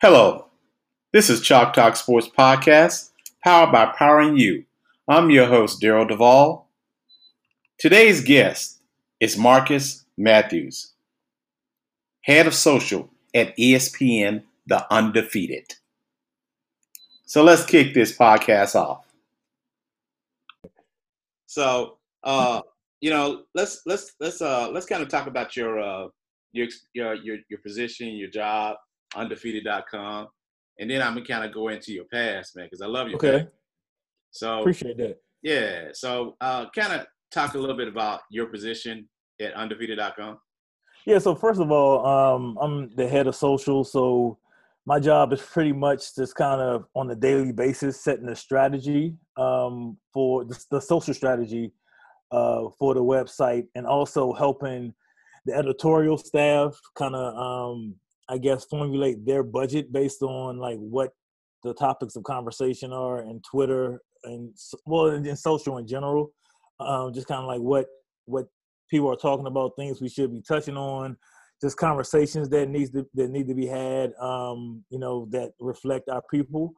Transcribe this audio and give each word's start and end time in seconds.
Hello, 0.00 0.46
this 1.12 1.28
is 1.28 1.40
Chalk 1.40 1.72
Talk 1.72 1.96
Sports 1.96 2.28
Podcast, 2.28 3.10
powered 3.42 3.72
by 3.72 3.86
Powering 3.98 4.38
You. 4.38 4.64
I'm 5.08 5.28
your 5.28 5.46
host, 5.46 5.82
Daryl 5.82 6.06
Duvall. 6.06 6.68
Today's 7.80 8.22
guest 8.22 8.78
is 9.18 9.36
Marcus 9.36 10.04
Matthews, 10.16 10.92
head 12.20 12.46
of 12.46 12.54
social 12.54 13.10
at 13.34 13.56
ESPN 13.56 14.44
The 14.68 14.86
Undefeated. 14.88 15.74
So 17.26 17.42
let's 17.42 17.64
kick 17.64 17.92
this 17.92 18.16
podcast 18.16 18.76
off. 18.76 19.04
So, 21.46 21.98
uh, 22.22 22.60
you 23.00 23.10
know, 23.10 23.42
let's 23.52 23.82
let's 23.84 24.12
let's 24.20 24.40
uh 24.40 24.70
let's 24.70 24.86
kind 24.86 25.02
of 25.02 25.08
talk 25.08 25.26
about 25.26 25.56
your 25.56 25.80
uh 25.80 26.06
your 26.52 26.68
your 26.94 27.14
your, 27.14 27.38
your 27.48 27.58
position, 27.58 28.10
your 28.10 28.30
job, 28.30 28.76
undefeated.com, 29.16 30.28
and 30.78 30.90
then 30.90 31.02
I'm 31.02 31.14
gonna 31.14 31.26
kind 31.26 31.44
of 31.44 31.52
go 31.52 31.68
into 31.68 31.92
your 31.92 32.04
past, 32.12 32.56
man, 32.56 32.66
because 32.66 32.80
I 32.80 32.86
love 32.86 33.08
you. 33.08 33.16
Okay. 33.16 33.40
Past. 33.40 33.52
So 34.30 34.60
appreciate 34.60 34.96
that. 34.98 35.18
Yeah. 35.42 35.88
So 35.92 36.36
uh, 36.40 36.66
kind 36.70 36.92
of 36.92 37.06
talk 37.32 37.54
a 37.54 37.58
little 37.58 37.76
bit 37.76 37.88
about 37.88 38.20
your 38.30 38.46
position 38.46 39.08
at 39.40 39.54
undefeated.com. 39.54 40.38
Yeah. 41.06 41.18
So 41.18 41.34
first 41.34 41.60
of 41.60 41.70
all, 41.70 42.06
um, 42.06 42.58
I'm 42.60 42.90
the 42.96 43.08
head 43.08 43.26
of 43.26 43.36
social, 43.36 43.84
so 43.84 44.38
my 44.88 44.98
job 44.98 45.34
is 45.34 45.42
pretty 45.42 45.72
much 45.72 46.16
just 46.16 46.34
kind 46.34 46.60
of 46.60 46.86
on 46.94 47.10
a 47.10 47.14
daily 47.14 47.52
basis 47.52 48.00
setting 48.00 48.24
the 48.24 48.34
strategy 48.34 49.14
um, 49.36 49.98
for 50.14 50.46
the, 50.46 50.64
the, 50.70 50.80
social 50.80 51.12
strategy 51.12 51.72
uh, 52.32 52.64
for 52.78 52.94
the 52.94 53.02
website, 53.02 53.66
and 53.74 53.86
also 53.86 54.32
helping 54.32 54.94
the 55.44 55.54
editorial 55.54 56.16
staff 56.16 56.78
kind 56.94 57.14
of 57.14 57.36
um, 57.36 57.94
I 58.28 58.38
guess, 58.38 58.64
formulate 58.64 59.24
their 59.24 59.42
budget 59.42 59.92
based 59.92 60.22
on 60.22 60.58
like 60.58 60.78
what 60.78 61.10
the 61.64 61.74
topics 61.74 62.16
of 62.16 62.24
conversation 62.24 62.92
are 62.92 63.20
and 63.20 63.42
Twitter 63.44 64.00
and 64.24 64.54
well, 64.86 65.06
in 65.06 65.36
social 65.36 65.78
in 65.78 65.86
general. 65.86 66.30
Um, 66.80 67.12
just 67.12 67.26
kind 67.26 67.40
of 67.40 67.46
like 67.46 67.60
what 67.60 67.86
what 68.26 68.46
people 68.90 69.10
are 69.10 69.16
talking 69.16 69.46
about, 69.46 69.72
things 69.76 70.00
we 70.00 70.08
should 70.08 70.32
be 70.32 70.42
touching 70.46 70.76
on, 70.76 71.16
just 71.60 71.76
conversations 71.76 72.48
that 72.50 72.68
needs 72.68 72.90
to 72.90 73.06
that 73.14 73.30
need 73.30 73.48
to 73.48 73.54
be 73.54 73.66
had. 73.66 74.12
Um, 74.20 74.84
you 74.90 74.98
know, 74.98 75.26
that 75.30 75.52
reflect 75.60 76.08
our 76.08 76.22
people. 76.30 76.72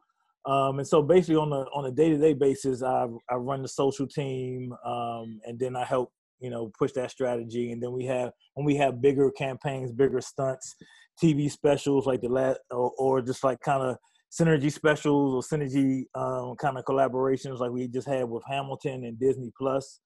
Um, 0.45 0.79
and 0.79 0.87
so 0.87 1.03
basically 1.03 1.35
on 1.35 1.51
a 1.51 1.61
on 1.75 1.85
a 1.85 1.91
day 1.91 2.09
to 2.09 2.17
day 2.17 2.33
basis, 2.33 2.81
I 2.81 3.07
I 3.29 3.35
run 3.35 3.61
the 3.61 3.67
social 3.67 4.07
team, 4.07 4.73
um, 4.85 5.39
and 5.45 5.59
then 5.59 5.75
I 5.75 5.85
help 5.85 6.11
you 6.41 6.49
know 6.49 6.71
push 6.77 6.91
that 6.93 7.11
strategy. 7.11 7.71
And 7.71 7.81
then 7.81 7.91
we 7.91 8.05
have 8.05 8.31
when 8.55 8.65
we 8.65 8.75
have 8.77 9.01
bigger 9.01 9.31
campaigns, 9.31 9.91
bigger 9.91 10.21
stunts, 10.21 10.75
TV 11.21 11.49
specials 11.49 12.05
like 12.05 12.21
the 12.21 12.29
last, 12.29 12.59
or, 12.71 12.91
or 12.97 13.21
just 13.21 13.43
like 13.43 13.59
kind 13.61 13.83
of 13.83 13.97
synergy 14.31 14.71
specials 14.71 15.33
or 15.35 15.57
synergy 15.57 16.03
um, 16.15 16.55
kind 16.55 16.77
of 16.77 16.85
collaborations 16.85 17.59
like 17.59 17.71
we 17.71 17.87
just 17.87 18.07
had 18.07 18.23
with 18.29 18.43
Hamilton 18.49 19.03
and 19.05 19.19
Disney 19.19 19.51
Plus 19.57 19.99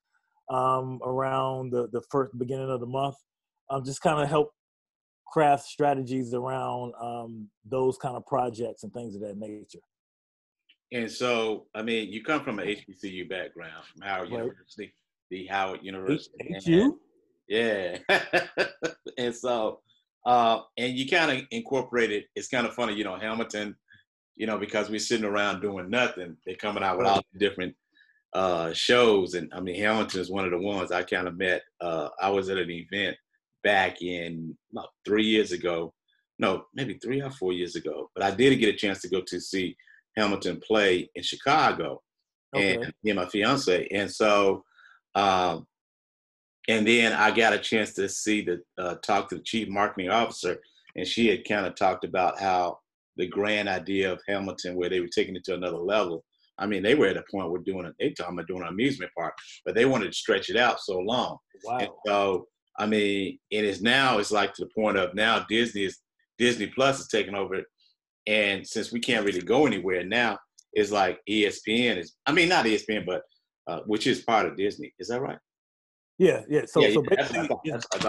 um, 0.50 1.00
around 1.04 1.72
the, 1.72 1.88
the 1.92 2.02
first 2.10 2.38
beginning 2.38 2.70
of 2.70 2.80
the 2.80 2.88
month. 2.88 3.16
Um, 3.70 3.84
just 3.84 4.02
kind 4.02 4.22
of 4.22 4.30
help 4.30 4.52
craft 5.32 5.64
strategies 5.66 6.34
around 6.34 6.94
um, 7.02 7.50
those 7.70 7.98
kind 7.98 8.16
of 8.16 8.26
projects 8.26 8.84
and 8.84 8.94
things 8.94 9.16
of 9.16 9.22
that 9.22 9.38
nature. 9.38 9.80
And 10.92 11.12
so, 11.12 11.66
I 11.74 11.82
mean, 11.82 12.12
you 12.12 12.24
come 12.24 12.44
from 12.44 12.60
an 12.60 12.68
HBCU 12.68 13.28
background, 13.28 13.86
from 13.92 14.08
Howard 14.08 14.32
right. 14.32 14.44
University, 14.44 14.94
the 15.30 15.46
Howard 15.48 15.82
University. 15.84 16.56
H- 16.56 16.68
you? 16.68 17.00
Yeah. 17.48 17.98
and 19.18 19.36
so, 19.36 19.80
uh, 20.26 20.62
and 20.78 20.94
you 20.94 21.08
kind 21.08 21.32
of 21.32 21.46
incorporated. 21.52 22.26
It's 22.36 22.48
kind 22.48 22.66
of 22.66 22.74
funny, 22.74 22.94
you 22.94 23.04
know, 23.04 23.18
Hamilton. 23.18 23.76
You 24.36 24.48
know, 24.48 24.58
because 24.58 24.90
we're 24.90 25.00
sitting 25.00 25.26
around 25.26 25.62
doing 25.62 25.90
nothing, 25.90 26.36
they're 26.46 26.58
coming 26.58 26.84
out 26.84 26.98
with 26.98 27.08
all 27.08 27.22
the 27.32 27.40
different 27.40 27.74
uh, 28.34 28.74
shows. 28.74 29.34
And 29.34 29.50
I 29.54 29.62
mean, 29.62 29.80
Hamilton 29.80 30.20
is 30.20 30.30
one 30.30 30.44
of 30.44 30.52
the 30.52 30.58
ones 30.58 30.92
I 30.92 31.04
kind 31.04 31.28
of 31.28 31.38
met. 31.38 31.62
Uh, 31.80 32.10
I 32.22 32.30
was 32.30 32.50
at 32.50 32.58
an 32.58 32.70
event 32.70 33.16
back 33.64 34.02
in 34.02 34.56
about 34.74 34.90
three 35.06 35.24
years 35.24 35.54
ago. 35.54 35.94
No, 36.38 36.66
maybe 36.74 37.00
three 37.02 37.22
or 37.22 37.32
four 37.32 37.54
years 37.54 37.78
ago. 37.78 38.12
But 38.14 38.26
I 38.26 38.32
did 38.32 38.58
get 38.58 38.76
a 38.76 38.78
chance 38.78 39.00
to 39.02 39.10
go 39.10 39.22
to 39.22 39.40
see 39.40 39.78
Hamilton 40.18 40.62
play 40.66 41.10
in 41.16 41.24
Chicago, 41.24 42.02
okay. 42.54 42.76
and 42.76 42.94
me 43.04 43.12
and 43.12 43.20
my 43.20 43.26
fiance. 43.28 43.88
And 43.92 44.12
so 44.12 44.66
um, 45.16 45.66
and 46.68 46.88
then 46.88 47.14
I 47.14 47.32
got 47.32 47.54
a 47.54 47.60
chance 47.60 47.94
to 47.94 48.10
see 48.10 48.42
the 48.42 48.62
uh, 48.78 48.96
talk 48.96 49.30
to 49.30 49.36
the 49.36 49.44
chief 49.44 49.68
marketing 49.70 50.10
officer, 50.10 50.58
and 50.96 51.08
she 51.08 51.28
had 51.28 51.48
kind 51.48 51.66
of 51.66 51.76
talked 51.76 52.06
about 52.06 52.40
how 52.40 52.80
the 53.18 53.28
grand 53.28 53.70
idea 53.70 54.12
of 54.12 54.22
Hamilton, 54.28 54.76
where 54.76 54.90
they 54.90 55.00
were 55.00 55.08
taking 55.08 55.36
it 55.36 55.44
to 55.46 55.56
another 55.56 55.78
level. 55.78 56.24
I 56.58 56.66
mean, 56.66 56.84
they 56.84 56.96
were 56.96 57.08
at 57.08 57.18
a 57.18 57.24
point 57.30 57.52
where 57.52 57.62
doing. 57.62 57.92
They 58.00 58.12
talking 58.12 58.34
about 58.34 58.48
doing 58.48 58.62
an 58.62 58.70
amusement 58.70 59.12
park, 59.18 59.34
but 59.66 59.76
they 59.76 59.86
wanted 59.86 60.08
to 60.08 60.18
stretch 60.18 60.50
it 60.50 60.58
out 60.58 60.80
so 60.80 61.00
long. 61.00 61.38
Wow. 61.64 61.78
And 61.78 61.90
so 62.06 62.48
I 62.78 62.86
mean, 62.86 63.40
it 63.52 63.64
is 63.64 63.82
now. 63.82 64.18
It's 64.18 64.32
like 64.32 64.54
to 64.54 64.66
the 64.66 64.72
point 64.76 64.98
of 64.98 65.16
now 65.16 65.46
Disney 65.48 65.86
is 65.86 66.00
Disney 66.38 66.68
Plus 66.68 67.00
is 67.00 67.08
taking 67.08 67.36
over, 67.36 67.62
and 68.28 68.68
since 68.68 68.92
we 68.92 69.00
can't 69.00 69.26
really 69.26 69.42
go 69.42 69.66
anywhere 69.66 70.04
now, 70.04 70.38
it's 70.74 70.92
like 70.92 71.20
ESPN 71.30 71.98
is. 71.98 72.16
I 72.26 72.32
mean, 72.32 72.50
not 72.50 72.66
ESPN, 72.66 73.06
but 73.06 73.22
uh, 73.68 73.82
which 73.86 74.08
is 74.08 74.22
part 74.22 74.46
of 74.46 74.58
Disney. 74.58 74.94
Is 75.00 75.08
that 75.10 75.22
right? 75.22 75.40
Yeah, 76.18 76.42
yeah. 76.50 76.62
So, 76.66 76.80
yeah, 76.80 76.94
so 76.94 77.02
basically, 77.02 77.50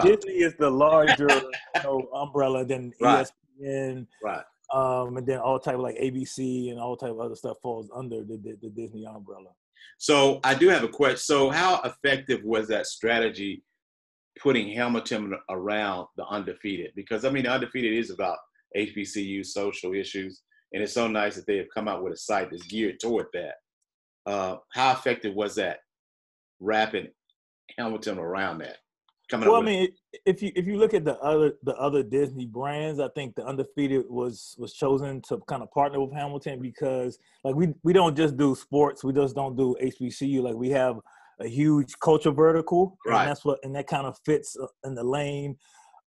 Disney 0.03 0.33
is 0.33 0.55
the 0.57 0.69
larger 0.69 1.27
you 1.29 1.83
know, 1.83 2.07
umbrella 2.13 2.65
than 2.65 2.93
right. 3.01 3.27
ESPN, 3.61 4.07
right? 4.23 4.43
Um, 4.73 5.17
and 5.17 5.25
then 5.25 5.39
all 5.39 5.59
type 5.59 5.75
of 5.75 5.81
like 5.81 5.97
ABC 5.97 6.71
and 6.71 6.79
all 6.79 6.97
type 6.97 7.11
of 7.11 7.19
other 7.19 7.35
stuff 7.35 7.57
falls 7.61 7.89
under 7.95 8.23
the, 8.23 8.37
the, 8.37 8.57
the 8.61 8.69
Disney 8.69 9.05
umbrella. 9.05 9.49
So 9.97 10.39
I 10.43 10.53
do 10.53 10.67
have 10.69 10.83
a 10.83 10.89
question. 10.89 11.17
So 11.17 11.49
how 11.49 11.81
effective 11.83 12.43
was 12.43 12.67
that 12.67 12.85
strategy 12.85 13.63
putting 14.39 14.71
Hamilton 14.73 15.33
around 15.49 16.07
the 16.17 16.25
undefeated? 16.27 16.91
Because 16.95 17.25
I 17.25 17.29
mean, 17.29 17.43
the 17.43 17.51
undefeated 17.51 17.93
is 17.93 18.11
about 18.11 18.37
HBCU 18.77 19.45
social 19.45 19.93
issues, 19.93 20.41
and 20.73 20.83
it's 20.83 20.93
so 20.93 21.07
nice 21.07 21.35
that 21.35 21.47
they 21.47 21.57
have 21.57 21.67
come 21.73 21.87
out 21.87 22.03
with 22.03 22.13
a 22.13 22.17
site 22.17 22.51
that's 22.51 22.67
geared 22.67 22.99
toward 22.99 23.27
that. 23.33 23.55
Uh, 24.27 24.57
how 24.73 24.91
effective 24.91 25.33
was 25.33 25.55
that 25.55 25.79
wrapping 26.59 27.07
Hamilton 27.77 28.19
around 28.19 28.59
that. 28.59 28.77
Coming 29.29 29.49
well, 29.49 29.61
I 29.61 29.65
mean, 29.65 29.89
if 30.25 30.41
you 30.41 30.53
if 30.55 30.65
you 30.67 30.77
look 30.77 30.93
at 30.93 31.03
the 31.03 31.17
other 31.19 31.53
the 31.63 31.75
other 31.75 32.01
Disney 32.01 32.45
brands, 32.45 33.01
I 33.01 33.09
think 33.09 33.35
the 33.35 33.45
undefeated 33.45 34.05
was 34.09 34.55
was 34.57 34.73
chosen 34.73 35.21
to 35.23 35.39
kind 35.49 35.61
of 35.61 35.69
partner 35.71 35.99
with 35.99 36.13
Hamilton 36.13 36.61
because 36.61 37.19
like 37.43 37.53
we 37.53 37.73
we 37.83 37.91
don't 37.91 38.15
just 38.15 38.37
do 38.37 38.55
sports, 38.55 39.03
we 39.03 39.11
just 39.11 39.35
don't 39.35 39.57
do 39.57 39.75
HBCU. 39.81 40.41
Like 40.41 40.55
we 40.55 40.69
have 40.69 40.99
a 41.41 41.47
huge 41.47 41.93
culture 42.01 42.31
vertical, 42.31 42.97
right. 43.05 43.19
and 43.19 43.29
that's 43.29 43.43
what 43.43 43.59
and 43.63 43.75
that 43.75 43.87
kind 43.87 44.07
of 44.07 44.17
fits 44.25 44.55
uh, 44.61 44.67
in 44.85 44.95
the 44.95 45.03
lane 45.03 45.57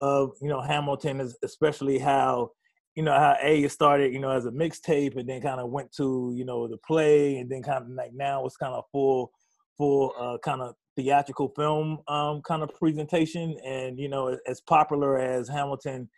of 0.01 0.33
you 0.41 0.49
know 0.49 0.63
Hamilton 0.63 1.21
is 1.21 1.37
especially 1.45 1.99
how 1.99 2.53
you 2.95 3.03
know 3.03 3.13
how 3.13 3.37
A 3.41 3.69
started 3.69 4.13
you 4.13 4.19
know 4.19 4.31
as 4.31 4.47
a 4.47 4.51
mixtape 4.51 5.17
and 5.17 5.29
then 5.29 5.41
kind 5.41 5.61
of 5.61 5.71
went 5.71 5.93
to 5.93 6.33
you 6.37 6.45
know 6.45 6.69
the 6.69 6.77
play 6.79 7.39
and 7.39 7.51
then 7.51 7.63
kind 7.63 7.85
of 7.85 7.91
like 7.91 8.13
now 8.13 8.45
it's 8.45 8.57
kind 8.57 8.75
of 8.75 8.85
full 8.93 9.33
full 9.81 10.13
uh, 10.21 10.37
kind 10.45 10.61
of 10.61 10.75
theatrical 10.97 11.49
film 11.57 12.01
um, 12.09 12.43
kind 12.43 12.63
of 12.63 12.75
presentation. 12.75 13.57
And 13.65 13.99
you 13.99 14.09
know, 14.09 14.37
as 14.47 14.61
popular 14.61 15.19
as 15.19 15.49
Hamilton 15.49 16.09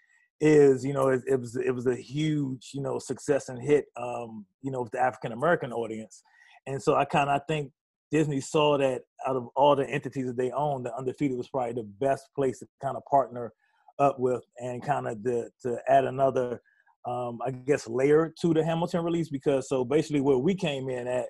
is, 0.41 0.85
you 0.85 0.93
know, 0.93 1.09
it, 1.09 1.23
it 1.29 1.41
was 1.41 1.57
it 1.57 1.71
was 1.73 1.87
a 1.87 1.95
huge 1.95 2.71
you 2.75 2.83
know 2.83 2.99
success 2.99 3.49
and 3.49 3.63
hit, 3.63 3.87
um, 3.97 4.45
you 4.63 4.71
know, 4.71 4.83
with 4.83 4.93
the 4.93 5.01
African 5.01 5.33
American 5.33 5.73
audience. 5.73 6.23
And 6.67 6.83
so 6.83 6.97
I 6.97 7.05
kind 7.05 7.31
of 7.31 7.43
think 7.47 7.71
Disney 8.11 8.41
saw 8.41 8.79
that 8.79 9.03
out 9.27 9.37
of 9.37 9.49
all 9.57 9.77
the 9.77 9.89
entities 9.89 10.27
that 10.27 10.37
they 10.37 10.51
own, 10.51 10.83
the 10.83 10.95
Undefeated 10.97 11.37
was 11.37 11.49
probably 11.49 11.75
the 11.75 11.89
best 12.01 12.29
place 12.35 12.59
to 12.61 12.67
kind 12.83 12.97
of 12.97 13.05
partner 13.07 13.53
up 13.99 14.19
with 14.19 14.43
and 14.59 14.83
kind 14.83 15.09
of 15.09 15.23
to, 15.25 15.49
to 15.63 15.79
add 15.89 16.05
another, 16.05 16.61
um, 17.07 17.39
I 17.47 17.51
guess, 17.51 17.89
layer 17.89 18.33
to 18.41 18.55
the 18.55 18.65
Hamilton 18.65 19.05
release. 19.05 19.29
Because 19.29 19.69
so 19.69 19.85
basically, 19.85 20.21
where 20.21 20.39
we 20.39 20.55
came 20.55 20.89
in 20.89 21.07
at 21.07 21.27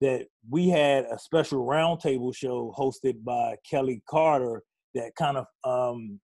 that 0.00 0.26
we 0.48 0.68
had 0.68 1.04
a 1.04 1.18
special 1.18 1.66
roundtable 1.66 2.34
show 2.34 2.74
hosted 2.76 3.22
by 3.22 3.56
Kelly 3.68 4.02
Carter 4.08 4.62
that 4.94 5.14
kind 5.16 5.36
of 5.36 5.46
um, 5.64 6.18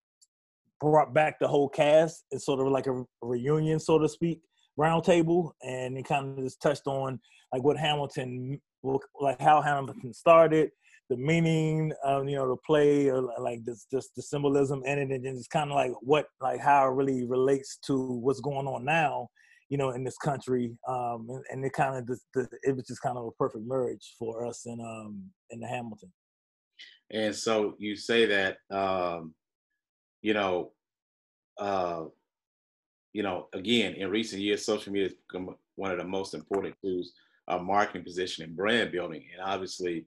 brought 0.81 1.15
back 1.15 1.39
the 1.39 1.49
whole 1.49 1.69
cast. 1.69 2.25
It's 2.31 2.47
sort 2.47 2.61
of 2.61 2.69
like 2.69 2.87
a 2.87 3.05
reunion, 3.23 3.79
so 3.79 3.99
to 3.99 4.09
speak, 4.09 4.41
roundtable, 4.79 5.53
and 5.63 5.97
it 5.97 6.05
kind 6.05 6.39
of 6.39 6.45
just 6.45 6.61
touched 6.61 6.87
on 6.87 7.21
like 7.53 7.63
what 7.63 7.77
Hamilton, 7.77 8.61
like 9.21 9.41
how 9.41 9.61
Hamilton 9.61 10.13
started, 10.13 10.71
the 11.09 11.17
meaning, 11.17 11.93
of, 12.05 12.29
you 12.29 12.37
know, 12.37 12.49
the 12.49 12.57
play, 12.67 13.09
or 13.09 13.23
like 13.39 13.65
this, 13.65 13.87
just 13.91 14.15
the 14.17 14.23
symbolism 14.23 14.83
in 14.85 14.99
it, 14.99 15.11
and 15.11 15.25
then 15.25 15.37
it's 15.37 15.47
kind 15.49 15.71
of 15.71 15.77
like 15.77 15.93
what, 16.01 16.27
like 16.41 16.61
how 16.61 16.87
it 16.89 16.95
really 16.95 17.25
relates 17.25 17.79
to 17.87 17.97
what's 17.97 18.41
going 18.41 18.67
on 18.67 18.85
now 18.85 19.29
you 19.69 19.79
know, 19.79 19.91
in 19.91 20.05
this 20.05 20.19
country. 20.19 20.77
Um, 20.89 21.27
and, 21.29 21.45
and 21.51 21.65
it 21.65 21.73
kind 21.73 21.97
of, 21.97 22.07
the, 22.35 22.49
it 22.63 22.77
was 22.77 22.87
just 22.87 23.03
kind 23.03 23.19
of 23.19 23.25
a 23.27 23.31
perfect 23.33 23.65
marriage 23.67 24.15
for 24.19 24.47
us 24.47 24.67
in, 24.67 24.81
um, 24.81 25.23
in 25.51 25.61
the 25.61 25.67
Hamilton. 25.67 26.13
And 27.11 27.35
so 27.35 27.75
you 27.79 27.97
say 27.97 28.27
that, 28.27 28.59
um, 28.71 29.35
you 30.23 30.35
know, 30.35 30.73
uh, 31.59 32.05
you 33.13 33.23
know, 33.23 33.49
again, 33.55 33.95
in 33.95 34.11
recent 34.11 34.43
years, 34.43 34.65
social 34.65 34.93
media 34.93 35.09
has 35.09 35.17
become 35.29 35.57
one 35.77 35.91
of 35.91 35.99
the 35.99 36.05
most 36.05 36.35
important 36.35 36.75
tools 36.83 37.13
of 37.49 37.63
marketing 37.63 38.05
position 38.05 38.45
and 38.45 38.57
brand 38.57 38.93
building. 38.93 39.25
And 39.33 39.43
obviously, 39.43 40.05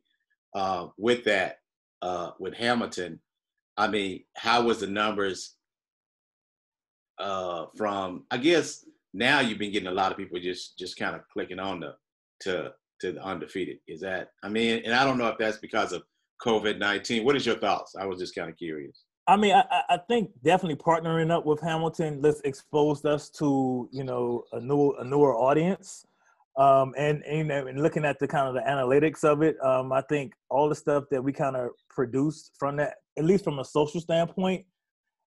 uh, 0.53 0.87
with 0.97 1.23
that, 1.25 1.57
uh, 2.01 2.31
with 2.39 2.53
Hamilton, 2.53 3.19
I 3.77 3.87
mean, 3.87 4.23
how 4.35 4.63
was 4.63 4.79
the 4.79 4.87
numbers 4.87 5.55
uh, 7.19 7.67
from? 7.77 8.25
I 8.31 8.37
guess 8.37 8.85
now 9.13 9.39
you've 9.39 9.59
been 9.59 9.71
getting 9.71 9.87
a 9.87 9.93
lot 9.93 10.11
of 10.11 10.17
people 10.17 10.39
just 10.39 10.77
just 10.77 10.97
kind 10.97 11.15
of 11.15 11.21
clicking 11.31 11.59
on 11.59 11.79
the 11.79 11.95
to 12.41 12.73
to 13.01 13.11
the 13.13 13.23
undefeated. 13.23 13.79
Is 13.87 14.01
that? 14.01 14.31
I 14.43 14.49
mean, 14.49 14.81
and 14.85 14.93
I 14.93 15.05
don't 15.05 15.17
know 15.17 15.27
if 15.27 15.37
that's 15.37 15.57
because 15.57 15.93
of 15.93 16.03
COVID 16.45 16.77
nineteen. 16.77 17.23
What 17.23 17.35
is 17.35 17.45
your 17.45 17.57
thoughts? 17.57 17.95
I 17.95 18.05
was 18.05 18.19
just 18.19 18.35
kind 18.35 18.49
of 18.49 18.57
curious. 18.57 19.03
I 19.27 19.37
mean, 19.37 19.53
I, 19.53 19.63
I 19.89 19.97
think 19.97 20.31
definitely 20.43 20.77
partnering 20.77 21.29
up 21.29 21.45
with 21.45 21.61
Hamilton 21.61 22.19
let's 22.21 22.41
exposed 22.41 23.05
us 23.05 23.29
to 23.31 23.87
you 23.91 24.03
know 24.03 24.43
a 24.51 24.59
new 24.59 24.93
a 24.93 25.03
newer 25.03 25.35
audience, 25.35 26.05
um, 26.59 26.93
and, 26.97 27.23
and 27.23 27.49
and 27.51 27.81
looking 27.81 28.03
at 28.03 28.19
the 28.19 28.27
kind 28.27 28.47
of 28.47 28.53
the 28.53 28.69
analytics 28.69 29.23
of 29.23 29.41
it, 29.41 29.55
um, 29.63 29.93
I 29.93 30.01
think 30.01 30.33
all 30.49 30.67
the 30.67 30.75
stuff 30.75 31.05
that 31.09 31.23
we 31.23 31.31
kind 31.31 31.55
of 31.55 31.69
produced 31.89 32.51
from 32.59 32.75
that, 32.77 32.95
at 33.17 33.23
least 33.23 33.45
from 33.45 33.59
a 33.59 33.65
social 33.65 34.01
standpoint, 34.01 34.65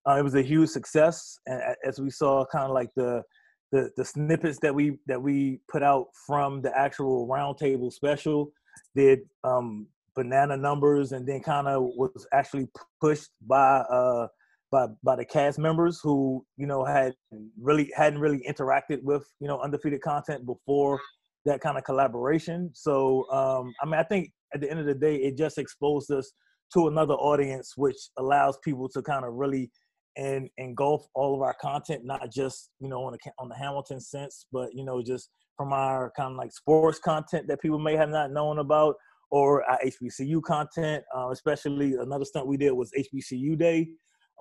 uh, 0.06 0.17
it 0.19 0.23
was 0.23 0.34
a 0.34 0.43
huge 0.43 0.69
success. 0.69 1.38
And 1.46 1.62
as 1.87 1.99
we 1.99 2.11
saw, 2.11 2.44
kind 2.52 2.67
of 2.67 2.73
like 2.73 2.90
the 2.96 3.23
the 3.70 3.90
the 3.96 4.05
snippets 4.05 4.58
that 4.61 4.75
we 4.75 4.99
that 5.06 5.20
we 5.20 5.61
put 5.70 5.82
out 5.82 6.08
from 6.26 6.61
the 6.61 6.76
actual 6.79 7.26
roundtable 7.26 7.90
special 7.90 8.52
did 8.94 9.20
um, 9.43 9.87
banana 10.14 10.56
numbers 10.56 11.12
and 11.12 11.26
then 11.26 11.40
kind 11.40 11.67
of 11.67 11.82
was 11.96 12.26
actually 12.34 12.67
pushed 13.00 13.31
by 13.46 13.79
uh 13.79 14.26
by 14.70 14.87
by 15.02 15.17
the 15.17 15.25
cast 15.25 15.58
members 15.58 16.00
who 16.02 16.44
you 16.56 16.67
know 16.67 16.84
had 16.84 17.14
really 17.61 17.90
hadn't 17.94 18.19
really 18.19 18.44
interacted 18.49 19.02
with 19.02 19.25
you 19.40 19.49
know 19.49 19.61
undefeated 19.61 20.00
content 20.02 20.44
before 20.44 21.00
that 21.44 21.60
kind 21.60 21.78
of 21.78 21.84
collaboration 21.84 22.70
so 22.72 23.28
um 23.30 23.72
i 23.82 23.86
mean 23.86 23.94
i 23.94 24.02
think 24.02 24.30
at 24.54 24.60
the 24.60 24.70
end 24.70 24.80
of 24.80 24.86
the 24.86 24.94
day 24.94 25.16
it 25.16 25.36
just 25.36 25.58
exposed 25.58 26.10
us 26.10 26.32
to 26.72 26.88
another 26.88 27.14
audience 27.14 27.74
which 27.76 27.96
allows 28.18 28.58
people 28.64 28.88
to 28.88 29.02
kind 29.02 29.24
of 29.24 29.34
really 29.34 29.70
and 30.16 30.48
engulf 30.58 31.06
all 31.14 31.34
of 31.34 31.40
our 31.40 31.54
content 31.60 32.02
not 32.04 32.30
just 32.30 32.70
you 32.80 32.88
know 32.88 33.04
on 33.04 33.12
the 33.12 33.18
on 33.38 33.48
the 33.48 33.56
hamilton 33.56 34.00
sense 34.00 34.46
but 34.52 34.68
you 34.74 34.84
know 34.84 35.02
just 35.02 35.30
from 35.56 35.72
our 35.72 36.12
kind 36.16 36.32
of 36.32 36.36
like 36.36 36.52
sports 36.52 36.98
content 36.98 37.46
that 37.48 37.60
people 37.60 37.78
may 37.78 37.96
have 37.96 38.10
not 38.10 38.30
known 38.30 38.58
about 38.58 38.94
or 39.32 39.68
our 39.68 39.78
HBCU 39.84 40.42
content. 40.42 41.02
Uh, 41.16 41.30
especially 41.30 41.94
another 41.94 42.24
stunt 42.24 42.46
we 42.46 42.56
did 42.56 42.70
was 42.70 42.92
HBCU 42.96 43.58
Day, 43.58 43.88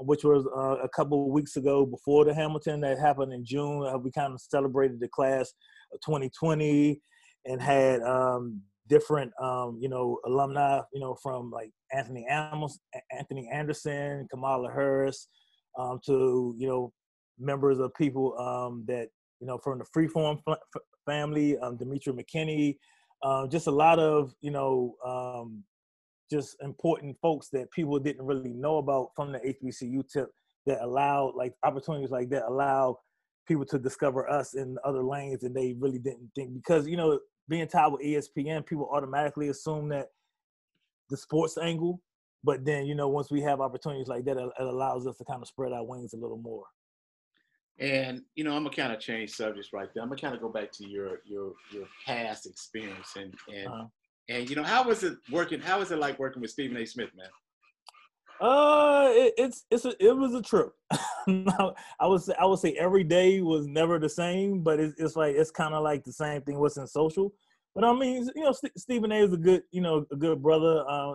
which 0.02 0.24
was 0.24 0.46
uh, 0.56 0.84
a 0.84 0.90
couple 0.90 1.26
of 1.26 1.32
weeks 1.32 1.56
ago 1.56 1.86
before 1.86 2.26
the 2.26 2.34
Hamilton 2.34 2.82
that 2.82 3.00
happened 3.00 3.34
in 3.34 3.46
June. 3.46 3.86
Uh, 3.86 3.98
we 3.98 4.12
kind 4.12 4.34
of 4.34 4.42
celebrated 4.42 5.00
the 5.00 5.08
class 5.08 5.54
of 5.94 6.00
2020 6.02 7.00
and 7.46 7.62
had 7.62 8.02
um, 8.02 8.62
different, 8.88 9.32
um, 9.42 9.78
you 9.82 9.90
know, 9.90 10.20
alumni, 10.26 10.82
you 10.94 11.00
know, 11.00 11.16
from 11.22 11.52
like 11.52 11.72
Anthony 11.94 12.26
Amos, 12.30 12.80
Anthony 13.18 13.50
Anderson, 13.52 14.28
Kamala 14.30 14.72
Harris, 14.72 15.28
um, 15.78 16.00
to 16.06 16.56
you 16.58 16.68
know, 16.68 16.92
members 17.40 17.80
of 17.80 17.94
people 17.96 18.38
um, 18.40 18.84
that 18.88 19.08
you 19.40 19.48
know 19.48 19.58
from 19.58 19.80
the 19.80 19.86
Freeform 19.96 20.40
family, 21.06 21.58
um, 21.60 21.78
Demetria 21.78 22.16
McKinney, 22.16 22.78
uh, 23.24 23.48
just 23.48 23.68
a 23.68 23.72
lot 23.72 24.00
of 24.00 24.34
you 24.42 24.52
know 24.52 24.96
just 26.32 26.56
important 26.62 27.18
folks 27.22 27.50
that 27.50 27.72
people 27.72 28.00
didn't 28.00 28.26
really 28.26 28.54
know 28.54 28.78
about 28.78 29.10
from 29.16 29.32
the 29.32 29.40
HBCU 29.40 30.04
tip 30.12 30.30
that 30.66 30.82
allow 30.82 31.34
like 31.36 31.54
opportunities 31.64 32.12
like 32.12 32.30
that 32.30 32.48
allow 32.48 32.98
people 33.48 33.66
to 33.66 33.80
discover 33.80 34.30
us 34.30 34.54
in 34.54 34.78
other 34.86 35.04
lanes 35.04 35.44
and 35.44 35.56
they 35.56 35.76
really 35.80 36.00
didn't 36.00 36.30
think 36.36 36.54
because 36.54 36.88
you 36.88 36.96
know 36.96 37.20
being 37.50 37.68
tied 37.68 37.88
with 37.88 38.02
ESPN 38.02 38.66
people 38.66 38.90
automatically 38.94 39.50
assume 39.50 39.90
that 39.90 40.08
the 41.10 41.18
sports 41.18 41.58
angle 41.58 42.02
but 42.44 42.64
then 42.64 42.86
you 42.86 42.96
know 42.96 43.10
once 43.10 43.32
we 43.32 43.42
have 43.42 43.60
opportunities 43.60 44.08
like 44.08 44.24
that 44.24 44.38
it 44.38 44.52
allows 44.60 45.08
us 45.08 45.18
to 45.18 45.26
kind 45.26 45.42
of 45.42 45.48
spread 45.48 45.74
our 45.74 45.84
wings 45.84 46.14
a 46.14 46.18
little 46.18 46.38
more 46.38 46.66
and 47.82 48.22
you 48.36 48.44
know, 48.44 48.56
I'm 48.56 48.64
gonna 48.64 48.76
kind 48.76 48.94
of 48.94 49.00
change 49.00 49.32
subjects 49.32 49.74
right 49.74 49.90
there. 49.94 50.04
I'm 50.04 50.10
gonna 50.10 50.22
kind 50.22 50.36
of 50.36 50.42
go 50.42 50.50
back 50.50 50.72
to 50.74 50.88
your 50.88 51.22
your 51.26 51.54
your 51.72 51.88
past 52.06 52.46
experience 52.46 53.14
and 53.16 53.34
and 53.54 53.68
uh-huh. 53.68 53.86
And 54.32 54.50
you 54.50 54.56
know, 54.56 54.64
how 54.64 54.84
was 54.84 55.04
it 55.04 55.18
working? 55.30 55.60
How 55.60 55.80
was 55.80 55.92
it 55.92 56.00
like 56.00 56.18
working 56.18 56.42
with 56.42 56.52
Stephen 56.52 56.78
A. 56.78 56.86
Smith, 56.86 57.10
man? 57.16 57.28
Uh, 58.40 59.10
it, 59.12 59.34
it's 59.38 59.66
it's 59.70 59.86
a, 59.86 59.94
it 60.04 60.16
was 60.16 60.34
a 60.34 60.42
trip. 60.42 60.72
I 61.28 62.08
would 62.08 62.22
say 62.22 62.34
I 62.40 62.46
would 62.46 62.60
say 62.60 62.74
every 62.74 63.04
day 63.04 63.42
was 63.42 63.68
never 63.68 64.00
the 64.00 64.10
same, 64.10 64.62
but 64.62 64.80
it's, 64.80 65.00
it's 65.00 65.16
like 65.16 65.36
it's 65.36 65.52
kind 65.52 65.74
of 65.74 65.84
like 65.84 66.04
the 66.04 66.14
same 66.14 66.42
thing. 66.42 66.60
What's 66.60 66.78
in 66.78 66.88
social, 66.88 67.34
but 67.76 67.84
I 67.84 67.94
mean, 67.94 68.28
you 68.36 68.44
know, 68.44 68.52
St- 68.52 68.78
Stephen 68.80 69.12
A. 69.12 69.24
is 69.24 69.34
a 69.34 69.38
good 69.38 69.64
you 69.72 69.82
know 69.82 70.06
a 70.12 70.16
good 70.16 70.42
brother, 70.42 70.84
uh, 70.88 71.14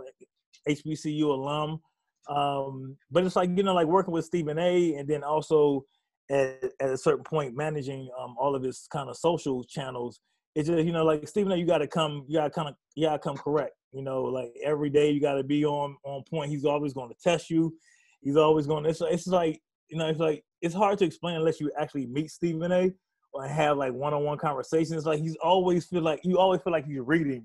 HBCU 0.68 1.24
alum. 1.24 1.80
Um, 2.28 2.96
but 3.10 3.24
it's 3.24 3.36
like 3.36 3.50
you 3.56 3.62
know 3.62 3.74
like 3.74 3.86
working 3.86 4.12
with 4.12 4.24
Stephen 4.24 4.58
A. 4.58 4.94
and 4.94 5.08
then 5.08 5.24
also 5.24 5.84
at, 6.30 6.62
at 6.80 6.90
a 6.90 6.98
certain 6.98 7.24
point 7.24 7.56
managing 7.56 8.08
um, 8.20 8.34
all 8.38 8.54
of 8.54 8.62
his 8.62 8.86
kind 8.92 9.08
of 9.08 9.16
social 9.16 9.64
channels 9.64 10.20
it's 10.56 10.68
just 10.68 10.84
you 10.84 10.92
know 10.92 11.04
like 11.04 11.28
Stephen 11.28 11.52
A, 11.52 11.56
you 11.56 11.66
got 11.66 11.78
to 11.78 11.86
come 11.86 12.24
you 12.26 12.38
got 12.38 12.44
to 12.44 12.50
kind 12.50 12.68
of 12.68 12.74
you 12.94 13.06
got 13.06 13.12
to 13.12 13.18
come 13.18 13.36
correct 13.36 13.74
you 13.92 14.02
know 14.02 14.22
like 14.22 14.50
every 14.64 14.88
day 14.88 15.10
you 15.10 15.20
got 15.20 15.34
to 15.34 15.44
be 15.44 15.64
on 15.64 15.96
on 16.02 16.24
point. 16.28 16.50
He's 16.50 16.64
always 16.64 16.94
going 16.94 17.10
to 17.10 17.16
test 17.22 17.50
you. 17.50 17.76
He's 18.22 18.36
always 18.36 18.66
going 18.66 18.86
it's, 18.86 19.02
it's 19.02 19.26
like 19.26 19.60
you 19.88 19.98
know 19.98 20.08
it's 20.08 20.18
like 20.18 20.42
it's 20.62 20.74
hard 20.74 20.98
to 20.98 21.04
explain 21.04 21.36
unless 21.36 21.60
you 21.60 21.70
actually 21.78 22.06
meet 22.06 22.30
Stephen 22.30 22.72
A 22.72 22.90
or 23.34 23.46
have 23.46 23.76
like 23.76 23.92
one-on-one 23.92 24.38
conversations. 24.38 25.04
Like 25.04 25.20
he's 25.20 25.36
always 25.36 25.86
feel 25.86 26.02
like 26.02 26.20
you 26.24 26.38
always 26.38 26.62
feel 26.62 26.72
like 26.72 26.86
he's 26.86 27.00
reading 27.00 27.44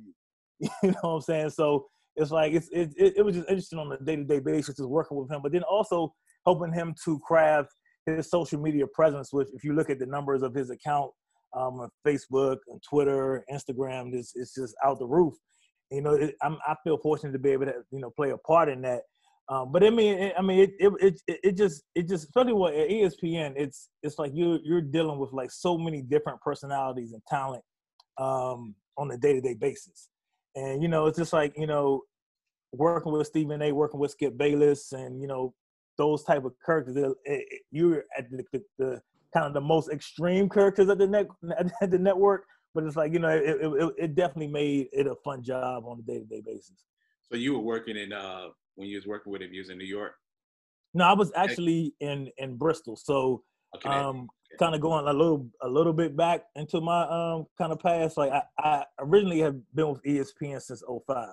you 0.59 0.69
you 0.83 0.91
know 0.91 0.97
what 1.01 1.09
I'm 1.09 1.21
saying? 1.21 1.49
So 1.49 1.87
it's 2.15 2.31
like 2.31 2.53
it's 2.53 2.69
it, 2.69 2.93
it, 2.97 3.13
it 3.17 3.25
was 3.25 3.35
just 3.35 3.49
interesting 3.49 3.77
on 3.77 3.91
a 3.91 4.01
day-to-day 4.01 4.39
basis 4.39 4.77
just 4.77 4.87
working 4.87 5.17
with 5.17 5.29
him 5.29 5.41
but 5.43 5.51
then 5.51 5.63
also 5.63 6.13
helping 6.45 6.71
him 6.71 6.95
to 7.03 7.19
craft 7.19 7.73
his 8.05 8.29
social 8.29 8.59
media 8.59 8.85
presence, 8.87 9.31
which 9.33 9.49
if 9.53 9.63
you 9.63 9.73
look 9.73 9.89
at 9.89 9.99
the 9.99 10.05
numbers 10.05 10.41
of 10.41 10.53
his 10.53 10.69
account 10.69 11.11
um, 11.53 11.79
on 11.79 11.89
Facebook 12.05 12.57
and 12.67 12.81
Twitter, 12.81 13.43
Instagram, 13.51 14.13
it's, 14.13 14.33
it's 14.35 14.53
just 14.53 14.75
out 14.83 14.99
the 14.99 15.05
roof. 15.05 15.33
You 15.91 16.01
know, 16.01 16.13
it, 16.13 16.35
i 16.41 16.75
feel 16.83 16.97
fortunate 16.97 17.33
to 17.33 17.39
be 17.39 17.51
able 17.51 17.65
to 17.65 17.73
you 17.91 17.99
know 17.99 18.11
play 18.11 18.29
a 18.29 18.37
part 18.37 18.69
in 18.69 18.81
that. 18.83 19.01
Um, 19.49 19.69
but 19.71 19.83
I 19.83 19.89
mean, 19.89 20.17
it, 20.17 20.33
I 20.37 20.41
mean, 20.41 20.59
it, 20.59 20.71
it, 20.79 20.93
it, 21.27 21.39
it 21.43 21.57
just, 21.57 21.83
it 21.93 22.07
just, 22.07 22.23
especially 22.25 22.53
what 22.53 22.73
at 22.73 22.89
ESPN, 22.89 23.53
it's, 23.57 23.89
it's 24.01 24.17
like 24.17 24.31
you're, 24.33 24.59
you're 24.63 24.81
dealing 24.81 25.19
with 25.19 25.33
like 25.33 25.51
so 25.51 25.77
many 25.77 26.01
different 26.01 26.39
personalities 26.39 27.11
and 27.11 27.21
talent 27.27 27.61
um, 28.17 28.75
on 28.97 29.11
a 29.11 29.17
day 29.17 29.33
to 29.33 29.41
day 29.41 29.53
basis. 29.53 30.07
And, 30.55 30.81
you 30.81 30.87
know, 30.87 31.07
it's 31.07 31.17
just 31.17 31.33
like, 31.33 31.53
you 31.57 31.67
know, 31.67 32.03
working 32.71 33.11
with 33.11 33.27
Stephen 33.27 33.61
A, 33.61 33.73
working 33.73 33.99
with 33.99 34.11
Skip 34.11 34.37
Bayless 34.37 34.93
and, 34.93 35.21
you 35.21 35.27
know, 35.27 35.53
those 35.97 36.23
type 36.23 36.45
of 36.45 36.53
characters. 36.65 36.95
You're 37.71 38.05
at 38.17 38.31
the, 38.31 38.63
the, 38.77 39.01
kind 39.33 39.45
of 39.45 39.53
the 39.53 39.61
most 39.61 39.91
extreme 39.91 40.49
characters 40.49 40.89
at 40.89 40.97
the 40.97 41.07
net 41.07 41.27
at 41.81 41.91
the 41.91 41.99
network, 41.99 42.45
but 42.73 42.83
it's 42.83 42.95
like 42.95 43.13
you 43.13 43.19
know 43.19 43.29
it, 43.29 43.57
it, 43.61 43.93
it 43.97 44.15
definitely 44.15 44.47
made 44.47 44.87
it 44.91 45.07
a 45.07 45.15
fun 45.23 45.43
job 45.43 45.83
on 45.85 45.99
a 45.99 46.01
day 46.01 46.19
to 46.19 46.25
day 46.25 46.41
basis. 46.45 46.85
So 47.31 47.37
you 47.37 47.53
were 47.53 47.61
working 47.61 47.97
in 47.97 48.13
uh 48.13 48.47
when 48.75 48.87
you 48.87 48.97
was 48.97 49.07
working 49.07 49.31
with 49.31 49.41
him, 49.41 49.53
you 49.53 49.61
was 49.61 49.69
in 49.69 49.77
New 49.77 49.85
York. 49.85 50.13
No, 50.93 51.05
I 51.05 51.13
was 51.13 51.31
actually 51.35 51.93
in 51.99 52.29
in 52.37 52.57
Bristol. 52.57 52.95
So 52.95 53.43
okay. 53.75 53.89
um, 53.89 54.27
okay. 54.51 54.57
kind 54.59 54.75
of 54.75 54.81
going 54.81 55.07
a 55.07 55.13
little 55.13 55.49
a 55.61 55.67
little 55.67 55.93
bit 55.93 56.17
back 56.17 56.43
into 56.55 56.81
my 56.81 57.03
um 57.03 57.45
kind 57.57 57.71
of 57.71 57.79
past. 57.79 58.17
Like 58.17 58.31
I, 58.31 58.43
I 58.59 58.85
originally 58.99 59.39
have 59.39 59.55
been 59.73 59.89
with 59.89 60.03
ESPN 60.03 60.61
since 60.61 60.83
05. 61.07 61.27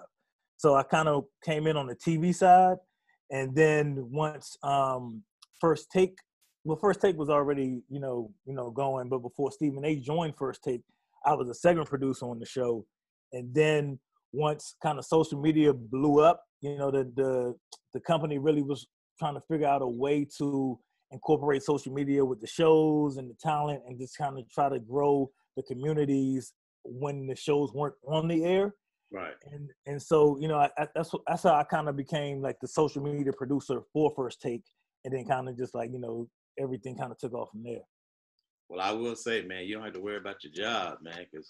So 0.57 0.75
I 0.75 0.83
kind 0.83 1.09
of 1.09 1.25
came 1.45 1.69
in 1.69 1.77
on 1.77 1.87
the 1.87 1.95
TV 1.95 2.35
side 2.35 2.79
and 3.31 3.55
then 3.55 4.11
once 4.11 4.57
um, 4.63 5.23
first 5.61 5.91
take 5.91 6.19
well 6.65 6.79
first 6.81 7.01
take 7.01 7.17
was 7.17 7.29
already 7.29 7.83
you 7.89 8.01
know 8.01 8.31
you 8.45 8.55
know 8.55 8.71
going 8.71 9.09
but 9.09 9.19
before 9.19 9.51
stephen 9.51 9.85
a 9.85 9.97
joined 9.97 10.37
first 10.37 10.63
take 10.63 10.83
i 11.25 11.35
was 11.35 11.49
a 11.49 11.55
second 11.55 11.85
producer 11.87 12.27
on 12.27 12.39
the 12.39 12.47
show. 12.47 12.85
And 13.33 13.55
then 13.55 13.99
once 14.33 14.75
kind 14.83 14.99
of 14.99 15.05
social 15.05 15.41
media 15.41 15.73
blew 15.73 16.21
up 16.21 16.45
you 16.61 16.77
know 16.77 16.91
the 16.91 17.11
the 17.17 17.55
the 17.93 18.01
company 18.01 18.39
really 18.39 18.63
was 18.63 18.87
trying 19.19 19.35
to 19.35 19.41
figure 19.51 19.67
out 19.67 19.83
a 19.83 19.87
way 19.87 20.27
to 20.39 20.79
incorporate 21.11 21.63
social 21.63 21.93
media 21.93 22.25
with 22.25 22.41
the 22.41 22.47
shows 22.47 23.17
and 23.17 23.31
the 23.31 23.35
talent 23.41 23.83
and 23.87 23.99
just 23.99 24.17
kind 24.17 24.39
of 24.39 24.49
try 24.51 24.69
to 24.69 24.79
grow 24.79 25.31
the 25.57 25.63
communities 25.63 26.53
when 26.85 27.27
the 27.27 27.35
shows 27.35 27.73
weren't 27.73 27.95
on 28.07 28.29
the 28.29 28.45
air. 28.45 28.75
Right. 29.11 29.35
And 29.51 29.71
and 29.87 30.03
so 30.03 30.39
you 30.39 30.49
know 30.49 30.59
I, 30.59 30.69
I, 30.77 30.87
that's 30.95 31.11
that's 31.27 31.43
how 31.45 31.55
I 31.55 31.65
kind 31.65 31.89
of 31.89 31.97
became 31.97 32.43
like 32.43 32.57
the 32.61 32.69
social 32.69 33.03
media 33.03 33.33
producer 33.33 33.81
for 33.93 34.13
First 34.15 34.43
Take, 34.43 34.63
and 35.05 35.15
then 35.15 35.25
kind 35.25 35.49
of 35.49 35.57
just 35.57 35.75
like 35.75 35.91
you 35.93 35.99
know 35.99 36.29
everything 36.59 36.97
kind 36.97 37.13
of 37.13 37.19
took 37.19 37.35
off 37.35 37.51
from 37.51 37.63
there. 37.65 37.81
Well, 38.69 38.81
I 38.81 38.93
will 38.93 39.17
say, 39.17 39.43
man, 39.43 39.65
you 39.65 39.75
don't 39.75 39.85
have 39.85 39.95
to 39.95 40.01
worry 40.01 40.19
about 40.19 40.45
your 40.45 40.53
job, 40.53 40.99
man, 41.03 41.27
because 41.31 41.49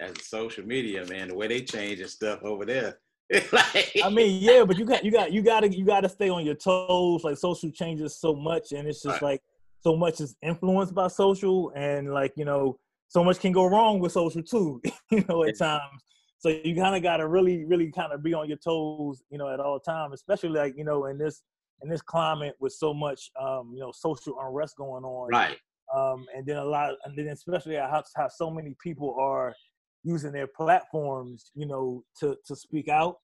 as 0.00 0.12
a 0.12 0.22
social 0.22 0.64
media, 0.66 1.04
man, 1.06 1.28
the 1.28 1.34
way 1.34 1.46
they 1.46 1.60
change 1.60 2.00
and 2.00 2.08
stuff 2.10 2.42
over 2.42 2.64
there. 2.64 2.98
like... 3.52 3.92
I 4.02 4.08
mean, 4.08 4.42
yeah, 4.42 4.64
but 4.64 4.78
you 4.78 4.84
got 4.84 5.04
you 5.04 5.10
got 5.10 5.32
you 5.32 5.42
got 5.42 5.60
to 5.60 5.68
you 5.68 5.84
got 5.84 6.00
to 6.00 6.08
stay 6.08 6.28
on 6.28 6.44
your 6.44 6.54
toes. 6.54 7.24
Like 7.24 7.36
social 7.36 7.70
changes 7.70 8.18
so 8.18 8.34
much, 8.34 8.72
and 8.72 8.88
it's 8.88 9.02
just 9.02 9.22
right. 9.22 9.32
like 9.32 9.42
so 9.80 9.96
much 9.96 10.20
is 10.20 10.36
influenced 10.42 10.94
by 10.94 11.08
social, 11.08 11.70
and 11.74 12.12
like 12.12 12.32
you 12.36 12.44
know, 12.44 12.78
so 13.08 13.24
much 13.24 13.40
can 13.40 13.52
go 13.52 13.66
wrong 13.66 13.98
with 13.98 14.12
social 14.12 14.42
too. 14.42 14.80
you 15.10 15.24
know, 15.28 15.44
at 15.44 15.58
times. 15.58 16.02
So 16.38 16.50
you 16.50 16.76
kind 16.76 16.94
of 16.94 17.02
got 17.02 17.18
to 17.18 17.28
really, 17.28 17.64
really 17.64 17.90
kind 17.90 18.12
of 18.12 18.22
be 18.22 18.34
on 18.34 18.48
your 18.48 18.58
toes, 18.58 19.22
you 19.30 19.38
know, 19.38 19.48
at 19.48 19.60
all 19.60 19.80
times, 19.80 20.12
especially 20.14 20.50
like 20.50 20.74
you 20.76 20.84
know 20.84 21.06
in 21.06 21.16
this 21.16 21.42
in 21.82 21.88
this 21.88 22.02
climate 22.02 22.54
with 22.60 22.72
so 22.72 22.94
much, 22.94 23.30
um, 23.40 23.72
you 23.74 23.80
know, 23.80 23.92
social 23.92 24.36
unrest 24.40 24.76
going 24.76 25.04
on. 25.04 25.28
Right. 25.28 25.58
Um, 25.94 26.26
and 26.34 26.46
then 26.46 26.56
a 26.56 26.64
lot, 26.64 26.94
and 27.04 27.16
then 27.16 27.28
especially 27.28 27.76
how, 27.76 28.02
how 28.16 28.28
so 28.28 28.50
many 28.50 28.74
people 28.82 29.16
are 29.18 29.54
using 30.02 30.32
their 30.32 30.46
platforms, 30.46 31.50
you 31.54 31.66
know, 31.66 32.04
to 32.20 32.36
to 32.46 32.56
speak 32.56 32.88
out. 32.88 33.16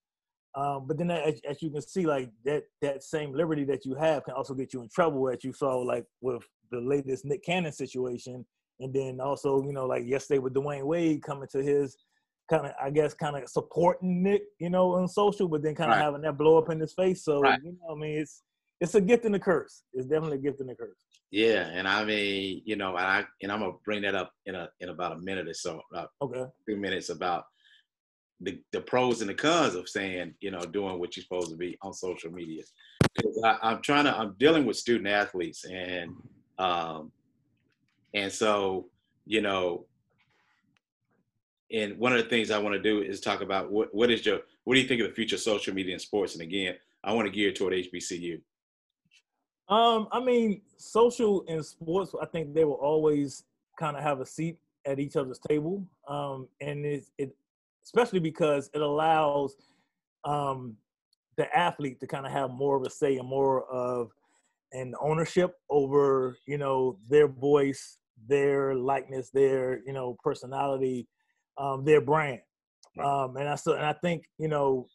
Um, 0.57 0.87
but 0.87 0.99
then, 0.99 1.11
as, 1.11 1.41
as, 1.49 1.63
you 1.63 1.71
can 1.71 1.81
see, 1.81 2.07
like 2.07 2.31
that 2.45 2.65
that 2.83 3.03
same 3.03 3.33
liberty 3.33 3.65
that 3.65 3.85
you 3.85 3.95
have 3.95 4.25
can 4.25 4.35
also 4.35 4.55
get 4.55 4.73
you 4.75 4.83
in 4.83 4.89
trouble, 4.89 5.29
as 5.29 5.45
you 5.45 5.53
saw, 5.53 5.79
like 5.79 6.05
with 6.21 6.43
the 6.73 6.81
latest 6.81 7.25
Nick 7.25 7.45
Cannon 7.45 7.73
situation, 7.73 8.45
and 8.81 8.93
then 8.93 9.21
also, 9.21 9.63
you 9.63 9.73
know, 9.73 9.87
like 9.87 10.07
yesterday 10.07 10.39
with 10.39 10.55
Dwyane 10.55 10.85
Wade 10.85 11.23
coming 11.23 11.49
to 11.53 11.63
his 11.63 11.97
kind 12.51 12.67
of, 12.67 12.73
I 12.83 12.91
guess, 12.91 13.15
kind 13.15 13.37
of 13.37 13.49
supporting 13.49 14.23
Nick, 14.23 14.43
you 14.59 14.69
know, 14.69 14.95
on 14.95 15.09
social, 15.09 15.49
but 15.49 15.63
then 15.63 15.75
kind 15.75 15.91
of 15.91 15.97
right. 15.97 16.05
having 16.05 16.23
that 16.23 16.37
blow 16.37 16.59
up 16.59 16.71
in 16.71 16.81
his 16.81 16.93
face. 16.93 17.25
So, 17.25 17.41
right. 17.41 17.61
you 17.63 17.73
know, 17.73 17.95
I 17.95 17.99
mean, 17.99 18.19
it's 18.19 18.43
it's 18.81 18.95
a 18.95 19.01
gift 19.01 19.25
and 19.25 19.35
a 19.35 19.39
curse. 19.39 19.83
It's 19.93 20.07
definitely 20.07 20.39
a 20.39 20.41
gift 20.41 20.61
and 20.61 20.71
a 20.71 20.75
curse. 20.75 20.97
Yeah, 21.31 21.69
and 21.73 21.87
I 21.87 22.05
mean, 22.05 22.63
you 22.65 22.77
know, 22.77 22.97
and 22.97 23.07
I 23.07 23.25
and 23.41 23.53
I'm 23.53 23.61
gonna 23.61 23.75
bring 23.85 24.03
that 24.03 24.15
up 24.15 24.33
in 24.47 24.55
a 24.55 24.69
in 24.81 24.89
about 24.89 25.13
a 25.13 25.19
minute 25.19 25.49
or 25.49 25.55
so. 25.55 25.81
okay. 26.21 26.45
Two 26.69 26.77
minutes 26.77 27.09
about 27.09 27.45
the 28.41 28.61
the 28.73 28.81
pros 28.81 29.21
and 29.21 29.31
the 29.31 29.35
cons 29.35 29.77
of 29.77 29.89
saying, 29.89 30.35
you 30.41 30.51
know, 30.51 30.61
doing 30.61 30.99
what 30.99 31.17
you're 31.17 31.23
supposed 31.23 31.51
to 31.51 31.57
be 31.57 31.79
on 31.83 31.93
social 31.93 32.33
media. 32.33 32.63
Because 33.15 33.43
I, 33.45 33.73
am 33.73 33.83
trying 33.83 34.05
to, 34.05 34.17
I'm 34.17 34.35
dealing 34.39 34.67
with 34.67 34.77
student 34.77 35.09
athletes, 35.09 35.65
and 35.65 36.13
um, 36.59 37.13
and 38.15 38.33
so 38.33 38.89
you 39.27 39.41
know, 39.41 39.87
and 41.73 41.99
one 41.99 42.13
of 42.13 42.23
the 42.23 42.29
things 42.29 42.51
I 42.51 42.59
want 42.59 42.75
to 42.75 42.83
do 42.83 43.03
is 43.03 43.21
talk 43.21 43.43
about 43.43 43.71
what 43.71 43.95
what 43.95 44.11
is 44.11 44.25
your 44.27 44.41
what 44.65 44.75
do 44.75 44.81
you 44.81 44.89
think 44.89 45.01
of 45.01 45.09
the 45.09 45.15
future 45.15 45.37
of 45.37 45.41
social 45.41 45.75
media 45.75 45.95
in 45.95 46.01
sports? 46.01 46.35
And 46.35 46.43
again, 46.43 46.75
I 47.05 47.13
want 47.13 47.27
to 47.27 47.33
gear 47.33 47.53
toward 47.53 47.73
HBCU. 47.73 48.41
Um, 49.69 50.09
I 50.11 50.19
mean, 50.19 50.63
social 50.77 51.45
and 51.49 51.65
sports, 51.65 52.13
I 52.21 52.27
think 52.27 52.55
they 52.55 52.65
will 52.65 52.75
always 52.75 53.45
kind 53.79 53.97
of 53.97 54.03
have 54.03 54.21
a 54.21 54.27
seat 54.27 54.59
at 54.85 54.99
each 54.99 55.17
other's 55.17 55.39
table. 55.39 55.87
Um, 56.09 56.49
and 56.61 56.85
it, 56.85 57.05
it, 57.19 57.37
especially 57.85 58.19
because 58.19 58.69
it 58.75 58.81
allows 58.81 59.57
um, 60.25 60.77
the 61.37 61.57
athlete 61.57 62.01
to 62.01 62.07
kind 62.07 62.27
of 62.27 62.33
have 62.33 62.51
more 62.51 62.77
of 62.77 62.83
a 62.83 62.91
say 62.91 63.17
and 63.17 63.29
more 63.29 63.65
of 63.71 64.11
an 64.73 64.95
ownership 65.01 65.57
over, 65.71 66.37
you 66.47 66.59
know, 66.59 66.99
their 67.09 67.29
voice, 67.29 67.99
their 68.29 68.75
likeness, 68.75 69.31
their, 69.31 69.81
you 69.87 69.93
know, 69.93 70.17
personality, 70.23 71.07
um, 71.61 71.85
their 71.85 72.01
brand. 72.01 72.41
Um, 72.99 73.37
and 73.37 73.49
I 73.49 73.55
so, 73.55 73.75
and 73.75 73.85
I 73.85 73.93
think, 73.93 74.25
you 74.39 74.49
know, 74.49 74.89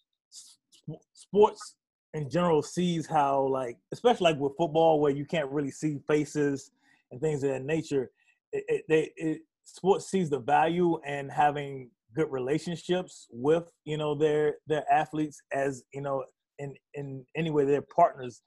sports 1.13 1.75
in 2.13 2.29
general 2.29 2.61
sees 2.61 3.05
how 3.05 3.47
like 3.47 3.77
especially 3.91 4.31
like 4.31 4.39
with 4.39 4.53
football 4.57 5.01
where 5.01 5.11
you 5.11 5.25
can't 5.25 5.49
really 5.51 5.71
see 5.71 5.99
faces 6.07 6.71
and 7.11 7.19
things 7.19 7.43
of 7.43 7.49
that 7.49 7.63
nature 7.63 8.09
it, 8.53 8.63
it, 8.67 8.85
they, 8.87 9.11
it 9.17 9.41
sports 9.65 10.09
sees 10.09 10.29
the 10.29 10.39
value 10.39 10.97
and 11.05 11.31
having 11.31 11.89
good 12.15 12.31
relationships 12.31 13.27
with 13.31 13.63
you 13.83 13.97
know 13.97 14.15
their 14.15 14.55
their 14.67 14.85
athletes 14.91 15.41
as 15.51 15.83
you 15.93 16.01
know 16.01 16.23
in 16.59 16.73
in 16.93 17.25
any 17.35 17.49
way 17.49 17.65
they're 17.65 17.81
partners 17.81 18.41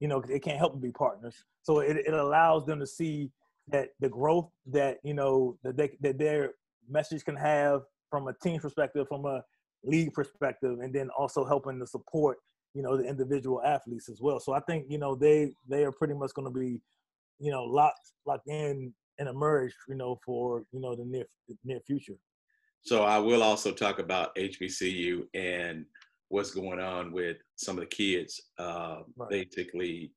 you 0.00 0.08
know 0.08 0.22
they 0.28 0.38
can't 0.38 0.58
help 0.58 0.72
but 0.72 0.82
be 0.82 0.90
partners 0.90 1.44
so 1.62 1.78
it, 1.78 1.96
it 1.96 2.12
allows 2.12 2.66
them 2.66 2.78
to 2.78 2.86
see 2.86 3.30
that 3.68 3.88
the 4.00 4.08
growth 4.08 4.50
that 4.66 4.98
you 5.02 5.14
know 5.14 5.56
that 5.62 5.76
they 5.76 5.96
that 6.00 6.18
their 6.18 6.50
message 6.88 7.24
can 7.24 7.36
have 7.36 7.82
from 8.10 8.28
a 8.28 8.34
team 8.42 8.60
perspective 8.60 9.06
from 9.08 9.26
a 9.26 9.42
league 9.84 10.12
perspective 10.12 10.78
and 10.80 10.94
then 10.94 11.10
also 11.10 11.44
helping 11.44 11.78
to 11.78 11.86
support 11.86 12.38
you 12.74 12.82
know 12.82 12.96
the 12.96 13.04
individual 13.04 13.62
athletes 13.64 14.08
as 14.08 14.20
well. 14.20 14.40
So 14.40 14.52
I 14.52 14.60
think 14.60 14.86
you 14.88 14.98
know 14.98 15.14
they 15.14 15.52
they 15.68 15.84
are 15.84 15.92
pretty 15.92 16.14
much 16.14 16.34
going 16.34 16.52
to 16.52 16.58
be 16.58 16.80
you 17.38 17.50
know 17.50 17.64
locked 17.64 18.12
locked 18.26 18.48
in 18.48 18.92
and 19.18 19.28
emerge 19.28 19.74
you 19.88 19.94
know 19.94 20.18
for 20.24 20.64
you 20.72 20.80
know 20.80 20.94
the 20.94 21.04
near 21.04 21.24
near 21.64 21.80
future. 21.80 22.16
So 22.82 23.04
I 23.04 23.18
will 23.18 23.42
also 23.42 23.72
talk 23.72 23.98
about 23.98 24.34
HBCU 24.36 25.26
and 25.32 25.86
what's 26.28 26.50
going 26.50 26.80
on 26.80 27.12
with 27.12 27.38
some 27.56 27.78
of 27.78 27.80
the 27.80 27.86
kids. 27.86 28.40
Uh, 28.58 28.98
right. 29.16 29.30
Basically, 29.30 30.10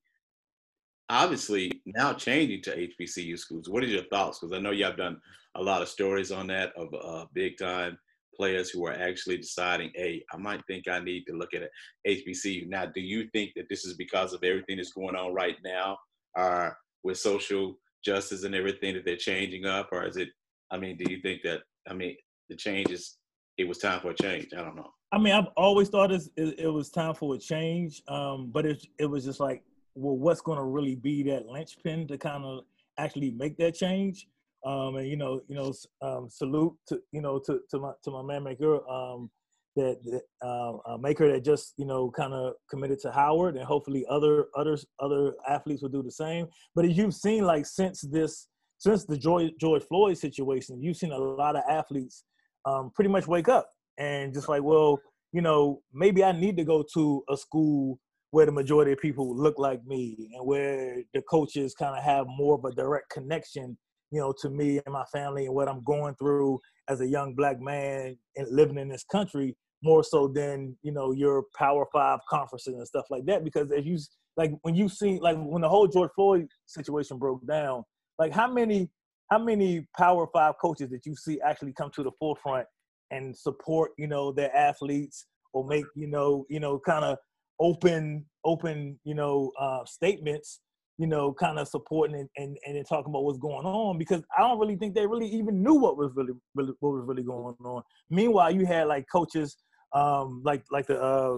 obviously 1.09 1.81
now 1.85 2.13
changing 2.13 2.61
to 2.63 2.87
HBCU 2.87 3.37
schools. 3.37 3.69
What 3.69 3.83
are 3.83 3.87
your 3.87 4.03
thoughts? 4.05 4.39
Because 4.39 4.57
I 4.57 4.61
know 4.61 4.71
you 4.71 4.85
have 4.85 4.97
done 4.97 5.19
a 5.55 5.61
lot 5.61 5.81
of 5.81 5.89
stories 5.89 6.31
on 6.31 6.47
that 6.47 6.71
of 6.75 6.93
uh, 6.93 7.25
big 7.33 7.57
time 7.57 7.97
players 8.35 8.69
who 8.69 8.85
are 8.85 8.93
actually 8.93 9.37
deciding, 9.37 9.91
hey, 9.95 10.23
I 10.31 10.37
might 10.37 10.61
think 10.67 10.87
I 10.87 10.99
need 10.99 11.25
to 11.25 11.33
look 11.33 11.53
at 11.53 11.69
HBCU. 12.07 12.67
Now, 12.67 12.85
do 12.85 13.01
you 13.01 13.27
think 13.33 13.51
that 13.55 13.67
this 13.69 13.85
is 13.85 13.95
because 13.95 14.33
of 14.33 14.43
everything 14.43 14.77
that's 14.77 14.93
going 14.93 15.15
on 15.15 15.33
right 15.33 15.57
now, 15.63 15.97
or 16.35 16.77
with 17.03 17.17
social 17.17 17.79
justice 18.05 18.43
and 18.43 18.53
everything 18.53 18.93
that 18.93 19.05
they're 19.05 19.17
changing 19.17 19.65
up, 19.65 19.89
or 19.91 20.05
is 20.05 20.17
it? 20.17 20.29
I 20.69 20.77
mean, 20.77 20.97
do 20.97 21.11
you 21.11 21.21
think 21.21 21.41
that? 21.43 21.61
I 21.89 21.93
mean, 21.93 22.15
the 22.49 22.55
change 22.55 22.91
is. 22.91 23.17
It 23.57 23.67
was 23.67 23.79
time 23.79 23.99
for 24.01 24.11
a 24.11 24.13
change. 24.13 24.49
I 24.55 24.61
don't 24.61 24.75
know. 24.75 24.91
I 25.11 25.17
mean, 25.17 25.33
I've 25.33 25.47
always 25.57 25.89
thought 25.89 26.11
it, 26.11 26.21
it 26.35 26.71
was 26.71 26.91
time 26.91 27.15
for 27.15 27.33
a 27.33 27.39
change, 27.39 28.03
um, 28.07 28.51
but 28.51 28.67
it 28.67 28.85
it 28.99 29.07
was 29.07 29.25
just 29.25 29.39
like, 29.39 29.63
well, 29.97 30.17
what's 30.17 30.41
going 30.41 30.57
to 30.57 30.63
really 30.63 30.95
be 30.95 31.23
that 31.23 31.47
linchpin 31.47 32.07
to 32.07 32.17
kind 32.17 32.43
of 32.45 32.63
actually 32.97 33.31
make 33.31 33.57
that 33.57 33.75
change? 33.75 34.27
Um, 34.65 34.95
and 34.97 35.07
you 35.07 35.17
know, 35.17 35.41
you 35.47 35.55
know, 35.55 35.73
um, 36.01 36.29
salute 36.29 36.73
to 36.87 36.99
you 37.11 37.21
know 37.21 37.39
to 37.45 37.59
to 37.71 37.79
my 37.79 37.91
to 38.03 38.11
my 38.11 38.21
man 38.21 38.43
Maker 38.43 38.87
um, 38.89 39.29
that, 39.75 39.97
that 40.03 40.47
uh, 40.47 40.97
Maker 40.97 41.31
that 41.31 41.43
just 41.43 41.73
you 41.77 41.85
know 41.85 42.11
kind 42.11 42.33
of 42.33 42.53
committed 42.69 42.99
to 42.99 43.11
Howard, 43.11 43.55
and 43.55 43.65
hopefully 43.65 44.05
other 44.09 44.47
others 44.55 44.85
other 44.99 45.33
athletes 45.47 45.81
will 45.81 45.89
do 45.89 46.03
the 46.03 46.11
same. 46.11 46.47
But 46.75 46.85
as 46.85 46.97
you've 46.97 47.13
seen, 47.15 47.43
like 47.43 47.65
since 47.65 48.01
this 48.01 48.47
since 48.77 49.05
the 49.05 49.17
George 49.17 49.51
George 49.59 49.83
Floyd 49.83 50.17
situation, 50.17 50.81
you've 50.81 50.97
seen 50.97 51.11
a 51.11 51.17
lot 51.17 51.55
of 51.55 51.63
athletes 51.69 52.23
um, 52.65 52.91
pretty 52.93 53.09
much 53.09 53.27
wake 53.27 53.49
up 53.49 53.69
and 53.97 54.33
just 54.33 54.49
like, 54.49 54.63
well, 54.63 54.99
you 55.31 55.41
know, 55.41 55.81
maybe 55.93 56.23
I 56.23 56.31
need 56.31 56.57
to 56.57 56.63
go 56.63 56.83
to 56.93 57.23
a 57.29 57.37
school 57.37 57.99
where 58.37 58.45
the 58.45 58.51
majority 58.51 58.91
of 58.91 58.99
people 58.99 59.35
look 59.35 59.57
like 59.57 59.83
me 59.87 60.29
and 60.35 60.45
where 60.45 61.01
the 61.15 61.21
coaches 61.23 61.73
kind 61.73 61.97
of 61.97 62.03
have 62.03 62.27
more 62.27 62.53
of 62.53 62.65
a 62.65 62.71
direct 62.75 63.09
connection 63.09 63.75
you 64.11 64.19
know, 64.19 64.33
to 64.41 64.49
me 64.49 64.79
and 64.85 64.93
my 64.93 65.03
family 65.11 65.45
and 65.45 65.55
what 65.55 65.67
I'm 65.67 65.83
going 65.83 66.15
through 66.15 66.59
as 66.87 67.01
a 67.01 67.07
young 67.07 67.33
black 67.33 67.59
man 67.59 68.17
and 68.35 68.47
living 68.49 68.77
in 68.77 68.87
this 68.87 69.03
country 69.03 69.55
more 69.83 70.03
so 70.03 70.27
than 70.27 70.77
you 70.81 70.91
know 70.91 71.11
your 71.11 71.45
Power 71.57 71.85
Five 71.91 72.19
conferences 72.29 72.75
and 72.75 72.87
stuff 72.87 73.05
like 73.09 73.25
that. 73.25 73.43
Because 73.43 73.71
if 73.71 73.85
you 73.85 73.97
like 74.35 74.51
when 74.61 74.75
you 74.75 74.87
see 74.87 75.19
like 75.19 75.37
when 75.37 75.61
the 75.61 75.69
whole 75.69 75.87
George 75.87 76.11
Floyd 76.15 76.47
situation 76.65 77.17
broke 77.17 77.45
down, 77.47 77.83
like 78.17 78.31
how 78.31 78.51
many 78.51 78.89
how 79.29 79.39
many 79.39 79.85
Power 79.97 80.27
Five 80.33 80.55
coaches 80.61 80.89
that 80.91 81.05
you 81.05 81.15
see 81.15 81.39
actually 81.41 81.73
come 81.73 81.91
to 81.95 82.03
the 82.03 82.11
forefront 82.19 82.67
and 83.11 83.37
support 83.37 83.91
you 83.97 84.07
know 84.07 84.31
their 84.31 84.55
athletes 84.55 85.25
or 85.53 85.65
make 85.65 85.85
you 85.95 86.07
know 86.07 86.45
you 86.49 86.59
know 86.59 86.79
kind 86.79 87.03
of 87.03 87.17
open 87.59 88.25
open 88.45 88.99
you 89.03 89.15
know 89.15 89.51
uh, 89.59 89.83
statements 89.85 90.59
you 90.97 91.05
know, 91.05 91.31
kind 91.31 91.59
of 91.59 91.67
supporting 91.67 92.15
and, 92.15 92.29
and, 92.37 92.57
and 92.65 92.87
talking 92.87 93.11
about 93.11 93.23
what's 93.23 93.37
going 93.37 93.65
on 93.65 93.97
because 93.99 94.23
I 94.35 94.41
don't 94.41 94.59
really 94.59 94.75
think 94.75 94.95
they 94.95 95.05
really 95.05 95.27
even 95.27 95.61
knew 95.61 95.75
what 95.75 95.95
was 95.95 96.11
really, 96.15 96.33
really 96.55 96.73
what 96.79 96.89
was 96.89 97.05
really 97.05 97.23
going 97.23 97.55
on. 97.63 97.83
Meanwhile, 98.09 98.51
you 98.55 98.65
had 98.65 98.87
like 98.87 99.05
coaches 99.11 99.57
um, 99.93 100.41
like 100.43 100.63
like 100.71 100.87
the 100.87 101.01
uh, 101.01 101.37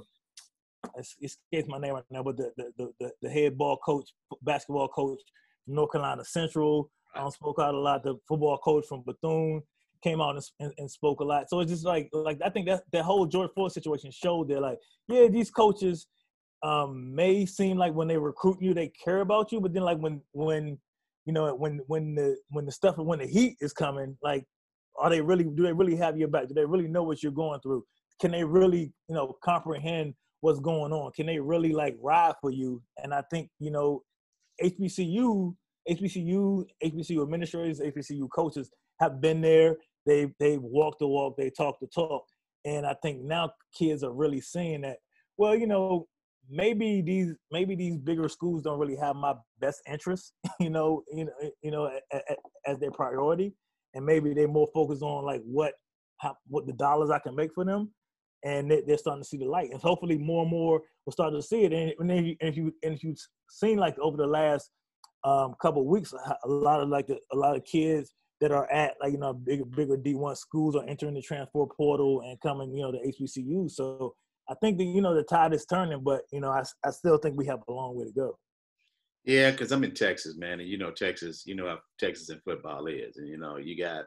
it's 0.95 1.15
escapes 1.21 1.67
my 1.67 1.77
name 1.77 1.93
right 1.93 2.03
now, 2.09 2.23
but 2.23 2.37
the 2.37 2.51
the, 2.55 2.91
the, 2.99 3.11
the 3.21 3.29
head 3.29 3.57
ball 3.57 3.77
coach, 3.77 4.09
basketball 4.43 4.87
coach 4.87 5.19
North 5.67 5.91
Carolina 5.91 6.23
Central 6.23 6.89
um, 7.15 7.29
spoke 7.29 7.59
out 7.59 7.73
a 7.73 7.77
lot. 7.77 8.03
The 8.03 8.15
football 8.27 8.57
coach 8.59 8.85
from 8.87 9.03
Bethune 9.05 9.61
came 10.03 10.21
out 10.21 10.35
and, 10.35 10.43
and, 10.59 10.73
and, 10.77 10.91
spoke 10.91 11.19
a 11.19 11.23
lot. 11.23 11.49
So 11.49 11.59
it's 11.59 11.71
just 11.71 11.85
like 11.85 12.09
like 12.13 12.39
I 12.43 12.49
think 12.49 12.67
that 12.67 12.83
that 12.91 13.03
whole 13.03 13.25
George 13.25 13.51
Floyd 13.53 13.71
situation 13.71 14.11
showed 14.11 14.49
that 14.49 14.61
like 14.61 14.77
yeah 15.07 15.27
these 15.27 15.51
coaches 15.51 16.07
um, 16.63 17.15
may 17.15 17.45
seem 17.45 17.77
like 17.77 17.93
when 17.93 18.07
they 18.07 18.17
recruit 18.17 18.57
you, 18.61 18.73
they 18.73 18.91
care 19.03 19.21
about 19.21 19.51
you, 19.51 19.61
but 19.61 19.73
then 19.73 19.83
like 19.83 19.97
when 19.97 20.21
when 20.33 20.77
you 21.25 21.33
know 21.33 21.53
when 21.55 21.79
when 21.87 22.15
the 22.15 22.37
when 22.49 22.65
the 22.65 22.71
stuff 22.71 22.97
when 22.97 23.19
the 23.19 23.27
heat 23.27 23.57
is 23.61 23.73
coming, 23.73 24.17
like 24.21 24.43
are 24.99 25.09
they 25.09 25.21
really 25.21 25.45
do 25.45 25.63
they 25.63 25.73
really 25.73 25.95
have 25.95 26.17
your 26.17 26.27
back? 26.27 26.47
Do 26.47 26.53
they 26.53 26.65
really 26.65 26.87
know 26.87 27.03
what 27.03 27.23
you're 27.23 27.31
going 27.31 27.59
through? 27.61 27.83
Can 28.19 28.31
they 28.31 28.43
really 28.43 28.91
you 29.07 29.15
know 29.15 29.35
comprehend 29.43 30.13
what's 30.41 30.59
going 30.59 30.91
on? 30.91 31.11
Can 31.13 31.25
they 31.25 31.39
really 31.39 31.71
like 31.71 31.95
ride 32.01 32.35
for 32.41 32.51
you? 32.51 32.81
And 33.03 33.13
I 33.13 33.23
think 33.29 33.49
you 33.59 33.71
know 33.71 34.03
HBCU, 34.61 35.55
HBCU, 35.89 36.65
HBCU 36.83 37.23
administrators, 37.23 37.79
HBCU 37.79 38.27
coaches 38.33 38.69
have 38.99 39.21
been 39.21 39.41
there. 39.41 39.77
They 40.09 40.25
they've 40.39 40.61
walked 40.61 40.99
the 40.99 41.07
walk, 41.07 41.37
they 41.37 41.51
talk 41.51 41.79
the 41.79 41.85
talk, 41.85 42.25
and 42.65 42.83
I 42.83 42.95
think 43.03 43.21
now 43.21 43.51
kids 43.77 44.03
are 44.03 44.11
really 44.11 44.41
seeing 44.41 44.81
that. 44.81 44.97
Well, 45.37 45.55
you 45.55 45.67
know, 45.67 46.07
maybe 46.49 47.01
these 47.01 47.35
maybe 47.51 47.75
these 47.75 47.95
bigger 47.95 48.27
schools 48.27 48.63
don't 48.63 48.79
really 48.79 48.95
have 48.95 49.15
my 49.15 49.35
best 49.59 49.83
interest, 49.87 50.33
you 50.59 50.71
know, 50.71 51.03
you 51.13 51.25
know, 51.25 51.51
you 51.61 51.69
know, 51.69 51.91
as 52.65 52.79
their 52.79 52.89
priority, 52.89 53.53
and 53.93 54.03
maybe 54.03 54.33
they're 54.33 54.47
more 54.47 54.67
focused 54.73 55.03
on 55.03 55.25
like 55.25 55.41
what 55.45 55.73
how, 56.17 56.35
what 56.47 56.65
the 56.65 56.73
dollars 56.73 57.11
I 57.11 57.19
can 57.19 57.35
make 57.35 57.53
for 57.53 57.63
them, 57.63 57.91
and 58.43 58.71
they, 58.71 58.81
are 58.91 58.97
starting 58.97 59.21
to 59.21 59.29
see 59.29 59.37
the 59.37 59.45
light, 59.45 59.69
and 59.69 59.79
hopefully 59.79 60.17
more 60.17 60.41
and 60.41 60.49
more 60.49 60.81
will 61.05 61.13
start 61.13 61.35
to 61.35 61.41
see 61.43 61.65
it. 61.65 61.71
And, 61.71 61.93
and 61.99 62.11
if 62.11 62.25
you 62.25 62.35
and 62.41 62.49
if 62.49 62.57
you 62.57 62.73
and 62.81 62.93
if 62.95 63.03
you've 63.03 63.19
seen 63.47 63.77
like 63.77 63.97
over 63.99 64.17
the 64.17 64.25
last 64.25 64.71
um, 65.23 65.53
couple 65.61 65.85
weeks, 65.85 66.13
a 66.13 66.47
lot 66.47 66.81
of 66.81 66.89
like 66.89 67.05
the, 67.05 67.19
a 67.31 67.37
lot 67.37 67.55
of 67.55 67.63
kids 67.63 68.15
that 68.41 68.51
are 68.51 68.71
at 68.71 68.95
like 69.01 69.11
you 69.11 69.17
know 69.17 69.33
bigger 69.33 69.65
bigger 69.65 69.97
D1 69.97 70.37
schools 70.37 70.75
are 70.75 70.87
entering 70.87 71.13
the 71.13 71.21
transfer 71.21 71.65
portal 71.65 72.21
and 72.21 72.39
coming 72.41 72.73
you 72.73 72.81
know 72.81 72.91
to 72.91 72.97
HBCU. 72.97 73.69
So 73.69 74.15
I 74.49 74.55
think 74.55 74.77
that 74.77 74.85
you 74.85 75.01
know 75.01 75.13
the 75.13 75.23
tide 75.23 75.53
is 75.53 75.65
turning, 75.65 76.01
but 76.03 76.21
you 76.31 76.39
know 76.39 76.49
I 76.49 76.63
I 76.85 76.91
still 76.91 77.17
think 77.17 77.37
we 77.37 77.45
have 77.47 77.59
a 77.67 77.71
long 77.71 77.97
way 77.97 78.05
to 78.05 78.11
go. 78.11 78.37
Yeah, 79.25 79.51
because 79.51 79.71
I'm 79.71 79.83
in 79.83 79.93
Texas, 79.93 80.37
man, 80.37 80.59
and 80.59 80.69
you 80.69 80.77
know 80.77 80.91
Texas, 80.91 81.43
you 81.45 81.55
know 81.55 81.67
how 81.67 81.79
Texas 81.99 82.29
and 82.29 82.41
football 82.43 82.87
is, 82.87 83.17
and 83.17 83.27
you 83.27 83.37
know 83.37 83.57
you 83.57 83.77
got 83.77 84.05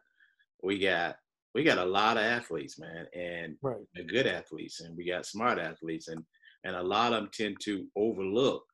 we 0.63 0.79
got 0.79 1.17
we 1.55 1.63
got 1.63 1.79
a 1.79 1.85
lot 1.85 2.17
of 2.17 2.25
athletes, 2.25 2.79
man, 2.79 3.07
and 3.15 3.57
right. 3.63 3.77
good 4.09 4.27
athletes, 4.27 4.81
and 4.81 4.97
we 4.97 5.07
got 5.07 5.27
smart 5.27 5.59
athletes, 5.59 6.09
and 6.09 6.25
and 6.65 6.77
a 6.77 6.83
lot 6.83 7.13
of 7.13 7.21
them 7.21 7.31
tend 7.33 7.57
to 7.63 7.87
overlook 7.97 8.65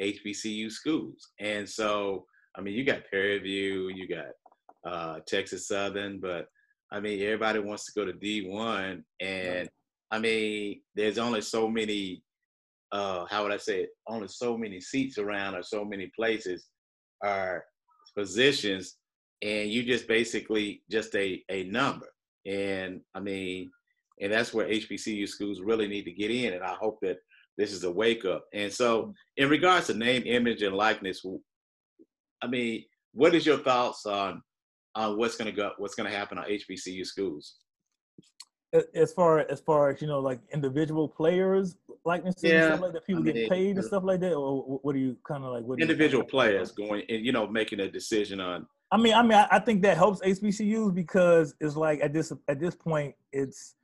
HBCU 0.00 0.70
schools, 0.70 1.30
and 1.40 1.68
so 1.68 2.24
I 2.56 2.60
mean 2.60 2.74
you 2.74 2.84
got 2.84 3.06
Prairie 3.06 3.40
View, 3.40 3.90
you 3.94 4.08
got 4.08 4.26
uh, 4.84 5.20
Texas 5.26 5.68
Southern, 5.68 6.20
but 6.20 6.46
I 6.92 7.00
mean 7.00 7.22
everybody 7.22 7.60
wants 7.60 7.86
to 7.86 7.92
go 7.98 8.04
to 8.04 8.12
D1, 8.12 9.02
and. 9.20 9.68
I 10.10 10.18
mean, 10.18 10.80
there's 10.94 11.18
only 11.18 11.40
so 11.40 11.68
many, 11.68 12.22
uh, 12.92 13.26
how 13.30 13.44
would 13.44 13.52
I 13.52 13.58
say 13.58 13.82
it? 13.82 13.90
Only 14.08 14.28
so 14.28 14.56
many 14.56 14.80
seats 14.80 15.18
around 15.18 15.54
or 15.54 15.62
so 15.62 15.84
many 15.84 16.10
places 16.16 16.66
are 17.22 17.64
positions, 18.16 18.96
and 19.42 19.70
you 19.70 19.84
just 19.84 20.08
basically 20.08 20.82
just 20.90 21.14
a, 21.14 21.42
a 21.48 21.64
number. 21.64 22.08
And 22.44 23.00
I 23.14 23.20
mean, 23.20 23.70
and 24.20 24.32
that's 24.32 24.52
where 24.52 24.68
HBCU 24.68 25.28
schools 25.28 25.60
really 25.60 25.86
need 25.86 26.04
to 26.04 26.12
get 26.12 26.30
in. 26.30 26.54
And 26.54 26.64
I 26.64 26.74
hope 26.74 26.98
that 27.02 27.18
this 27.56 27.72
is 27.72 27.84
a 27.84 27.90
wake 27.90 28.24
up. 28.24 28.46
And 28.52 28.72
so, 28.72 29.14
in 29.36 29.48
regards 29.48 29.86
to 29.86 29.94
name, 29.94 30.24
image, 30.26 30.62
and 30.62 30.74
likeness, 30.74 31.24
I 32.42 32.46
mean, 32.48 32.84
what 33.12 33.34
is 33.34 33.46
your 33.46 33.58
thoughts 33.58 34.06
on 34.06 34.42
on 34.94 35.16
what's 35.18 35.36
going 35.36 35.50
to 35.50 35.56
go, 35.56 35.72
what's 35.78 35.94
going 35.94 36.10
to 36.10 36.16
happen 36.16 36.38
on 36.38 36.44
HBCU 36.44 37.06
schools? 37.06 37.56
as 38.94 39.12
far 39.12 39.40
as 39.50 39.60
far 39.60 39.90
as 39.90 40.00
you 40.00 40.06
know, 40.06 40.20
like 40.20 40.40
individual 40.52 41.08
players, 41.08 41.76
like 42.04 42.22
yeah, 42.40 42.66
stuff 42.68 42.80
like 42.80 42.92
that, 42.92 43.06
people 43.06 43.22
I 43.22 43.24
mean, 43.24 43.34
get 43.34 43.50
paid 43.50 43.76
and 43.76 43.84
stuff 43.84 44.04
like 44.04 44.20
that, 44.20 44.34
or 44.34 44.78
what 44.82 44.92
do 44.92 45.00
you 45.00 45.16
kind 45.26 45.44
of 45.44 45.52
like? 45.52 45.64
What 45.64 45.80
individual 45.80 46.24
players 46.24 46.70
going 46.70 47.04
and 47.08 47.24
you 47.24 47.32
know 47.32 47.46
making 47.46 47.80
a 47.80 47.90
decision 47.90 48.40
on. 48.40 48.66
I 48.92 48.96
mean, 48.96 49.14
I 49.14 49.22
mean, 49.22 49.44
I 49.50 49.58
think 49.60 49.82
that 49.82 49.96
helps 49.96 50.20
HBCUs 50.20 50.94
because 50.94 51.54
it's 51.60 51.76
like 51.76 52.00
at 52.00 52.12
this 52.12 52.32
at 52.48 52.60
this 52.60 52.74
point, 52.74 53.14
it's 53.32 53.74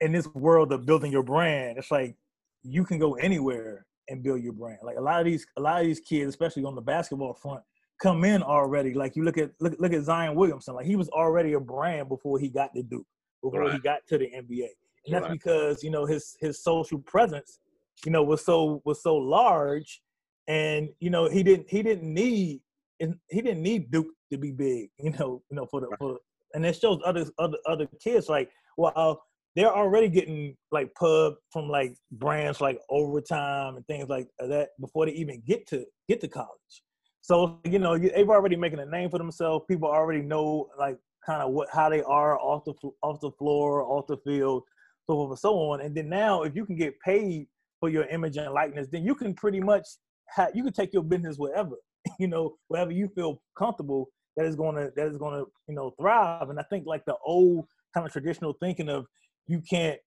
in 0.00 0.12
this 0.12 0.26
world 0.28 0.72
of 0.72 0.86
building 0.86 1.10
your 1.10 1.22
brand. 1.22 1.78
It's 1.78 1.90
like 1.90 2.16
you 2.62 2.84
can 2.84 2.98
go 2.98 3.14
anywhere 3.14 3.86
and 4.08 4.22
build 4.22 4.42
your 4.42 4.52
brand. 4.52 4.78
Like 4.82 4.96
a 4.96 5.00
lot 5.00 5.20
of 5.20 5.26
these, 5.26 5.46
a 5.56 5.60
lot 5.60 5.80
of 5.80 5.86
these 5.86 6.00
kids, 6.00 6.28
especially 6.28 6.64
on 6.64 6.74
the 6.74 6.80
basketball 6.80 7.34
front, 7.34 7.62
come 8.02 8.24
in 8.24 8.42
already. 8.42 8.92
Like 8.92 9.16
you 9.16 9.24
look 9.24 9.38
at 9.38 9.52
look 9.60 9.74
look 9.78 9.92
at 9.92 10.02
Zion 10.02 10.34
Williamson. 10.34 10.74
Like 10.74 10.86
he 10.86 10.96
was 10.96 11.08
already 11.10 11.52
a 11.52 11.60
brand 11.60 12.08
before 12.08 12.38
he 12.38 12.48
got 12.48 12.74
to 12.74 12.82
Duke 12.82 13.06
before 13.42 13.60
right. 13.60 13.72
he 13.74 13.78
got 13.78 14.00
to 14.08 14.18
the 14.18 14.26
NBA. 14.26 14.68
And 15.06 15.14
that's 15.14 15.22
right. 15.22 15.32
because, 15.32 15.82
you 15.82 15.90
know, 15.90 16.04
his 16.04 16.36
his 16.40 16.62
social 16.62 16.98
presence, 16.98 17.60
you 18.04 18.12
know, 18.12 18.22
was 18.22 18.44
so 18.44 18.82
was 18.84 19.02
so 19.02 19.16
large 19.16 20.02
and 20.48 20.88
you 21.00 21.10
know, 21.10 21.28
he 21.28 21.42
didn't 21.42 21.70
he 21.70 21.82
didn't 21.82 22.12
need 22.12 22.60
he 22.98 23.42
didn't 23.42 23.62
need 23.62 23.90
Duke 23.90 24.08
to 24.30 24.38
be 24.38 24.50
big, 24.50 24.90
you 24.98 25.10
know, 25.10 25.42
you 25.50 25.56
know, 25.56 25.66
for 25.66 25.80
the 25.80 25.88
right. 25.88 25.98
for 25.98 26.18
and 26.54 26.66
it 26.66 26.76
shows 26.76 27.00
other 27.04 27.26
other 27.38 27.58
other 27.66 27.88
kids 28.02 28.28
like, 28.28 28.50
well, 28.76 29.22
they're 29.54 29.74
already 29.74 30.08
getting 30.08 30.56
like 30.70 30.92
pub 30.94 31.34
from 31.52 31.68
like 31.68 31.94
brands 32.12 32.60
like 32.60 32.80
overtime 32.88 33.76
and 33.76 33.86
things 33.86 34.08
like 34.08 34.26
that 34.38 34.70
before 34.80 35.06
they 35.06 35.12
even 35.12 35.42
get 35.46 35.66
to 35.68 35.84
get 36.08 36.20
to 36.20 36.28
college. 36.28 36.82
So 37.22 37.60
you 37.64 37.78
know 37.78 37.96
they've 37.96 38.28
already 38.28 38.56
making 38.56 38.80
a 38.80 38.86
name 38.86 39.10
for 39.10 39.18
themselves. 39.18 39.64
People 39.68 39.88
already 39.88 40.22
know 40.22 40.68
like 40.78 40.98
kind 41.24 41.42
of 41.42 41.52
what 41.52 41.68
how 41.72 41.88
they 41.88 42.02
are 42.02 42.38
off 42.38 42.64
the 42.64 42.74
off 43.02 43.20
the 43.20 43.30
floor, 43.32 43.82
off 43.82 44.06
the 44.08 44.18
field, 44.18 44.64
so 45.06 45.14
forth 45.14 45.30
and 45.30 45.38
so 45.38 45.54
on. 45.54 45.80
And 45.80 45.94
then 45.94 46.08
now, 46.08 46.42
if 46.42 46.54
you 46.54 46.66
can 46.66 46.76
get 46.76 46.98
paid 47.00 47.46
for 47.80 47.88
your 47.88 48.04
image 48.06 48.36
and 48.36 48.52
likeness, 48.52 48.88
then 48.90 49.04
you 49.04 49.14
can 49.14 49.34
pretty 49.34 49.60
much 49.60 49.86
have, 50.28 50.50
you 50.54 50.62
can 50.62 50.72
take 50.72 50.92
your 50.92 51.02
business 51.02 51.36
wherever, 51.36 51.76
you 52.18 52.28
know, 52.28 52.56
wherever 52.68 52.90
you 52.90 53.08
feel 53.14 53.40
comfortable 53.56 54.08
that 54.36 54.46
is 54.46 54.56
going 54.56 54.76
to 54.76 54.90
that 54.96 55.06
is 55.06 55.18
going 55.18 55.38
to 55.38 55.50
you 55.68 55.74
know 55.74 55.92
thrive. 56.00 56.50
And 56.50 56.58
I 56.58 56.64
think 56.64 56.86
like 56.86 57.04
the 57.04 57.16
old 57.24 57.66
kind 57.94 58.06
of 58.06 58.12
traditional 58.12 58.54
thinking 58.60 58.88
of 58.88 59.06
you 59.46 59.62
can't 59.68 59.98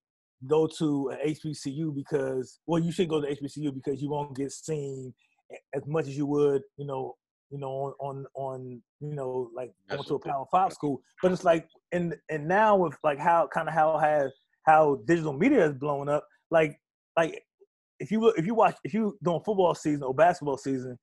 go 0.47 0.67
to 0.79 1.09
an 1.09 1.33
HBCU 1.33 1.95
because 1.95 2.59
well 2.65 2.81
you 2.81 2.91
should 2.91 3.09
go 3.09 3.21
to 3.21 3.27
HBCU 3.27 3.73
because 3.73 4.01
you 4.01 4.09
won't 4.09 4.35
get 4.35 4.51
seen 4.51 5.13
as 5.73 5.85
much 5.85 6.07
as 6.07 6.17
you 6.17 6.25
would 6.25 6.61
you 6.77 6.85
know 6.85 7.15
you 7.51 7.59
know, 7.59 7.69
on 7.69 7.93
on, 7.99 8.25
on 8.35 8.81
you 8.99 9.15
know, 9.15 9.49
like 9.55 9.71
going 9.89 10.03
to 10.03 10.15
a 10.15 10.19
Power 10.19 10.45
Five 10.51 10.73
school. 10.73 11.01
But 11.21 11.31
it's 11.31 11.43
like, 11.43 11.67
and 11.91 12.15
and 12.29 12.47
now 12.47 12.75
with 12.75 12.97
like 13.03 13.19
how 13.19 13.47
kind 13.53 13.67
of 13.67 13.73
how 13.73 13.97
has 13.97 14.31
how 14.65 14.99
digital 15.05 15.33
media 15.33 15.61
has 15.61 15.73
blown 15.73 16.09
up, 16.09 16.25
like 16.51 16.77
like 17.17 17.41
if 17.99 18.11
you 18.11 18.27
if 18.29 18.45
you 18.45 18.55
watch 18.55 18.75
if 18.83 18.93
you 18.93 19.17
doing 19.23 19.41
football 19.45 19.75
season 19.75 20.03
or 20.03 20.13
basketball 20.13 20.57
season, 20.57 20.97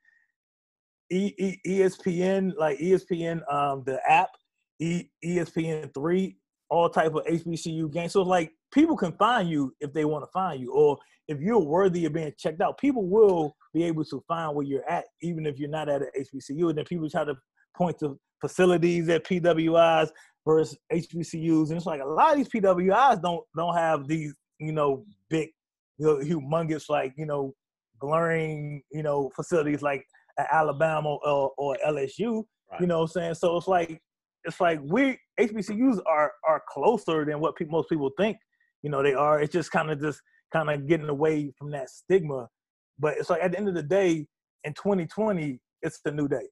e, 1.10 1.32
e, 1.38 1.56
ESPN 1.66 2.52
like 2.58 2.78
ESPN 2.78 3.40
um 3.52 3.82
the 3.86 3.98
app, 4.08 4.30
e, 4.80 5.04
ESPN 5.24 5.92
three, 5.94 6.36
all 6.72 6.88
type 6.88 7.14
of 7.14 7.24
HBCU 7.26 7.92
games. 7.92 8.14
So 8.14 8.22
like 8.22 8.50
people 8.72 8.96
can 8.96 9.12
find 9.12 9.48
you 9.48 9.74
if 9.80 9.92
they 9.92 10.06
want 10.06 10.24
to 10.24 10.30
find 10.32 10.58
you, 10.58 10.72
or 10.72 10.96
if 11.28 11.38
you're 11.38 11.60
worthy 11.60 12.06
of 12.06 12.14
being 12.14 12.32
checked 12.38 12.62
out, 12.62 12.78
people 12.78 13.06
will 13.06 13.54
be 13.74 13.84
able 13.84 14.06
to 14.06 14.24
find 14.26 14.56
where 14.56 14.64
you're 14.64 14.88
at, 14.88 15.04
even 15.20 15.44
if 15.44 15.58
you're 15.58 15.68
not 15.68 15.90
at 15.90 16.00
an 16.00 16.08
HBCU. 16.18 16.70
And 16.70 16.78
then 16.78 16.86
people 16.86 17.10
try 17.10 17.24
to 17.24 17.36
point 17.76 17.98
to 17.98 18.18
facilities 18.40 19.10
at 19.10 19.24
PWIs 19.24 20.08
versus 20.46 20.78
HBCUs, 20.90 21.68
and 21.68 21.76
it's 21.76 21.84
like 21.84 22.00
a 22.00 22.06
lot 22.06 22.32
of 22.32 22.38
these 22.38 22.48
PWIs 22.48 23.20
don't 23.20 23.44
don't 23.54 23.76
have 23.76 24.08
these 24.08 24.34
you 24.58 24.72
know 24.72 25.04
big, 25.28 25.50
you 25.98 26.06
know, 26.06 26.16
humongous 26.16 26.88
like 26.88 27.12
you 27.18 27.26
know 27.26 27.52
glaring 28.00 28.82
you 28.90 29.02
know 29.02 29.30
facilities 29.36 29.82
like 29.82 30.06
Alabama 30.50 31.16
or, 31.16 31.52
or 31.58 31.76
LSU. 31.86 32.44
Right. 32.70 32.80
You 32.80 32.86
know 32.86 33.00
what 33.00 33.04
I'm 33.04 33.08
saying? 33.08 33.34
So 33.34 33.58
it's 33.58 33.68
like 33.68 34.00
it's 34.44 34.60
like 34.60 34.80
we 34.84 35.18
HBCUs 35.40 36.00
are 36.06 36.32
are 36.46 36.62
closer 36.68 37.24
than 37.24 37.40
what 37.40 37.56
people, 37.56 37.78
most 37.78 37.88
people 37.88 38.10
think. 38.18 38.36
You 38.82 38.90
know 38.90 39.02
they 39.02 39.14
are. 39.14 39.40
It's 39.40 39.52
just 39.52 39.70
kind 39.70 39.90
of 39.90 40.00
just 40.00 40.20
kind 40.52 40.70
of 40.70 40.86
getting 40.86 41.08
away 41.08 41.52
from 41.58 41.70
that 41.70 41.88
stigma 41.88 42.48
but 43.02 43.18
it's 43.18 43.30
like 43.30 43.42
at 43.42 43.52
the 43.52 43.58
end 43.58 43.68
of 43.68 43.74
the 43.74 43.82
day, 43.82 44.26
in 44.64 44.74
2020, 44.74 45.58
it's 45.82 46.00
the 46.04 46.12
new 46.12 46.28
day. 46.28 46.48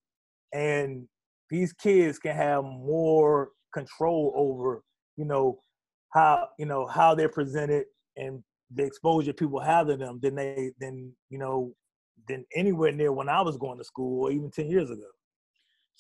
And 0.53 1.07
these 1.49 1.73
kids 1.73 2.19
can 2.19 2.35
have 2.35 2.65
more 2.65 3.51
control 3.73 4.33
over, 4.37 4.83
you 5.17 5.25
know, 5.25 5.61
how, 6.13 6.49
you 6.59 6.67
know, 6.67 6.87
how 6.87 7.15
they're 7.15 7.29
presented 7.29 7.85
and 8.17 8.43
the 8.75 8.85
exposure 8.85 9.33
people 9.33 9.61
have 9.61 9.87
to 9.87 9.97
them 9.97 10.19
than 10.23 10.35
they 10.35 10.73
than, 10.81 11.13
you 11.29 11.39
know, 11.39 11.73
than 12.29 12.45
anywhere 12.57 12.93
near 12.93 13.13
when 13.13 13.29
I 13.29 13.43
was 13.43 13.57
going 13.57 13.79
to 13.79 13.85
school 13.85 14.25
or 14.25 14.33
even 14.33 14.51
10 14.51 14.69
years 14.69 14.91
ago. 14.91 15.07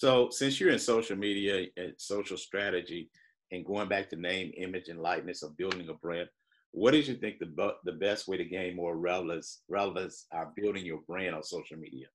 So 0.00 0.30
since 0.30 0.58
you're 0.58 0.70
in 0.70 0.78
social 0.78 1.14
media 1.14 1.66
and 1.76 1.92
social 1.98 2.38
strategy 2.38 3.10
and 3.52 3.66
going 3.66 3.86
back 3.86 4.08
to 4.08 4.16
name, 4.16 4.50
image, 4.56 4.88
and 4.88 4.98
likeness 4.98 5.42
of 5.42 5.54
building 5.58 5.86
a 5.90 5.92
brand, 5.92 6.26
what 6.70 6.92
did 6.92 7.06
you 7.06 7.16
think 7.16 7.38
the 7.38 7.74
the 7.84 7.92
best 7.92 8.26
way 8.26 8.38
to 8.38 8.44
gain 8.46 8.76
more 8.76 8.96
relevance 8.96 9.60
relevance 9.68 10.24
are 10.32 10.54
building 10.56 10.86
your 10.86 11.00
brand 11.06 11.34
on 11.34 11.42
social 11.42 11.76
media? 11.76 12.06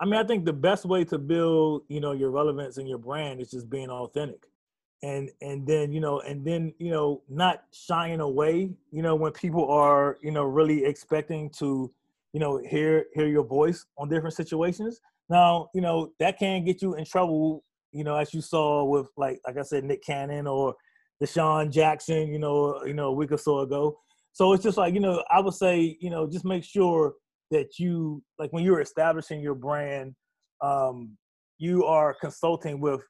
I 0.00 0.04
mean, 0.04 0.16
I 0.16 0.24
think 0.24 0.44
the 0.44 0.52
best 0.52 0.84
way 0.84 1.02
to 1.04 1.16
build, 1.16 1.84
you 1.88 2.00
know, 2.00 2.12
your 2.12 2.30
relevance 2.30 2.76
and 2.76 2.86
your 2.86 2.98
brand 2.98 3.40
is 3.40 3.50
just 3.50 3.70
being 3.70 3.88
authentic. 3.88 4.42
And 5.02 5.30
and 5.40 5.66
then, 5.66 5.92
you 5.92 6.00
know, 6.00 6.20
and 6.20 6.44
then, 6.44 6.74
you 6.78 6.90
know, 6.90 7.22
not 7.30 7.64
shying 7.72 8.20
away, 8.20 8.70
you 8.92 9.00
know, 9.00 9.14
when 9.14 9.32
people 9.32 9.66
are, 9.70 10.18
you 10.20 10.30
know, 10.30 10.44
really 10.44 10.84
expecting 10.84 11.48
to, 11.60 11.90
you 12.34 12.40
know, 12.40 12.58
hear 12.58 13.06
hear 13.14 13.28
your 13.28 13.44
voice 13.44 13.86
on 13.96 14.10
different 14.10 14.34
situations. 14.34 15.00
Now, 15.30 15.68
you 15.74 15.80
know, 15.80 16.10
that 16.18 16.38
can 16.38 16.64
get 16.64 16.82
you 16.82 16.96
in 16.96 17.04
trouble, 17.04 17.62
you 17.92 18.02
know, 18.02 18.16
as 18.16 18.34
you 18.34 18.42
saw 18.42 18.84
with 18.84 19.08
like 19.16 19.40
like 19.46 19.56
I 19.56 19.62
said, 19.62 19.84
Nick 19.84 20.02
Cannon 20.04 20.48
or 20.48 20.74
DeSean 21.22 21.70
Jackson, 21.70 22.32
you 22.32 22.38
know, 22.40 22.84
you 22.84 22.94
know, 22.94 23.08
a 23.08 23.12
week 23.12 23.30
or 23.30 23.38
so 23.38 23.60
ago. 23.60 23.96
So 24.32 24.52
it's 24.52 24.64
just 24.64 24.76
like, 24.76 24.92
you 24.92 25.00
know, 25.00 25.22
I 25.30 25.40
would 25.40 25.54
say, 25.54 25.96
you 26.00 26.10
know, 26.10 26.28
just 26.28 26.44
make 26.44 26.64
sure 26.64 27.14
that 27.52 27.78
you 27.78 28.22
like 28.38 28.52
when 28.52 28.64
you're 28.64 28.80
establishing 28.80 29.40
your 29.40 29.54
brand, 29.54 30.14
um, 30.62 31.16
you 31.58 31.84
are 31.84 32.16
consulting 32.20 32.80
with 32.80 33.00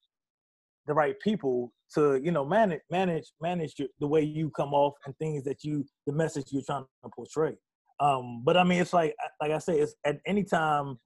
the 0.87 0.93
right 0.95 1.19
people 1.21 1.73
to, 1.95 2.21
you 2.23 2.33
know, 2.33 2.45
manage 2.45 2.81
manage 2.91 3.33
manage 3.41 3.75
your, 3.79 3.89
the 3.99 4.07
way 4.07 4.23
you 4.23 4.51
come 4.51 4.75
off 4.75 4.95
and 5.07 5.17
things 5.17 5.43
that 5.45 5.65
you 5.65 5.87
the 6.07 6.13
message 6.13 6.47
you're 6.51 6.63
trying 6.67 6.85
to 7.03 7.11
portray. 7.15 7.57
Um, 7.99 8.43
but 8.45 8.59
I 8.59 8.65
mean, 8.65 8.81
it's 8.83 8.93
like 8.93 9.15
like 9.41 9.53
I 9.53 9.59
say, 9.59 9.79
it's 9.79 9.95
at 10.05 10.19
any 10.27 10.45
time 10.45 10.99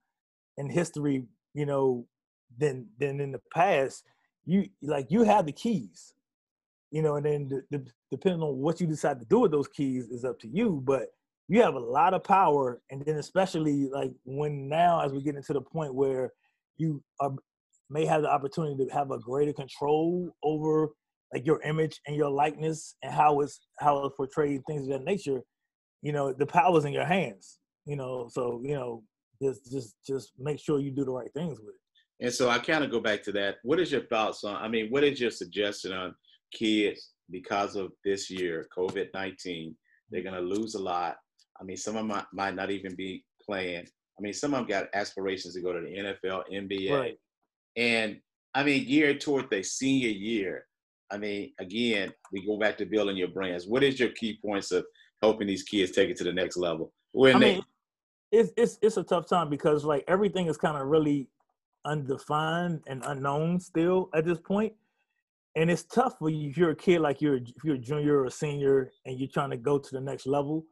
in 0.58 0.68
history, 0.68 1.24
you 1.54 1.66
know, 1.66 2.06
than 2.58 2.86
than 2.98 3.20
in 3.20 3.32
the 3.32 3.40
past, 3.52 4.04
you 4.44 4.66
like 4.82 5.06
you 5.10 5.22
have 5.22 5.46
the 5.46 5.52
keys, 5.52 6.14
you 6.90 7.02
know, 7.02 7.16
and 7.16 7.26
then 7.26 7.48
the, 7.48 7.62
the, 7.70 7.86
depending 8.10 8.42
on 8.42 8.58
what 8.58 8.80
you 8.80 8.86
decide 8.86 9.18
to 9.20 9.26
do 9.26 9.40
with 9.40 9.50
those 9.50 9.68
keys 9.68 10.06
is 10.06 10.24
up 10.24 10.38
to 10.40 10.48
you. 10.48 10.82
But 10.84 11.08
you 11.48 11.62
have 11.62 11.74
a 11.74 11.80
lot 11.80 12.14
of 12.14 12.24
power, 12.24 12.80
and 12.90 13.04
then 13.04 13.16
especially 13.16 13.88
like 13.92 14.12
when 14.24 14.68
now, 14.68 15.00
as 15.00 15.12
we 15.12 15.22
get 15.22 15.36
into 15.36 15.52
the 15.52 15.60
point 15.60 15.94
where 15.94 16.32
you 16.76 17.02
are, 17.20 17.32
may 17.90 18.06
have 18.06 18.22
the 18.22 18.30
opportunity 18.30 18.84
to 18.84 18.92
have 18.92 19.10
a 19.10 19.18
greater 19.18 19.52
control 19.52 20.34
over 20.42 20.88
like 21.32 21.46
your 21.46 21.60
image 21.62 22.00
and 22.06 22.16
your 22.16 22.30
likeness 22.30 22.96
and 23.02 23.12
how 23.12 23.40
it's 23.40 23.60
how 23.80 24.04
it's 24.04 24.16
portrayed, 24.16 24.62
things 24.66 24.82
of 24.82 24.88
that 24.88 25.04
nature 25.04 25.42
you 26.04 26.12
know 26.12 26.32
the 26.32 26.46
power's 26.46 26.84
in 26.84 26.92
your 26.92 27.06
hands 27.06 27.58
you 27.86 27.96
know 27.96 28.28
so 28.30 28.60
you 28.62 28.74
know 28.74 29.02
just 29.42 29.70
just 29.70 29.96
just 30.06 30.32
make 30.38 30.58
sure 30.58 30.80
you 30.80 30.90
do 30.90 31.04
the 31.04 31.10
right 31.10 31.32
things 31.34 31.58
with 31.58 31.74
it. 31.74 32.24
And 32.24 32.32
so 32.32 32.48
i 32.48 32.58
kind 32.58 32.84
of 32.84 32.90
go 32.90 33.00
back 33.00 33.22
to 33.24 33.32
that. 33.32 33.56
What 33.62 33.80
is 33.80 33.92
your 33.92 34.06
thoughts 34.06 34.44
on 34.44 34.56
i 34.56 34.68
mean 34.68 34.88
what 34.90 35.04
is 35.04 35.20
your 35.20 35.30
suggestion 35.30 35.92
on 35.92 36.14
kids 36.52 37.10
because 37.30 37.74
of 37.74 37.92
this 38.04 38.30
year 38.30 38.68
covid-19 38.76 39.74
they're 40.10 40.22
going 40.22 40.34
to 40.34 40.40
lose 40.40 40.74
a 40.74 40.82
lot. 40.82 41.16
I 41.60 41.64
mean 41.64 41.76
some 41.76 41.96
of 41.96 42.00
them 42.00 42.08
might, 42.08 42.26
might 42.32 42.54
not 42.54 42.70
even 42.70 42.94
be 42.94 43.24
playing. 43.44 43.86
I 44.18 44.22
mean 44.22 44.34
some 44.34 44.54
of 44.54 44.60
them 44.60 44.68
got 44.68 44.88
aspirations 44.94 45.54
to 45.54 45.62
go 45.62 45.72
to 45.72 45.80
the 45.80 46.16
nfl 46.26 46.42
nba 46.52 46.90
right. 46.90 47.18
and 47.76 48.20
i 48.54 48.62
mean 48.62 48.86
geared 48.86 49.20
toward 49.20 49.50
their 49.50 49.64
senior 49.64 50.10
year 50.10 50.66
i 51.10 51.18
mean 51.18 51.52
again 51.58 52.12
we 52.32 52.46
go 52.46 52.58
back 52.58 52.78
to 52.78 52.86
building 52.86 53.16
your 53.16 53.28
brands. 53.28 53.66
What 53.66 53.82
is 53.82 53.98
your 53.98 54.10
key 54.10 54.38
points 54.42 54.70
of 54.70 54.84
helping 55.24 55.46
these 55.46 55.62
kids 55.62 55.90
take 55.90 56.10
it 56.10 56.16
to 56.18 56.24
the 56.24 56.32
next 56.32 56.56
level. 56.56 56.92
When 57.12 57.36
I 57.36 57.38
they, 57.38 57.54
mean, 57.54 57.62
it's 58.34 58.52
it's 58.56 58.78
it's 58.82 58.96
a 58.96 59.02
tough 59.02 59.28
time 59.28 59.48
because 59.48 59.84
like 59.84 60.04
everything 60.08 60.46
is 60.46 60.56
kind 60.56 60.76
of 60.76 60.86
really 60.88 61.28
undefined 61.84 62.80
and 62.86 63.02
unknown 63.06 63.60
still 63.60 64.10
at 64.14 64.24
this 64.24 64.38
point. 64.38 64.72
And 65.56 65.70
it's 65.70 65.84
tough 65.84 66.18
for 66.18 66.30
you 66.30 66.50
if 66.50 66.56
you're 66.56 66.70
a 66.70 66.76
kid 66.76 67.00
like 67.00 67.20
you're 67.20 67.36
if 67.36 67.62
you're 67.62 67.76
a 67.76 67.78
junior 67.78 68.18
or 68.18 68.26
a 68.26 68.30
senior 68.30 68.90
and 69.06 69.18
you're 69.18 69.28
trying 69.28 69.50
to 69.50 69.56
go 69.56 69.78
to 69.78 69.90
the 69.92 70.00
next 70.00 70.26
level. 70.26 70.64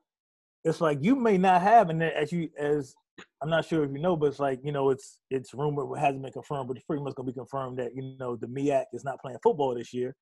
It's 0.65 0.81
like 0.81 0.99
you 1.03 1.17
may 1.17 1.39
not 1.39 1.63
have, 1.63 1.91
and 1.91 2.03
as 2.03 2.33
you 2.33 2.49
as 2.59 2.95
I'm 3.43 3.51
not 3.51 3.65
sure 3.65 3.85
if 3.85 3.93
you 3.93 3.99
know, 3.99 4.17
but 4.17 4.27
it's 4.27 4.41
like 4.41 4.61
you 4.65 4.73
know 4.73 4.91
it's 4.91 5.21
it's 5.31 5.55
rumored, 5.55 5.97
it 5.97 6.01
hasn't 6.01 6.23
been 6.23 6.33
confirmed, 6.33 6.69
but 6.69 6.77
it's 6.77 6.87
pretty 6.87 7.03
much 7.03 7.15
gonna 7.15 7.27
be 7.27 7.33
confirmed 7.33 7.79
that 7.79 7.95
you 7.95 8.17
know 8.19 8.37
the 8.37 8.47
MEAC 8.47 8.85
is 8.93 9.05
not 9.05 9.21
playing 9.21 9.39
football 9.43 9.75
this 9.75 9.93
year, 9.93 10.15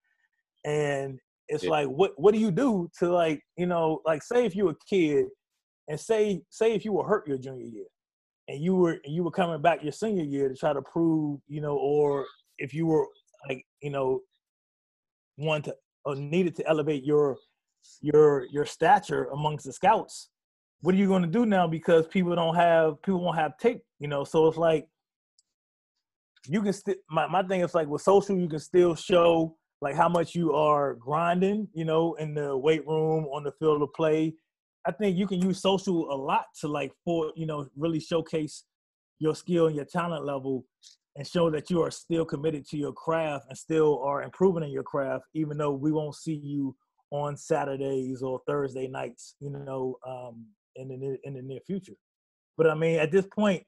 and 0.64 1.18
it's 1.48 1.64
yeah. 1.64 1.70
like 1.70 1.88
what 1.88 2.12
what 2.16 2.32
do 2.34 2.40
you 2.40 2.50
do 2.50 2.90
to 2.98 3.10
like 3.12 3.42
you 3.56 3.66
know 3.66 4.00
like 4.06 4.22
say 4.22 4.46
if 4.46 4.54
you're 4.54 4.70
a 4.70 4.76
kid 4.88 5.26
and 5.90 5.98
say 6.00 6.40
say 6.48 6.72
if 6.72 6.84
you 6.84 6.92
were 6.92 7.06
hurt 7.06 7.26
your 7.26 7.36
junior 7.36 7.66
year 7.66 7.84
and 8.48 8.62
you 8.62 8.74
were 8.74 8.98
you 9.04 9.24
were 9.24 9.30
coming 9.30 9.60
back 9.60 9.82
your 9.82 9.92
senior 9.92 10.24
year 10.24 10.48
to 10.48 10.54
try 10.54 10.72
to 10.72 10.80
prove 10.80 11.40
you 11.48 11.60
know 11.60 11.76
or 11.76 12.24
if 12.58 12.72
you 12.72 12.86
were 12.86 13.06
like 13.48 13.66
you 13.82 13.90
know 13.90 14.20
want 15.36 15.64
to 15.64 15.74
or 16.04 16.14
needed 16.14 16.54
to 16.54 16.66
elevate 16.68 17.04
your 17.04 17.36
your 18.00 18.46
your 18.52 18.64
stature 18.64 19.24
amongst 19.32 19.66
the 19.66 19.72
scouts 19.72 20.30
what 20.80 20.94
are 20.94 20.98
you 20.98 21.08
going 21.08 21.22
to 21.22 21.28
do 21.28 21.44
now 21.44 21.66
because 21.66 22.06
people 22.06 22.34
don't 22.34 22.54
have 22.54 23.02
people 23.02 23.20
won't 23.20 23.36
have 23.36 23.58
tape 23.58 23.82
you 23.98 24.06
know 24.06 24.22
so 24.22 24.46
it's 24.46 24.56
like 24.56 24.86
you 26.46 26.62
can 26.62 26.72
still 26.72 26.94
my, 27.10 27.26
my 27.26 27.42
thing 27.42 27.62
is 27.62 27.74
like 27.74 27.88
with 27.88 28.00
social 28.00 28.38
you 28.38 28.48
can 28.48 28.60
still 28.60 28.94
show 28.94 29.56
like 29.80 29.96
how 29.96 30.08
much 30.08 30.34
you 30.34 30.52
are 30.52 30.94
grinding, 30.94 31.68
you 31.72 31.84
know, 31.84 32.14
in 32.14 32.34
the 32.34 32.56
weight 32.56 32.86
room, 32.86 33.24
on 33.26 33.42
the 33.42 33.52
field 33.52 33.82
of 33.82 33.92
play. 33.94 34.34
I 34.86 34.92
think 34.92 35.16
you 35.16 35.26
can 35.26 35.42
use 35.42 35.60
social 35.60 36.12
a 36.12 36.16
lot 36.16 36.46
to 36.60 36.68
like 36.68 36.92
for 37.04 37.32
you 37.36 37.46
know 37.46 37.66
really 37.76 38.00
showcase 38.00 38.64
your 39.18 39.34
skill 39.34 39.66
and 39.66 39.76
your 39.76 39.84
talent 39.84 40.24
level 40.24 40.64
and 41.16 41.26
show 41.26 41.50
that 41.50 41.70
you 41.70 41.82
are 41.82 41.90
still 41.90 42.24
committed 42.24 42.66
to 42.68 42.76
your 42.76 42.92
craft 42.92 43.46
and 43.48 43.58
still 43.58 44.02
are 44.02 44.22
improving 44.22 44.62
in 44.62 44.70
your 44.70 44.82
craft, 44.82 45.24
even 45.34 45.58
though 45.58 45.72
we 45.72 45.92
won't 45.92 46.14
see 46.14 46.34
you 46.34 46.74
on 47.10 47.36
Saturdays 47.36 48.22
or 48.22 48.40
Thursday 48.46 48.86
nights, 48.86 49.34
you 49.40 49.50
know, 49.50 49.96
um, 50.06 50.46
in 50.76 50.88
the 50.88 51.18
in 51.24 51.34
the 51.34 51.42
near 51.42 51.60
future. 51.66 51.94
But 52.56 52.70
I 52.70 52.74
mean, 52.74 52.98
at 52.98 53.10
this 53.10 53.26
point, 53.26 53.64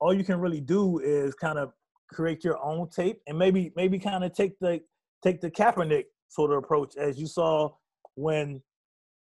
all 0.00 0.14
you 0.14 0.24
can 0.24 0.40
really 0.40 0.60
do 0.60 1.00
is 1.00 1.34
kind 1.34 1.58
of 1.58 1.72
create 2.12 2.44
your 2.44 2.62
own 2.64 2.88
tape 2.88 3.20
and 3.26 3.36
maybe 3.36 3.72
maybe 3.76 3.98
kind 3.98 4.24
of 4.24 4.32
take 4.32 4.58
the 4.60 4.80
take 5.22 5.40
the 5.40 5.50
Kaepernick 5.50 6.04
sort 6.28 6.52
of 6.52 6.58
approach, 6.58 6.96
as 6.96 7.18
you 7.18 7.26
saw 7.26 7.70
when 8.14 8.62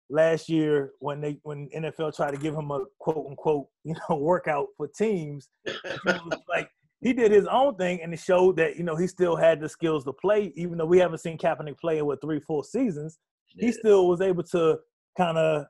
last 0.09 0.49
year 0.49 0.91
when 0.99 1.21
they 1.21 1.39
when 1.43 1.69
NFL 1.75 2.15
tried 2.15 2.31
to 2.31 2.37
give 2.37 2.55
him 2.55 2.71
a 2.71 2.85
quote 2.99 3.25
unquote 3.29 3.67
you 3.83 3.95
know 4.09 4.17
workout 4.17 4.67
for 4.77 4.87
teams, 4.87 5.49
like 6.49 6.69
he 7.01 7.13
did 7.13 7.31
his 7.31 7.45
own 7.47 7.75
thing 7.75 8.01
and 8.01 8.13
it 8.13 8.19
showed 8.19 8.57
that 8.57 8.77
you 8.77 8.83
know 8.83 8.95
he 8.95 9.07
still 9.07 9.35
had 9.35 9.59
the 9.59 9.69
skills 9.69 10.03
to 10.05 10.13
play, 10.13 10.51
even 10.55 10.77
though 10.77 10.85
we 10.85 10.99
haven't 10.99 11.19
seen 11.19 11.37
Kaepernick 11.37 11.79
play 11.79 11.99
in 11.99 12.05
what 12.05 12.21
three 12.21 12.39
four 12.39 12.63
seasons. 12.63 13.19
Yeah. 13.55 13.67
He 13.67 13.71
still 13.71 14.07
was 14.07 14.21
able 14.21 14.43
to 14.43 14.79
kind 15.17 15.37
of 15.37 15.65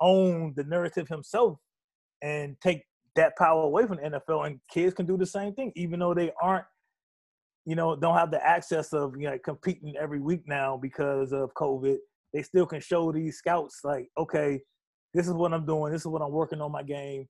own 0.00 0.54
the 0.56 0.64
narrative 0.64 1.08
himself 1.08 1.58
and 2.22 2.56
take 2.60 2.82
that 3.14 3.36
power 3.36 3.62
away 3.62 3.86
from 3.86 3.98
the 3.98 4.02
NFL. 4.02 4.46
And 4.46 4.60
kids 4.70 4.94
can 4.94 5.06
do 5.06 5.16
the 5.16 5.26
same 5.26 5.54
thing, 5.54 5.70
even 5.76 6.00
though 6.00 6.14
they 6.14 6.32
aren't 6.40 6.64
you 7.64 7.76
know, 7.76 7.94
don't 7.94 8.16
have 8.16 8.30
the 8.30 8.44
access 8.44 8.92
of 8.92 9.14
you 9.16 9.30
know 9.30 9.38
competing 9.44 9.94
every 10.00 10.20
week 10.20 10.42
now 10.46 10.76
because 10.76 11.32
of 11.32 11.54
COVID, 11.54 11.98
they 12.32 12.42
still 12.42 12.66
can 12.66 12.80
show 12.80 13.12
these 13.12 13.38
scouts 13.38 13.80
like, 13.84 14.08
okay, 14.18 14.60
this 15.14 15.26
is 15.26 15.34
what 15.34 15.52
I'm 15.52 15.66
doing, 15.66 15.92
this 15.92 16.02
is 16.02 16.06
what 16.06 16.22
I'm 16.22 16.32
working 16.32 16.60
on 16.60 16.72
my 16.72 16.82
game. 16.82 17.26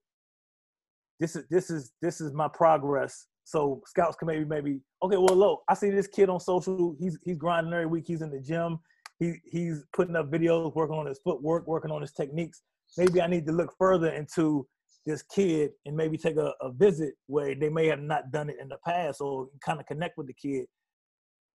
This 1.18 1.36
is 1.36 1.44
this 1.50 1.70
is 1.70 1.92
this 2.00 2.20
is 2.20 2.32
my 2.32 2.48
progress. 2.48 3.26
So 3.44 3.82
scouts 3.86 4.16
can 4.16 4.26
maybe 4.28 4.44
maybe 4.44 4.80
okay, 5.02 5.16
well 5.16 5.36
look, 5.36 5.62
I 5.68 5.74
see 5.74 5.90
this 5.90 6.06
kid 6.06 6.28
on 6.28 6.40
social, 6.40 6.96
he's 6.98 7.18
he's 7.22 7.36
grinding 7.36 7.72
every 7.72 7.86
week, 7.86 8.04
he's 8.06 8.22
in 8.22 8.30
the 8.30 8.40
gym, 8.40 8.78
he 9.18 9.34
he's 9.44 9.84
putting 9.92 10.16
up 10.16 10.30
videos, 10.30 10.74
working 10.74 10.96
on 10.96 11.06
his 11.06 11.20
footwork, 11.24 11.66
working 11.66 11.90
on 11.90 12.00
his 12.00 12.12
techniques. 12.12 12.62
Maybe 12.96 13.20
I 13.20 13.26
need 13.26 13.46
to 13.46 13.52
look 13.52 13.72
further 13.78 14.10
into 14.10 14.66
this 15.06 15.22
kid 15.22 15.72
and 15.86 15.96
maybe 15.96 16.16
take 16.16 16.36
a, 16.36 16.52
a 16.60 16.70
visit 16.72 17.14
where 17.26 17.54
they 17.54 17.68
may 17.68 17.86
have 17.86 18.00
not 18.00 18.30
done 18.30 18.50
it 18.50 18.56
in 18.60 18.68
the 18.68 18.78
past 18.86 19.20
or 19.20 19.48
kind 19.64 19.80
of 19.80 19.86
connect 19.86 20.16
with 20.16 20.28
the 20.28 20.34
kid, 20.34 20.66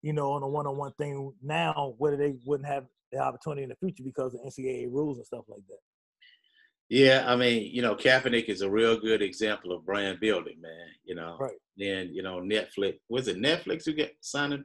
you 0.02 0.14
know, 0.14 0.32
on 0.32 0.44
a 0.44 0.48
one-on-one 0.48 0.92
thing 0.98 1.32
now, 1.42 1.94
whether 1.98 2.18
they 2.18 2.34
wouldn't 2.46 2.68
have 2.68 2.86
the 3.12 3.20
opportunity 3.20 3.64
in 3.64 3.70
the 3.70 3.76
future 3.76 4.04
because 4.04 4.34
of 4.34 4.42
NCAA 4.42 4.92
rules 4.92 5.18
and 5.18 5.26
stuff 5.26 5.46
like 5.48 5.62
that. 5.68 5.80
Yeah, 6.90 7.26
I 7.28 7.36
mean, 7.36 7.70
you 7.74 7.82
know, 7.82 7.96
Kaepernick 7.96 8.46
is 8.46 8.62
a 8.62 8.70
real 8.70 8.98
good 8.98 9.22
example 9.22 9.74
of 9.74 9.86
brand 9.86 10.20
building, 10.22 10.62
man. 10.62 10.88
You 11.04 11.16
know, 11.16 11.38
right? 11.40 11.56
Then 11.76 12.12
you 12.14 12.24
know, 12.24 12.40
Netflix 12.40 13.00
was 13.10 13.28
it 13.28 13.38
Netflix 13.38 13.86
who 13.86 13.94
get 13.94 14.16
signed 14.22 14.64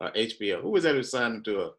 or 0.00 0.10
HBO? 0.12 0.62
Who 0.62 0.70
was 0.70 0.84
that 0.84 0.94
who 0.94 1.02
signed 1.02 1.36
him 1.36 1.44
to 1.44 1.60
a? 1.60 1.70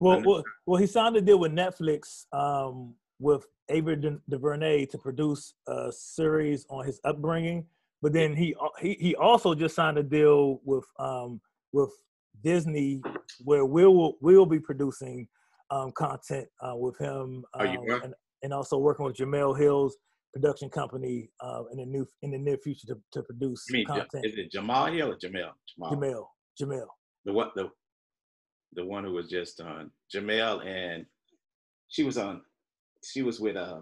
Well, 0.00 0.22
well, 0.24 0.42
well, 0.64 0.80
he 0.80 0.86
signed 0.86 1.16
a 1.16 1.20
deal 1.20 1.38
with 1.38 1.52
Netflix 1.52 2.24
um, 2.32 2.94
with 3.18 3.44
Ava 3.68 3.96
DuVernay 4.30 4.86
to 4.86 4.96
produce 4.96 5.52
a 5.68 5.92
series 5.92 6.64
on 6.70 6.86
his 6.86 6.98
upbringing, 7.04 7.66
but 8.00 8.14
then 8.14 8.34
he 8.34 8.54
he 8.80 8.94
he 8.94 9.14
also 9.16 9.54
just 9.54 9.74
signed 9.74 9.98
a 9.98 10.02
deal 10.02 10.62
with 10.64 10.86
um 10.98 11.42
with 11.72 11.90
Disney 12.42 13.00
where 13.44 13.64
we'll 13.64 14.14
we'll 14.20 14.46
be 14.46 14.60
producing 14.60 15.28
um 15.70 15.92
content 15.92 16.48
uh, 16.62 16.74
with 16.76 16.98
him 16.98 17.44
um, 17.54 17.66
and, 17.88 18.14
and 18.42 18.52
also 18.52 18.78
working 18.78 19.04
with 19.04 19.16
Jemele 19.16 19.58
Hill's 19.58 19.96
production 20.32 20.68
company 20.70 21.30
uh, 21.40 21.62
in 21.72 21.78
the 21.78 21.86
new 21.86 22.06
in 22.22 22.30
the 22.30 22.38
near 22.38 22.56
future 22.58 22.86
to, 22.88 22.96
to 23.12 23.22
produce 23.22 23.64
you 23.68 23.78
mean, 23.78 23.86
content. 23.86 24.24
Is 24.24 24.34
it 24.36 24.52
Jamal 24.52 24.86
Hill 24.86 25.12
or 25.12 25.16
Jamel? 25.16 25.50
Jamal. 25.68 25.92
Jamel. 25.92 26.24
Jamel. 26.60 26.86
The 27.24 27.32
what 27.32 27.52
the 27.54 27.70
the 28.74 28.84
one 28.84 29.04
who 29.04 29.12
was 29.12 29.28
just 29.28 29.60
on 29.60 29.90
Jamel 30.14 30.64
and 30.64 31.04
she 31.88 32.04
was 32.04 32.16
on 32.16 32.42
she 33.02 33.22
was 33.22 33.40
with 33.40 33.56
uh 33.56 33.80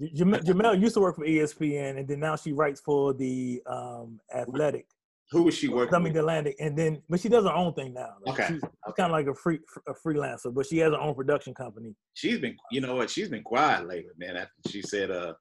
Jemele 0.00 0.80
used 0.80 0.94
to 0.94 1.00
work 1.00 1.16
for 1.16 1.26
ESPN, 1.26 1.98
and 1.98 2.06
then 2.06 2.20
now 2.20 2.36
she 2.36 2.52
writes 2.52 2.80
for 2.80 3.12
the 3.12 3.60
um, 3.66 4.20
Athletic. 4.32 4.86
Who 5.30 5.42
was 5.42 5.54
she 5.54 5.68
working? 5.68 6.02
The 6.02 6.20
Atlantic, 6.20 6.56
and 6.58 6.76
then 6.76 7.02
but 7.08 7.20
she 7.20 7.28
does 7.28 7.44
her 7.44 7.52
own 7.52 7.74
thing 7.74 7.92
now. 7.92 8.14
Like, 8.24 8.40
okay, 8.40 8.54
she's 8.54 8.62
okay. 8.62 8.92
kind 8.96 9.10
of 9.10 9.12
like 9.12 9.26
a 9.26 9.34
free 9.34 9.58
a 9.86 9.92
freelancer, 9.92 10.54
but 10.54 10.66
she 10.66 10.78
has 10.78 10.92
her 10.92 11.00
own 11.00 11.14
production 11.14 11.52
company. 11.52 11.94
She's 12.14 12.38
been, 12.38 12.56
you 12.70 12.80
know 12.80 12.96
what? 12.96 13.10
She's 13.10 13.28
been 13.28 13.42
quiet 13.42 13.86
lately, 13.86 14.12
man. 14.16 14.38
After 14.38 14.70
she 14.70 14.80
said 14.80 15.10
uh 15.10 15.34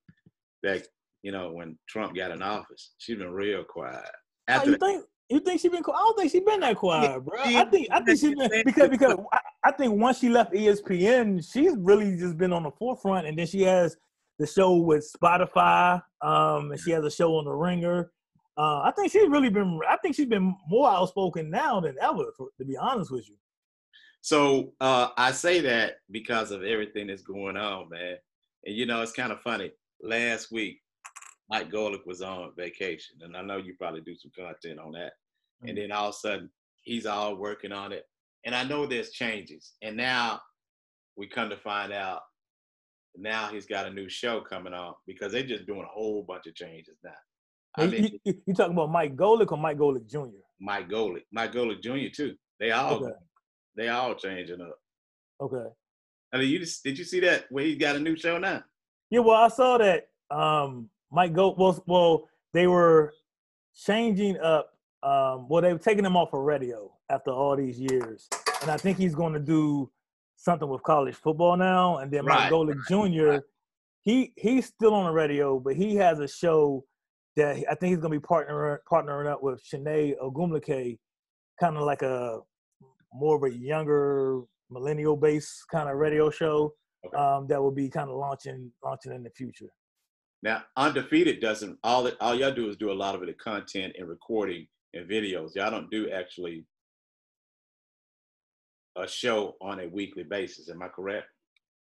that 0.64 0.86
you 1.24 1.32
know 1.32 1.54
when 1.54 1.78
Trump 1.88 2.16
got 2.16 2.32
in 2.32 2.42
office, 2.42 2.96
she's 2.98 3.18
been 3.18 3.32
real 3.32 3.64
quiet. 3.64 4.10
After 4.50 4.70
oh, 4.70 4.72
you 4.72 4.78
think 4.78 5.06
you 5.30 5.40
think 5.40 5.62
she 5.62 5.70
been? 5.70 5.84
I 5.88 5.92
don't 5.92 6.18
think 6.18 6.32
she's 6.32 6.44
been 6.44 6.60
that 6.62 6.76
quiet, 6.76 7.24
bro. 7.24 7.40
I 7.42 7.66
think 7.66 7.88
I 7.92 8.02
think 8.02 8.20
she 8.20 8.34
been 8.34 8.50
because 8.66 8.90
because 8.90 9.16
I, 9.32 9.40
I 9.64 9.72
think 9.72 10.00
once 10.00 10.20
she 10.20 10.28
left 10.30 10.54
ESPN, 10.54 11.46
she's 11.50 11.74
really 11.78 12.18
just 12.18 12.38
been 12.38 12.52
on 12.52 12.64
the 12.64 12.72
forefront, 12.72 13.28
and 13.28 13.38
then 13.38 13.48
she 13.48 13.62
has 13.62 13.96
the 14.40 14.48
show 14.48 14.76
with 14.76 15.10
Spotify, 15.22 16.02
um, 16.22 16.72
and 16.72 16.80
she 16.80 16.92
has 16.92 17.04
a 17.04 17.12
show 17.12 17.36
on 17.38 17.46
the 17.46 17.52
Ringer. 17.52 18.12
Uh, 18.58 18.82
I 18.82 18.92
think 18.92 19.12
she's 19.12 19.30
really 19.30 19.50
been. 19.50 19.80
I 19.88 19.98
think 19.98 20.16
she's 20.16 20.26
been 20.26 20.56
more 20.68 20.90
outspoken 20.90 21.50
now 21.50 21.80
than 21.80 21.96
ever, 22.02 22.26
for, 22.36 22.48
to 22.58 22.66
be 22.66 22.76
honest 22.76 23.12
with 23.12 23.30
you. 23.30 23.36
So 24.22 24.74
uh, 24.82 25.10
I 25.16 25.32
say 25.32 25.60
that 25.62 25.98
because 26.12 26.52
of 26.52 26.64
everything 26.64 27.08
that's 27.08 27.22
going 27.22 27.56
on, 27.56 27.90
man. 27.90 28.18
And 28.66 28.76
you 28.76 28.86
know, 28.86 29.02
it's 29.02 29.14
kind 29.14 29.32
of 29.32 29.42
funny. 29.42 29.72
Last 30.02 30.52
week, 30.52 30.82
Mike 31.50 31.72
Golic 31.72 32.06
was 32.06 32.22
on 32.22 32.52
vacation, 32.58 33.18
and 33.22 33.38
I 33.38 33.42
know 33.42 33.58
you 33.58 33.76
probably 33.78 34.02
do 34.02 34.16
some 34.16 34.32
content 34.36 34.80
on 34.80 34.92
that. 34.94 35.14
Mm-hmm. 35.62 35.70
And 35.70 35.78
then 35.78 35.92
all 35.92 36.10
of 36.10 36.16
a 36.16 36.18
sudden, 36.18 36.50
he's 36.82 37.06
all 37.06 37.36
working 37.36 37.72
on 37.72 37.92
it. 37.92 38.06
And 38.46 38.56
I 38.56 38.64
know 38.64 38.86
there's 38.86 39.12
changes. 39.12 39.74
And 39.82 39.98
now 39.98 40.42
we 41.16 41.28
come 41.28 41.50
to 41.50 41.58
find 41.58 41.92
out 41.94 42.22
now 43.16 43.48
he's 43.48 43.66
got 43.66 43.88
a 43.88 43.94
new 43.94 44.10
show 44.10 44.42
coming 44.42 44.74
on 44.74 44.94
because 45.06 45.32
they're 45.32 45.44
just 45.44 45.66
doing 45.66 45.84
a 45.84 45.94
whole 45.94 46.24
bunch 46.24 46.48
of 46.48 46.56
changes 46.56 46.98
now. 47.04 47.12
I 47.78 47.88
mean, 47.88 48.20
you, 48.24 48.34
you, 48.46 48.54
talking 48.54 48.74
about 48.74 48.92
Mike 48.92 49.16
Golic 49.16 49.52
or 49.52 49.58
Mike 49.58 49.78
Golic 49.78 50.10
Jr.? 50.10 50.40
Mike 50.60 50.90
Golic, 50.90 51.24
Mike 51.32 51.54
Golic 51.54 51.82
Jr. 51.82 52.14
too. 52.14 52.36
They 52.60 52.72
all 52.72 52.96
okay. 52.96 53.14
they 53.76 53.88
all 53.90 54.16
changing 54.16 54.62
up. 54.62 54.80
Okay. 55.40 55.70
I 56.34 56.38
mean, 56.38 56.50
you 56.50 56.60
just 56.60 56.84
did 56.84 56.98
you 56.98 57.06
see 57.06 57.20
that 57.22 57.46
where 57.50 57.64
he 57.64 57.76
got 57.76 57.96
a 57.96 58.00
new 58.00 58.18
show 58.18 58.38
now? 58.38 58.64
Yeah, 59.10 59.20
well, 59.20 59.36
I 59.36 59.48
saw 59.48 59.78
that. 59.78 60.10
Um, 60.30 60.90
Mike 61.12 61.34
Go 61.34 61.56
well, 61.58 61.84
well, 61.88 62.30
they 62.54 62.68
were 62.68 63.14
changing 63.86 64.38
up. 64.40 64.74
Um, 65.04 65.48
well, 65.48 65.62
they 65.62 65.72
were 65.72 65.80
taking 65.80 66.04
him 66.04 66.18
off 66.18 66.34
of 66.34 66.42
radio 66.42 66.92
after 67.10 67.32
all 67.32 67.56
these 67.56 67.80
years, 67.80 68.28
and 68.62 68.72
I 68.72 68.78
think 68.78 68.98
he's 68.98 69.16
going 69.16 69.34
to 69.34 69.40
do 69.40 69.90
something 70.36 70.68
with 70.68 70.84
college 70.84 71.16
football 71.16 71.56
now. 71.56 71.98
And 71.98 72.12
then 72.12 72.26
Mike 72.26 72.52
right. 72.52 72.76
Jr. 72.88 73.24
Right. 73.24 73.42
He 74.02 74.34
he's 74.36 74.66
still 74.66 74.96
on 74.96 75.06
the 75.06 75.12
radio, 75.12 75.60
but 75.60 75.76
he 75.76 75.96
has 75.96 76.20
a 76.20 76.28
show 76.28 76.84
that 77.38 77.64
I 77.70 77.76
think 77.76 77.92
he's 77.92 78.00
going 78.00 78.12
to 78.12 78.20
be 78.20 78.26
partnering 78.26 78.80
partnering 78.92 79.28
up 79.28 79.42
with 79.42 79.64
Chiney 79.64 80.16
Ogwumike, 80.22 80.98
kind 81.60 81.78
of 81.78 81.84
like 81.84 82.02
a 82.02 82.40
more 83.14 83.38
of 83.38 83.44
a 83.44 83.56
younger 83.56 84.42
millennial 84.70 85.16
based 85.16 85.64
kind 85.72 85.88
of 85.88 85.98
radio 85.98 86.30
show 86.30 86.74
okay. 87.06 87.16
um, 87.16 87.48
that 87.48 87.62
will 87.62 87.72
be 87.72 87.90
kind 87.90 88.10
of 88.10 88.18
launching 88.18 88.72
launching 88.84 89.14
in 89.14 89.24
the 89.24 89.30
future. 89.30 89.72
Now, 90.44 90.64
undefeated 90.76 91.40
doesn't 91.40 91.78
all 91.84 92.04
that 92.04 92.18
all 92.20 92.36
y'all 92.36 92.54
do 92.54 92.70
is 92.70 92.76
do 92.76 92.92
a 92.92 92.94
lot 92.94 93.16
of 93.16 93.22
the 93.22 93.34
content 93.34 93.96
and 93.98 94.10
recording 94.10 94.68
and 94.94 95.10
videos. 95.10 95.56
Y'all 95.56 95.72
don't 95.72 95.92
do 95.92 96.10
actually 96.10 96.66
a 98.96 99.08
show 99.08 99.56
on 99.62 99.80
a 99.80 99.88
weekly 99.88 100.24
basis. 100.24 100.70
Am 100.70 100.82
I 100.82 100.88
correct? 100.88 101.28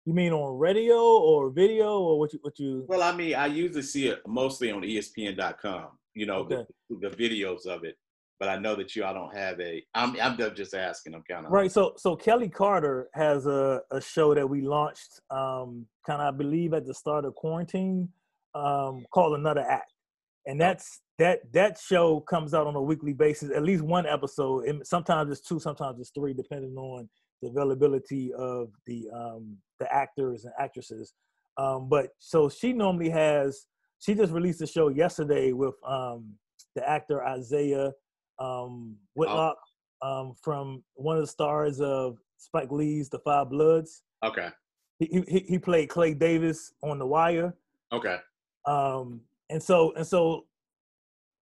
You 0.07 0.15
mean 0.15 0.33
on 0.33 0.57
radio 0.57 0.99
or 0.99 1.51
video 1.51 1.99
or 1.99 2.21
what 2.21 2.33
you 2.33 2.39
what 2.43 2.57
you? 2.61 2.85
Well, 2.87 3.03
I 3.03 3.11
mean, 3.11 3.35
I 3.35 3.47
usually 3.47 3.83
see 3.83 4.07
it 4.07 4.21
mostly 4.25 4.71
on 4.71 4.83
ESPN.com. 4.83 5.89
You 6.15 6.27
know, 6.27 6.37
okay. 6.37 6.65
the, 6.89 7.09
the, 7.09 7.17
videos 7.17 7.67
of 7.67 7.83
it. 7.83 7.97
But 8.39 8.49
I 8.49 8.57
know 8.57 8.77
that 8.77 8.95
you 8.95 9.05
all 9.05 9.15
don't 9.15 9.37
have 9.37 9.61
a. 9.61 9.85
I'm 9.95 10.17
I'm 10.21 10.39
just 10.55 10.75
asking. 10.75 11.15
I'm 11.15 11.25
kind 11.29 11.45
of 11.45 11.51
right. 11.51 11.73
So 11.73 11.95
so 11.97 12.15
Kelly 12.15 12.49
Carter 12.49 13.09
has 13.15 13.47
a 13.47 13.81
a 13.91 14.01
show 14.01 14.33
that 14.33 14.49
we 14.49 14.61
launched, 14.61 15.21
um, 15.31 15.87
kind 16.07 16.23
of 16.23 16.35
I 16.35 16.37
believe 16.37 16.73
at 16.73 16.87
the 16.87 16.95
start 16.95 17.25
of 17.25 17.35
quarantine, 17.35 18.09
um, 18.55 19.05
called 19.13 19.37
Another 19.37 19.63
Act, 19.69 19.93
and 20.47 20.61
that's 20.61 21.01
that 21.19 21.53
that 21.53 21.79
show 21.79 22.21
comes 22.21 22.55
out 22.55 22.69
on 22.69 22.77
a 22.77 22.83
weekly 22.83 23.13
basis, 23.13 23.51
at 23.51 23.65
least 23.65 23.83
one 23.83 24.07
episode. 24.07 24.67
And 24.67 24.87
sometimes 24.87 25.33
it's 25.33 25.41
two, 25.41 25.59
sometimes 25.59 25.99
it's 25.99 26.11
three, 26.11 26.33
depending 26.33 26.77
on 26.77 27.09
the 27.43 27.49
availability 27.49 28.33
of 28.35 28.69
the 28.87 29.09
um, 29.13 29.57
the 29.81 29.93
actors 29.93 30.45
and 30.45 30.55
actresses. 30.59 31.15
Um, 31.59 31.89
but 31.89 32.09
so 32.19 32.49
she 32.49 32.73
normally 32.73 33.11
has. 33.11 33.67
She 33.99 34.15
just 34.15 34.33
released 34.33 34.61
a 34.61 34.67
show 34.67 34.89
yesterday 34.89 35.53
with 35.53 35.75
um, 35.87 36.35
the 36.75 36.89
actor 36.89 37.25
Isiah 37.27 37.93
um, 38.39 38.97
Whitlock 39.15 39.57
um, 40.03 40.35
from 40.43 40.83
one 40.95 41.17
of 41.17 41.23
the 41.23 41.29
stars 41.29 41.81
of 41.81 42.19
Spike 42.37 42.71
Lee's 42.71 43.09
The 43.09 43.19
Five 43.21 43.51
Bloods. 43.51 44.03
Okay. 44.25 44.49
He 44.99 45.23
he, 45.29 45.45
he 45.49 45.59
played 45.59 45.89
Clay 45.89 46.15
Davis 46.15 46.73
on 46.83 46.99
The 46.99 47.07
Wire. 47.07 47.55
Okay. 47.93 48.19
Um, 48.67 49.23
and 49.51 49.63
so 49.63 49.93
and 49.95 50.07
so 50.07 50.47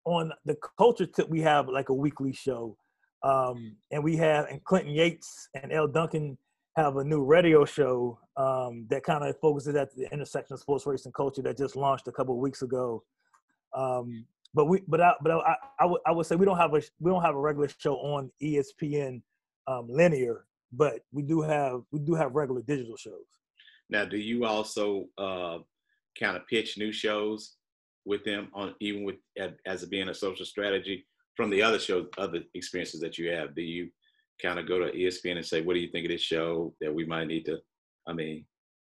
on 0.05 0.33
the 0.45 0.57
culture 0.79 1.07
tip, 1.07 1.29
we 1.29 1.41
have 1.41 1.69
like 1.69 1.89
a 1.89 1.95
weekly 1.95 2.33
show. 2.33 2.77
Um, 3.23 3.77
and 3.91 4.05
we 4.05 4.17
have 4.17 4.47
and 4.51 4.63
Clinton 4.65 4.93
Yates 4.93 5.49
and 5.55 5.73
Elle 5.73 5.89
Duncan 5.89 6.37
have 6.77 6.97
a 6.97 7.05
new 7.05 7.25
radio 7.25 7.65
show 7.65 8.19
um, 8.37 8.87
that 8.91 9.05
kind 9.05 9.25
of 9.25 9.39
focuses 9.41 9.75
at 9.77 9.95
the 9.95 10.13
intersection 10.13 10.55
of 10.55 10.61
sports, 10.61 10.87
race, 10.87 11.05
and 11.05 11.15
culture 11.15 11.43
that 11.43 11.57
just 11.57 11.77
launched 11.77 12.09
a 12.09 12.13
couple 12.13 12.35
of 12.35 12.41
weeks 12.41 12.63
ago. 12.63 13.03
Um, 13.75 14.27
but 14.55 14.67
we, 14.67 14.83
but 14.87 15.01
I, 15.01 15.13
but 15.21 15.33
I, 15.33 15.57
I, 15.81 15.87
would, 15.87 16.01
I 16.07 16.13
would 16.13 16.27
say 16.27 16.37
we 16.37 16.47
don't 16.47 16.59
have 16.59 16.75
a 16.75 16.83
we 17.01 17.11
don't 17.11 17.23
have 17.23 17.35
a 17.35 17.41
regular 17.41 17.69
show 17.79 17.97
on 17.97 18.31
ESPN 18.43 19.21
um, 19.67 19.87
linear, 19.89 20.47
but 20.73 21.01
we 21.13 21.23
do 21.23 21.43
have 21.43 21.83
we 21.91 22.01
do 22.01 22.15
have 22.15 22.35
regular 22.35 22.63
digital 22.63 22.97
shows. 22.97 23.25
Now, 23.91 24.05
do 24.05 24.17
you 24.17 24.45
also 24.45 25.07
uh, 25.19 25.59
kind 26.19 26.37
of 26.37 26.47
pitch 26.47 26.79
new 26.79 26.93
shows 26.93 27.57
with 28.05 28.25
them 28.25 28.49
on 28.55 28.75
even 28.81 29.05
with 29.05 29.17
as 29.67 29.85
being 29.87 30.09
a 30.09 30.15
social 30.15 30.47
strategy 30.47 31.07
from 31.37 31.51
the 31.51 31.63
other 31.63 31.79
shows, 31.79 32.07
other 32.19 32.41
experiences 32.55 33.01
that 33.01 33.19
you 33.19 33.31
have? 33.31 33.55
Do 33.55 33.63
you 33.63 33.91
kind 34.41 34.59
of 34.59 34.69
go 34.69 34.79
to 34.79 34.93
ESPN 34.93 35.37
and 35.37 35.47
say, 35.47 35.63
"What 35.63 35.75
do 35.75 35.81
you 35.81 35.91
think 35.91 36.07
of 36.07 36.13
this 36.13 36.21
show 36.21 36.75
that 36.81 36.95
we 36.95 37.05
might 37.05 37.27
need 37.27 37.45
to?" 37.47 37.59
I 38.07 38.13
mean, 38.13 38.45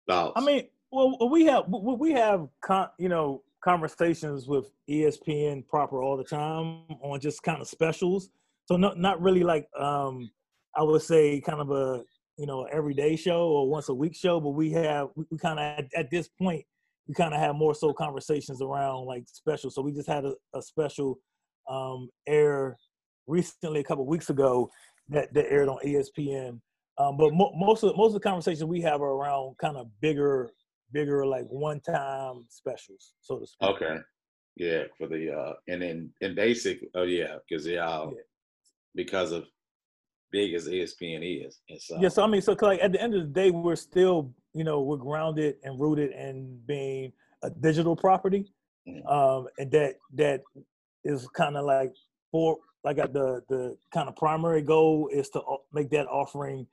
thoughts. 0.07 0.33
I 0.35 0.41
mean, 0.45 0.67
well, 0.91 1.29
we 1.29 1.45
have 1.45 1.65
we 1.67 2.11
have 2.11 2.47
con, 2.61 2.89
you 2.97 3.09
know 3.09 3.43
conversations 3.63 4.45
with 4.47 4.69
ESPN 4.89 5.65
proper 5.67 6.03
all 6.03 6.17
the 6.17 6.23
time 6.23 6.83
on 7.01 7.19
just 7.19 7.41
kind 7.43 7.61
of 7.61 7.67
specials. 7.67 8.29
So 8.65 8.75
not 8.75 8.97
not 8.97 9.21
really 9.21 9.43
like 9.43 9.67
um 9.79 10.29
I 10.75 10.83
would 10.83 11.01
say 11.01 11.39
kind 11.41 11.61
of 11.61 11.71
a 11.71 12.03
you 12.37 12.45
know 12.45 12.63
everyday 12.65 13.15
show 13.15 13.47
or 13.47 13.69
once 13.69 13.89
a 13.89 13.93
week 13.93 14.15
show, 14.15 14.39
but 14.39 14.49
we 14.49 14.71
have 14.71 15.09
we, 15.15 15.25
we 15.31 15.37
kind 15.37 15.59
of 15.59 15.65
at, 15.65 15.85
at, 15.95 16.11
this 16.11 16.27
point 16.27 16.65
we 17.07 17.13
kind 17.13 17.33
of 17.33 17.39
have 17.39 17.55
more 17.55 17.75
so 17.75 17.93
conversations 17.93 18.61
around 18.61 19.05
like 19.05 19.23
special. 19.27 19.69
So 19.69 19.81
we 19.81 19.91
just 19.93 20.07
had 20.07 20.25
a, 20.25 20.33
a 20.53 20.61
special 20.61 21.19
um, 21.69 22.09
air 22.27 22.77
recently 23.27 23.79
a 23.79 23.83
couple 23.83 24.05
weeks 24.05 24.29
ago 24.29 24.69
that, 25.09 25.33
that 25.33 25.51
aired 25.51 25.69
on 25.69 25.79
ESPN. 25.85 26.59
Um, 26.97 27.17
but 27.17 27.33
mo- 27.33 27.53
most 27.55 27.83
of 27.83 27.95
most 27.97 28.09
of 28.09 28.13
the 28.13 28.19
conversations 28.19 28.63
we 28.63 28.81
have 28.81 29.01
are 29.01 29.13
around 29.13 29.57
kind 29.57 29.77
of 29.77 29.87
bigger, 29.99 30.51
bigger 30.91 31.25
like 31.25 31.45
one-time 31.45 32.45
specials, 32.49 33.13
so 33.21 33.39
to 33.39 33.47
speak. 33.47 33.69
Okay, 33.69 33.97
yeah, 34.55 34.83
for 34.97 35.07
the 35.07 35.33
uh, 35.33 35.53
and 35.67 35.81
then 35.81 36.11
in 36.21 36.35
basic, 36.35 36.85
oh 36.95 37.03
yeah, 37.03 37.37
because 37.47 37.65
they 37.65 37.79
all 37.79 38.11
yeah. 38.13 38.21
because 38.93 39.31
of 39.31 39.45
big 40.31 40.53
as 40.53 40.67
ESPN 40.67 41.47
is, 41.47 41.61
and 41.69 41.81
so 41.81 41.97
yeah. 41.99 42.09
So 42.09 42.23
I 42.23 42.27
mean, 42.27 42.41
so 42.41 42.55
like 42.61 42.81
at 42.81 42.91
the 42.91 43.01
end 43.01 43.15
of 43.15 43.21
the 43.21 43.27
day, 43.41 43.49
we're 43.49 43.75
still 43.75 44.31
you 44.53 44.63
know 44.63 44.81
we're 44.81 44.97
grounded 44.97 45.55
and 45.63 45.79
rooted 45.79 46.11
in 46.11 46.59
being 46.67 47.11
a 47.41 47.49
digital 47.49 47.95
property, 47.95 48.53
mm-hmm. 48.87 49.07
um, 49.07 49.47
and 49.57 49.71
that 49.71 49.95
that 50.13 50.41
is 51.03 51.27
kind 51.29 51.57
of 51.57 51.65
like 51.65 51.93
for 52.31 52.57
like 52.83 52.97
the 52.97 53.41
the 53.49 53.75
kind 53.91 54.07
of 54.07 54.15
primary 54.15 54.61
goal 54.61 55.09
is 55.11 55.29
to 55.29 55.41
make 55.73 55.89
that 55.89 56.05
offering 56.07 56.67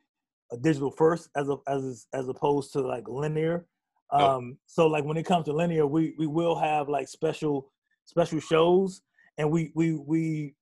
digital 0.59 0.91
first 0.91 1.29
as 1.37 1.49
a, 1.49 1.57
as 1.69 2.07
as 2.15 2.29
opposed 2.29 2.73
to 2.73 2.81
like 2.81 3.09
linear. 3.09 3.67
Oh. 4.13 4.37
Um, 4.37 4.59
so 4.67 4.87
like 4.87 5.05
when 5.05 5.17
it 5.17 5.25
comes 5.25 5.47
to 5.47 5.53
linear, 5.53 5.87
we 5.87 6.15
we 6.19 6.27
will 6.27 6.59
have 6.59 6.89
like 6.89 7.09
special 7.09 7.73
special 8.05 8.41
shows, 8.41 9.03
and 9.39 9.51
we 9.51 9.73
we 9.75 9.95
we 9.95 10.55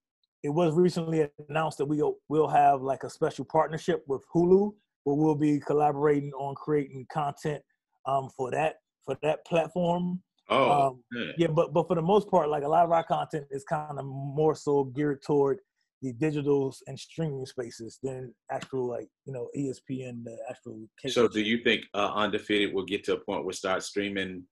it 0.42 0.50
was 0.50 0.74
recently 0.74 1.28
announced 1.48 1.78
that 1.78 1.86
we 1.86 2.02
will 2.28 2.48
have 2.48 2.82
like 2.82 3.02
a 3.02 3.10
special 3.10 3.44
partnership 3.44 4.04
with 4.06 4.22
Hulu 4.34 4.72
where 5.04 5.16
we'll 5.16 5.34
be 5.34 5.58
collaborating 5.60 6.32
on 6.32 6.54
creating 6.54 7.06
content 7.10 7.62
um, 8.06 8.28
for 8.36 8.50
that 8.50 8.76
for 9.04 9.16
that 9.22 9.44
platform. 9.46 10.22
Oh, 10.50 10.88
um, 10.88 11.02
yeah. 11.36 11.48
But 11.48 11.72
but 11.72 11.88
for 11.88 11.94
the 11.94 12.02
most 12.02 12.28
part, 12.28 12.48
like 12.48 12.62
a 12.62 12.68
lot 12.68 12.84
of 12.84 12.92
our 12.92 13.04
content 13.04 13.46
is 13.50 13.64
kind 13.64 13.98
of 13.98 14.04
more 14.04 14.54
so 14.54 14.84
geared 14.84 15.22
toward 15.22 15.58
the 16.02 16.12
digital 16.12 16.74
and 16.86 16.98
streaming 16.98 17.46
spaces 17.46 17.98
than 18.02 18.32
actual 18.50 18.88
like 18.88 19.08
you 19.24 19.32
know 19.32 19.48
ESPN 19.56 20.24
the 20.24 20.36
actual. 20.48 20.86
So 21.08 21.28
do 21.28 21.40
you 21.40 21.62
think 21.62 21.82
uh, 21.94 22.12
undefeated 22.14 22.74
will 22.74 22.84
get 22.84 23.04
to 23.04 23.14
a 23.14 23.20
point 23.20 23.44
where 23.44 23.52
start 23.52 23.82
streaming? 23.82 24.44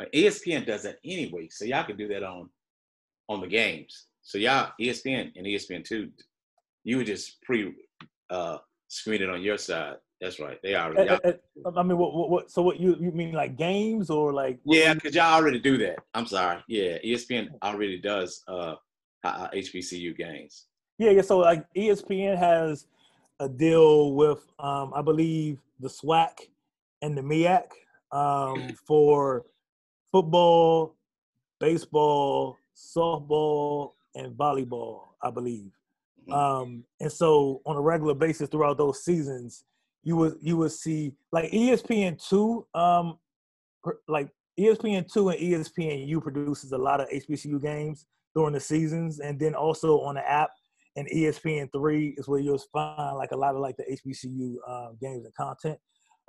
Uh, 0.00 0.06
ESPN 0.14 0.66
does 0.66 0.82
that 0.84 0.96
anyway, 1.04 1.48
so 1.50 1.64
y'all 1.64 1.84
can 1.84 1.96
do 1.96 2.08
that 2.08 2.22
on 2.22 2.48
on 3.28 3.40
the 3.40 3.46
games. 3.46 4.06
So 4.22 4.38
y'all 4.38 4.72
ESPN 4.80 5.32
and 5.36 5.46
ESPN 5.46 5.84
two, 5.84 6.10
you 6.84 6.98
would 6.98 7.06
just 7.06 7.42
pre 7.42 7.74
uh, 8.30 8.58
screen 8.88 9.22
it 9.22 9.30
on 9.30 9.42
your 9.42 9.58
side 9.58 9.96
that's 10.22 10.38
right. 10.38 10.56
They 10.62 10.76
already. 10.76 11.10
Uh, 11.10 11.18
uh, 11.66 11.70
I 11.76 11.82
mean, 11.82 11.98
what, 11.98 12.14
what, 12.14 12.30
what, 12.30 12.50
So 12.50 12.62
what 12.62 12.78
you 12.78 12.96
you 13.00 13.10
mean 13.10 13.32
like 13.32 13.56
games 13.56 14.08
or 14.08 14.32
like? 14.32 14.60
Yeah, 14.64 14.94
because 14.94 15.16
y'all 15.16 15.34
already 15.34 15.58
do 15.58 15.76
that. 15.78 15.98
I'm 16.14 16.26
sorry. 16.26 16.62
Yeah, 16.68 16.98
ESPN 17.04 17.48
already 17.60 17.98
does 18.00 18.44
uh, 18.46 18.76
HBCU 19.24 20.16
games. 20.16 20.66
Yeah, 20.98 21.10
yeah. 21.10 21.22
So 21.22 21.38
like 21.38 21.64
ESPN 21.76 22.38
has 22.38 22.86
a 23.40 23.48
deal 23.48 24.14
with 24.14 24.44
um, 24.58 24.92
I 24.94 25.02
believe 25.02 25.58
the 25.80 25.88
SWAC 25.88 26.48
and 27.00 27.16
the 27.16 27.22
MEAC 27.22 27.64
um, 28.12 28.74
for 28.86 29.44
football, 30.12 30.96
baseball, 31.60 32.58
softball, 32.76 33.92
and 34.14 34.36
volleyball. 34.36 35.08
I 35.22 35.30
believe. 35.30 35.70
Mm-hmm. 36.28 36.32
Um, 36.32 36.84
and 37.00 37.10
so 37.10 37.62
on 37.66 37.76
a 37.76 37.80
regular 37.80 38.14
basis 38.14 38.48
throughout 38.48 38.78
those 38.78 39.04
seasons, 39.04 39.64
you 40.02 40.16
would 40.16 40.36
you 40.40 40.56
would 40.58 40.72
see 40.72 41.12
like 41.30 41.50
ESPN 41.50 42.24
two. 42.28 42.66
Um, 42.74 43.18
like 44.06 44.28
ESPN 44.58 45.10
two 45.10 45.30
and 45.30 45.40
ESPNU 45.40 46.22
produces 46.22 46.72
a 46.72 46.78
lot 46.78 47.00
of 47.00 47.08
HBCU 47.08 47.60
games 47.60 48.06
during 48.34 48.54
the 48.54 48.60
seasons, 48.60 49.20
and 49.20 49.38
then 49.38 49.54
also 49.54 50.00
on 50.00 50.14
the 50.16 50.28
app 50.28 50.50
and 50.96 51.08
ESPN 51.08 51.68
three 51.74 52.14
is 52.18 52.28
where 52.28 52.40
you'll 52.40 52.62
find 52.72 53.16
like 53.16 53.32
a 53.32 53.36
lot 53.36 53.54
of 53.54 53.60
like 53.60 53.76
the 53.76 53.84
HBCU 53.84 54.54
uh, 54.68 54.92
games 55.00 55.24
and 55.24 55.34
content. 55.34 55.78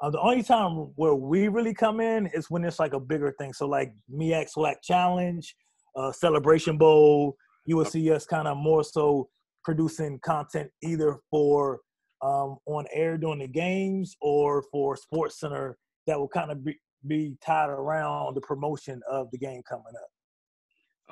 Uh, 0.02 0.10
the 0.10 0.20
only 0.20 0.44
time 0.44 0.92
where 0.96 1.16
we 1.16 1.48
really 1.48 1.74
come 1.74 2.00
in 2.00 2.28
is 2.28 2.50
when 2.50 2.64
it's 2.64 2.80
like 2.80 2.94
a 2.94 3.00
bigger 3.00 3.34
thing. 3.38 3.54
So 3.54 3.68
like 3.68 3.94
MEAC 4.14 4.48
SWAC 4.56 4.76
Challenge, 4.84 5.56
uh, 5.96 6.12
Celebration 6.12 6.78
Bowl, 6.78 7.36
you 7.66 7.78
will 7.78 7.86
see 7.86 8.12
us 8.12 8.26
kind 8.26 8.48
of 8.48 8.58
more 8.58 8.84
so 8.84 9.30
producing 9.64 10.20
content 10.24 10.70
either 10.82 11.20
for 11.30 11.80
um, 12.22 12.58
on 12.66 12.86
air 12.94 13.18
during 13.18 13.40
the 13.40 13.48
games 13.48 14.16
or 14.22 14.64
for 14.72 14.96
Sports 14.96 15.40
Center 15.40 15.78
that 16.08 16.18
will 16.18 16.28
kind 16.28 16.52
of 16.52 16.64
be, 16.66 16.76
be 17.08 17.36
tied 17.46 17.70
around 17.70 18.36
the 18.36 18.42
promotion 18.42 19.02
of 19.10 19.30
the 19.32 19.38
game 19.38 19.62
coming 19.70 19.94
up. 19.96 20.10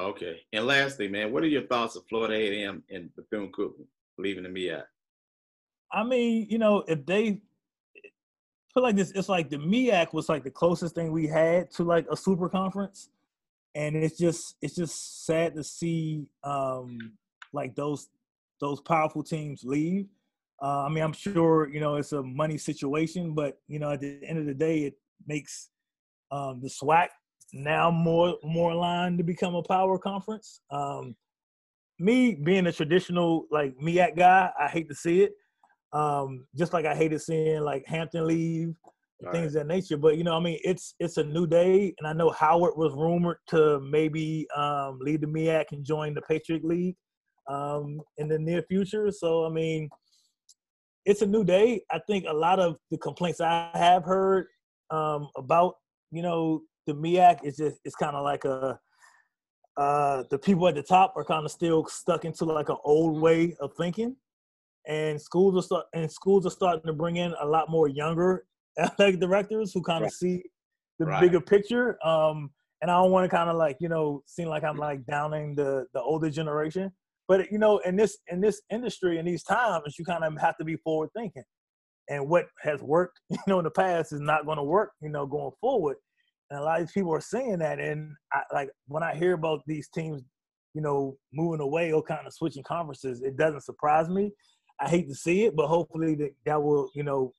Okay. 0.02 0.42
And 0.52 0.66
lastly, 0.66 1.08
man, 1.08 1.32
what 1.32 1.44
are 1.44 1.48
your 1.48 1.68
thoughts 1.68 1.96
of 1.96 2.04
Florida 2.08 2.34
A&M 2.34 2.84
and 2.90 3.10
Bethune-Cookman 3.16 3.86
leaving 4.18 4.44
the 4.44 4.50
MEAC? 4.50 4.84
I 5.92 6.04
mean, 6.04 6.48
you 6.50 6.58
know, 6.58 6.84
if 6.88 7.06
they 7.06 7.42
feel 8.74 8.84
like 8.84 8.96
this, 8.96 9.12
it's 9.12 9.30
like 9.30 9.50
the 9.50 9.58
MEAC 9.58 10.14
was 10.14 10.30
like 10.30 10.44
the 10.44 10.50
closest 10.52 10.96
thing 10.96 11.12
we 11.12 11.28
had 11.28 11.70
to 11.72 11.84
like 11.84 12.08
a 12.10 12.18
super 12.18 12.50
conference, 12.50 13.10
and 13.76 13.96
it's 13.96 14.18
just 14.18 14.56
it's 14.62 14.76
just 14.76 15.26
sad 15.26 15.56
to 15.56 15.64
see 15.64 16.26
um 16.44 16.98
like 17.52 17.76
those 17.76 18.10
those 18.62 18.80
powerful 18.80 19.24
teams 19.24 19.64
leave. 19.64 20.08
Uh, 20.62 20.86
I 20.86 20.90
mean, 20.90 21.04
I'm 21.04 21.14
sure 21.14 21.68
you 21.68 21.82
know 21.82 21.96
it's 21.96 22.14
a 22.14 22.24
money 22.24 22.58
situation, 22.58 23.34
but 23.34 23.60
you 23.68 23.80
know, 23.80 23.92
at 23.92 24.00
the 24.00 24.20
end 24.24 24.40
of 24.40 24.46
the 24.46 24.54
day, 24.54 24.84
it 24.84 24.94
makes 25.28 25.70
um, 26.32 26.62
the 26.62 26.70
SWAC 26.70 27.10
now 27.54 27.92
more 27.92 28.38
more 28.44 28.72
aligned 28.72 29.18
to 29.18 29.24
become 29.24 29.56
a 29.56 29.64
power 29.64 29.98
conference. 29.98 30.62
Um, 30.70 31.16
me 32.00 32.36
being 32.36 32.68
a 32.68 32.72
traditional 32.72 33.46
like 33.52 33.78
MEAC 33.78 34.18
guy, 34.18 34.52
I 34.60 34.68
hate 34.68 34.90
to 34.90 34.96
see 34.96 35.24
it. 35.24 35.34
Um, 35.94 36.48
just 36.56 36.74
like 36.74 36.86
I 36.86 36.96
hated 36.96 37.22
seeing 37.22 37.62
like 37.62 37.86
Hampton 37.86 38.26
leave, 38.26 38.74
All 39.26 39.32
things 39.32 39.56
right. 39.56 39.62
of 39.62 39.68
that 39.68 39.74
nature. 39.74 39.98
But 39.98 40.18
you 40.18 40.24
know, 40.24 40.36
I 40.36 40.40
mean, 40.40 40.60
it's 40.64 40.96
it's 41.00 41.18
a 41.18 41.24
new 41.24 41.46
day, 41.46 41.94
and 42.00 42.08
I 42.08 42.14
know 42.14 42.30
Howard 42.32 42.78
was 42.78 42.94
rumored 42.94 43.38
to 43.50 43.80
maybe 43.82 44.48
um, 44.56 45.00
leave 45.02 45.22
the 45.22 45.28
MEAC 45.28 45.66
and 45.72 45.86
join 45.86 46.14
the 46.14 46.22
Patriot 46.22 46.64
League 46.64 46.96
um, 47.50 48.02
in 48.18 48.28
the 48.28 48.40
near 48.40 48.64
future. 48.64 49.12
So 49.12 49.46
I 49.46 49.50
mean, 49.50 49.90
it's 51.06 51.22
a 51.22 51.28
new 51.28 51.44
day. 51.44 51.84
I 51.92 52.00
think 52.08 52.26
a 52.28 52.34
lot 52.34 52.60
of 52.60 52.78
the 52.90 52.98
complaints 52.98 53.42
I 53.42 53.70
have 53.74 54.04
heard 54.04 54.48
um, 54.90 55.28
about 55.36 55.76
you 56.12 56.22
know 56.22 56.62
the 56.88 56.94
MEAC 56.94 57.44
is 57.44 57.58
just 57.58 57.78
it's 57.86 57.96
kind 57.96 58.16
of 58.16 58.24
like 58.24 58.46
a 58.46 58.80
uh, 59.78 60.24
the 60.30 60.38
people 60.38 60.68
at 60.68 60.76
the 60.76 60.84
top 60.84 61.14
are 61.16 61.24
kind 61.24 61.46
of 61.46 61.52
still 61.52 61.86
stuck 61.86 62.26
into 62.26 62.46
like 62.46 62.70
an 62.70 62.78
old 62.84 63.22
way 63.22 63.56
of 63.60 63.72
thinking, 63.78 64.16
and 64.88 65.20
schools 65.22 65.58
are 65.58 65.66
start 65.66 65.86
and 65.94 66.12
schools 66.12 66.46
are 66.46 66.52
starting 66.52 66.86
to 66.86 66.94
bring 66.94 67.18
in 67.18 67.34
a 67.40 67.46
lot 67.46 67.70
more 67.70 67.88
younger 67.88 68.46
athletic 68.80 69.20
directors 69.20 69.74
who 69.74 69.82
kind 69.82 70.04
of 70.04 70.08
right. 70.08 70.12
see 70.12 70.44
the 71.00 71.06
right. 71.06 71.22
bigger 71.22 71.42
picture. 71.42 71.98
Um, 72.06 72.52
and 72.82 72.90
I 72.90 72.96
don't 72.96 73.12
want 73.12 73.30
to 73.30 73.36
kind 73.36 73.50
of 73.50 73.56
like 73.56 73.78
you 73.80 73.90
know 73.90 74.24
seem 74.26 74.48
like 74.48 74.64
I'm 74.64 74.78
like 74.78 75.06
downing 75.06 75.56
the 75.56 75.86
the 75.94 76.02
older 76.02 76.30
generation, 76.30 76.92
but 77.32 77.50
you 77.50 77.60
know, 77.60 77.78
in 77.80 77.96
this 77.96 78.18
in 78.28 78.42
this 78.42 78.62
industry 78.70 79.18
in 79.18 79.26
these 79.26 79.44
times, 79.44 79.96
you 79.98 80.04
kind 80.04 80.26
of 80.26 80.38
have 80.42 80.58
to 80.58 80.66
be 80.66 80.76
forward 80.76 81.12
thinking. 81.16 81.44
And 82.10 82.28
what 82.28 82.48
has 82.62 82.82
worked, 82.82 83.22
you 83.30 83.38
know, 83.48 83.60
in 83.60 83.64
the 83.64 83.72
past 83.72 84.12
is 84.12 84.20
not 84.20 84.46
going 84.46 84.58
to 84.58 84.64
work, 84.64 84.92
you 85.02 85.08
know, 85.08 85.26
going 85.26 85.52
forward. 85.62 85.96
And 86.52 86.60
a 86.60 86.64
lot 86.64 86.80
of 86.80 86.86
these 86.86 86.94
people 86.94 87.14
are 87.14 87.22
saying 87.22 87.60
that. 87.60 87.80
And 87.80 88.14
I, 88.32 88.42
like 88.54 88.70
when 88.88 89.02
I 89.02 89.16
hear 89.16 89.34
about 89.34 89.62
these 89.66 89.90
teams, 89.90 90.22
you 90.76 90.82
know, 90.82 91.18
moving 91.34 91.62
away 91.62 91.92
or 91.92 92.04
kind 92.04 92.28
of 92.28 92.34
switching 92.34 92.64
conferences, 92.64 93.22
it 93.22 93.38
doesn't 93.38 93.64
surprise 93.64 94.08
me. 94.10 94.32
I 94.80 94.88
hate 94.88 95.08
to 95.10 95.16
see 95.16 95.46
it, 95.46 95.56
but 95.56 95.68
hopefully 95.68 96.16
that, 96.16 96.32
that 96.46 96.62
will, 96.62 96.92
you 96.94 97.04
know, 97.04 97.34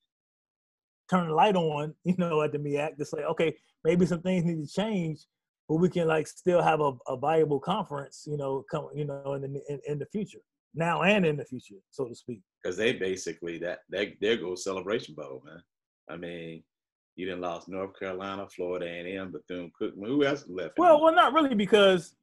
turn 1.09 1.29
the 1.29 1.35
light 1.35 1.57
on, 1.57 1.95
you 2.05 2.15
know, 2.19 2.43
at 2.43 2.53
the 2.53 2.59
MEAC 2.59 2.97
to 2.97 3.05
say, 3.05 3.19
okay, 3.19 3.55
maybe 3.85 4.07
some 4.07 4.23
things 4.23 4.45
need 4.45 4.67
to 4.67 4.73
change 4.73 5.27
but 5.73 5.77
we 5.77 5.89
can 5.89 6.07
like 6.07 6.27
still 6.27 6.63
have 6.63 6.81
a, 6.81 6.93
a 7.09 7.17
viable 7.17 7.61
conference, 7.61 8.25
you 8.27 8.37
know, 8.37 8.65
come, 8.71 8.89
you 8.95 9.05
know, 9.05 9.35
in 9.35 9.41
the 9.41 9.63
in, 9.69 9.81
in 9.87 9.99
the 9.99 10.07
future, 10.07 10.41
now 10.75 11.03
and 11.03 11.25
in 11.25 11.37
the 11.37 11.45
future, 11.47 11.77
so 11.91 12.07
to 12.07 12.15
speak. 12.15 12.41
Because 12.63 12.77
they 12.77 12.93
basically 12.93 13.59
that 13.59 13.81
that 13.89 14.09
there 14.21 14.37
goes 14.37 14.65
Celebration 14.65 15.15
Bowl, 15.15 15.43
man. 15.45 15.63
I 16.11 16.17
mean, 16.17 16.63
you 17.17 17.27
didn't 17.27 17.43
lost 17.43 17.69
North 17.69 17.99
Carolina, 17.99 18.47
Florida 18.49 18.87
A&M, 18.87 19.33
Bethune 19.33 19.71
Cookman. 19.81 20.07
Who 20.07 20.25
else 20.25 20.45
left? 20.49 20.79
Well, 20.79 21.01
well, 21.01 21.15
not 21.15 21.33
really 21.33 21.55
because 21.55 22.15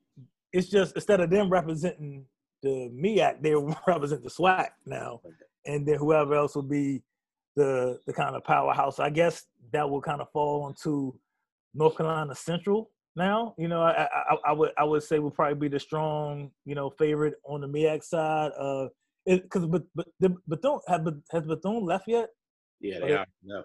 it's 0.52 0.68
just 0.68 0.96
instead 0.96 1.20
of 1.20 1.30
them 1.30 1.50
representing 1.50 2.26
the 2.64 2.90
MEAC, 2.94 3.42
they 3.42 3.54
represent 3.88 4.24
the 4.24 4.30
SWAC 4.30 4.70
now, 4.86 5.22
okay. 5.26 5.36
and 5.66 5.88
then 5.88 5.96
whoever 5.96 6.36
else 6.36 6.56
will 6.56 6.64
be 6.64 7.04
the 7.56 8.00
the 8.08 8.14
kind 8.14 8.36
of 8.36 8.44
powerhouse. 8.44 9.00
I 9.00 9.10
guess 9.10 9.46
that 9.72 9.90
will 9.90 10.02
kind 10.02 10.22
of 10.22 10.32
fall 10.32 10.64
onto 10.64 11.14
North 11.74 11.98
Carolina 11.98 12.34
Central 12.36 12.90
now. 13.16 13.54
You 13.58 13.68
know, 13.68 13.82
I, 13.82 14.08
I, 14.12 14.36
I 14.48 14.54
would 14.54 14.72
I 14.78 14.84
would 14.84 15.04
say 15.04 15.20
would 15.20 15.36
probably 15.36 15.56
be 15.56 15.68
the 15.68 15.80
strong 15.80 16.52
you 16.66 16.76
know 16.76 16.90
favorite 16.90 17.36
on 17.44 17.62
the 17.62 17.68
MEAC 17.68 18.04
side. 18.04 18.52
Uh, 18.60 18.88
because 19.26 19.68
but 19.68 19.84
but 19.94 20.08
the 20.20 20.36
Bethune 20.48 20.80
have 20.88 21.06
has 21.32 21.46
Bethune 21.46 21.86
left 21.86 22.08
yet? 22.08 22.30
Yeah, 22.80 23.00
they 23.00 23.14
are. 23.14 23.26
No, 23.44 23.64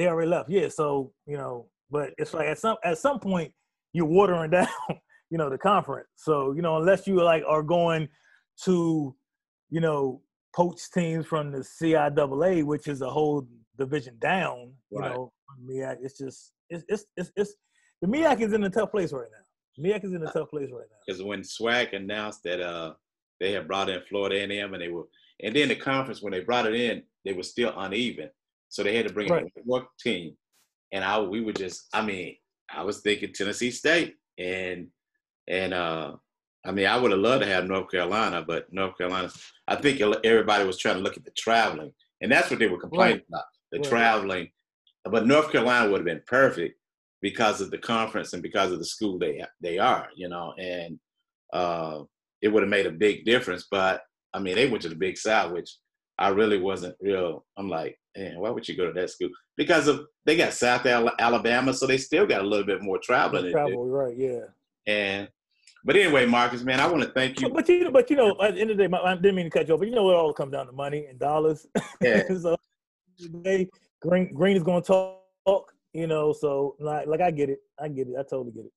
they 0.00 0.08
already 0.08 0.30
left. 0.30 0.48
Yeah, 0.48 0.68
so 0.68 1.12
you 1.26 1.36
know, 1.36 1.66
but 1.90 2.14
it's 2.16 2.32
like 2.32 2.46
at 2.46 2.58
some 2.58 2.76
at 2.82 2.96
some 2.96 3.20
point 3.20 3.52
you're 3.92 4.06
watering 4.06 4.50
down, 4.58 4.66
you 5.30 5.36
know, 5.36 5.50
the 5.50 5.58
conference. 5.58 6.08
So 6.16 6.52
you 6.52 6.62
know, 6.62 6.78
unless 6.78 7.06
you 7.06 7.22
like 7.22 7.42
are 7.46 7.62
going 7.62 8.08
to, 8.64 9.14
you 9.68 9.80
know, 9.80 10.22
poach 10.56 10.80
teams 10.92 11.26
from 11.26 11.52
the 11.52 11.58
CIAA, 11.58 12.64
which 12.64 12.88
is 12.88 13.02
a 13.02 13.10
whole 13.10 13.46
division 13.78 14.16
down, 14.18 14.72
you 14.90 15.00
right. 15.00 15.12
know, 15.12 15.32
MEAC, 15.68 15.98
it's 16.02 16.16
just 16.16 16.52
it's 16.70 16.84
it's 16.88 17.04
it's, 17.18 17.30
it's 17.36 17.54
the 18.00 18.08
MEAC 18.08 18.40
is 18.40 18.54
in 18.54 18.64
a 18.64 18.70
tough 18.70 18.90
place 18.90 19.12
right 19.12 19.28
now. 19.30 19.84
MEAC 19.84 20.04
is 20.04 20.14
in 20.14 20.22
a 20.22 20.32
tough 20.32 20.48
place 20.48 20.70
right 20.72 20.86
now. 20.90 20.96
Because 21.06 21.22
when 21.22 21.42
SWAC 21.42 21.94
announced 21.94 22.42
that 22.44 22.60
uh 22.62 22.94
they 23.38 23.52
had 23.52 23.68
brought 23.68 23.90
in 23.90 24.00
Florida 24.08 24.36
A&M 24.36 24.74
and 24.74 24.82
they 24.82 24.88
were, 24.88 25.08
and 25.42 25.56
then 25.56 25.68
the 25.68 25.74
conference 25.74 26.22
when 26.22 26.32
they 26.32 26.40
brought 26.40 26.66
it 26.66 26.74
in, 26.74 27.02
they 27.24 27.32
were 27.32 27.42
still 27.42 27.72
uneven, 27.78 28.30
so 28.70 28.82
they 28.82 28.96
had 28.96 29.06
to 29.06 29.12
bring 29.12 29.28
right. 29.28 29.44
in 29.44 29.62
one 29.64 29.84
team, 30.00 30.36
and 30.92 31.04
I 31.04 31.20
we 31.20 31.42
were 31.42 31.52
just, 31.52 31.88
I 31.92 32.02
mean, 32.02 32.36
I 32.72 32.82
was 32.82 33.00
thinking 33.00 33.32
Tennessee 33.32 33.70
State, 33.70 34.14
and 34.38 34.88
and 35.46 35.74
uh 35.74 36.12
I 36.64 36.72
mean, 36.72 36.86
I 36.86 36.96
would 36.96 37.10
have 37.10 37.20
loved 37.20 37.42
to 37.42 37.48
have 37.48 37.66
North 37.66 37.90
Carolina, 37.90 38.44
but 38.46 38.70
North 38.70 38.96
Carolina, 38.98 39.30
I 39.66 39.76
think 39.76 40.00
everybody 40.24 40.64
was 40.64 40.76
trying 40.76 40.96
to 40.96 41.00
look 41.00 41.16
at 41.16 41.24
the 41.24 41.30
traveling, 41.30 41.92
and 42.20 42.30
that's 42.30 42.50
what 42.50 42.58
they 42.58 42.68
were 42.68 42.80
complaining 42.80 43.16
right. 43.16 43.24
about, 43.28 43.44
the 43.72 43.78
right. 43.78 43.88
traveling. 43.88 44.50
But 45.04 45.26
North 45.26 45.50
Carolina 45.50 45.90
would 45.90 46.00
have 46.00 46.04
been 46.04 46.22
perfect 46.26 46.78
because 47.22 47.60
of 47.60 47.70
the 47.70 47.78
conference 47.78 48.32
and 48.32 48.42
because 48.42 48.72
of 48.72 48.78
the 48.78 48.84
school 48.84 49.18
they 49.18 49.44
they 49.60 49.78
are, 49.78 50.08
you 50.14 50.28
know, 50.28 50.52
and 50.58 50.98
uh, 51.52 52.02
it 52.42 52.48
would 52.48 52.62
have 52.62 52.70
made 52.70 52.86
a 52.86 52.92
big 52.92 53.24
difference. 53.24 53.66
But 53.70 54.02
I 54.34 54.38
mean, 54.38 54.54
they 54.54 54.68
went 54.68 54.82
to 54.82 54.88
the 54.88 54.94
Big 54.94 55.16
South, 55.16 55.52
which 55.52 55.76
I 56.18 56.28
really 56.28 56.58
wasn't 56.58 56.96
real. 57.00 57.46
I'm 57.56 57.68
like, 57.68 57.98
man, 58.16 58.40
why 58.40 58.50
would 58.50 58.68
you 58.68 58.76
go 58.76 58.86
to 58.86 58.92
that 58.92 59.10
school? 59.10 59.28
Because 59.56 59.88
of 59.88 60.06
they 60.24 60.36
got 60.36 60.52
South 60.52 60.86
Alabama, 60.86 61.72
so 61.74 61.86
they 61.86 61.98
still 61.98 62.26
got 62.26 62.42
a 62.42 62.46
little 62.46 62.66
bit 62.66 62.82
more 62.82 62.98
traveling. 63.02 63.52
Travel, 63.52 63.88
right? 63.88 64.16
Yeah. 64.16 64.40
And 64.86 65.28
but 65.84 65.96
anyway, 65.96 66.26
Marcus, 66.26 66.62
man, 66.62 66.80
I 66.80 66.86
want 66.86 67.02
to 67.02 67.10
thank 67.10 67.40
you. 67.40 67.48
But, 67.48 67.68
you, 67.68 67.90
but 67.90 68.10
you 68.10 68.16
know, 68.16 68.36
at 68.42 68.54
the 68.54 68.60
end 68.60 68.70
of 68.70 68.76
the 68.76 68.86
day, 68.86 68.96
I 69.02 69.14
didn't 69.14 69.34
mean 69.34 69.46
to 69.46 69.50
cut 69.50 69.66
you 69.66 69.74
off, 69.74 69.80
but 69.80 69.88
you 69.88 69.94
know, 69.94 70.10
it 70.10 70.14
all 70.14 70.32
comes 70.32 70.52
down 70.52 70.66
to 70.66 70.72
money 70.72 71.06
and 71.06 71.18
dollars. 71.18 71.66
Yeah. 72.00 72.22
so, 72.40 72.56
they 73.18 73.68
Green 74.02 74.32
Green 74.32 74.56
is 74.56 74.62
going 74.62 74.82
to 74.82 74.86
talk 74.86 75.20
you 75.92 76.06
know, 76.06 76.32
so 76.32 76.76
like 76.78 77.06
like 77.06 77.20
I 77.20 77.30
get 77.30 77.50
it. 77.50 77.58
I 77.78 77.88
get 77.88 78.08
it. 78.08 78.14
I 78.18 78.22
totally 78.22 78.52
get 78.52 78.66
it. 78.66 78.72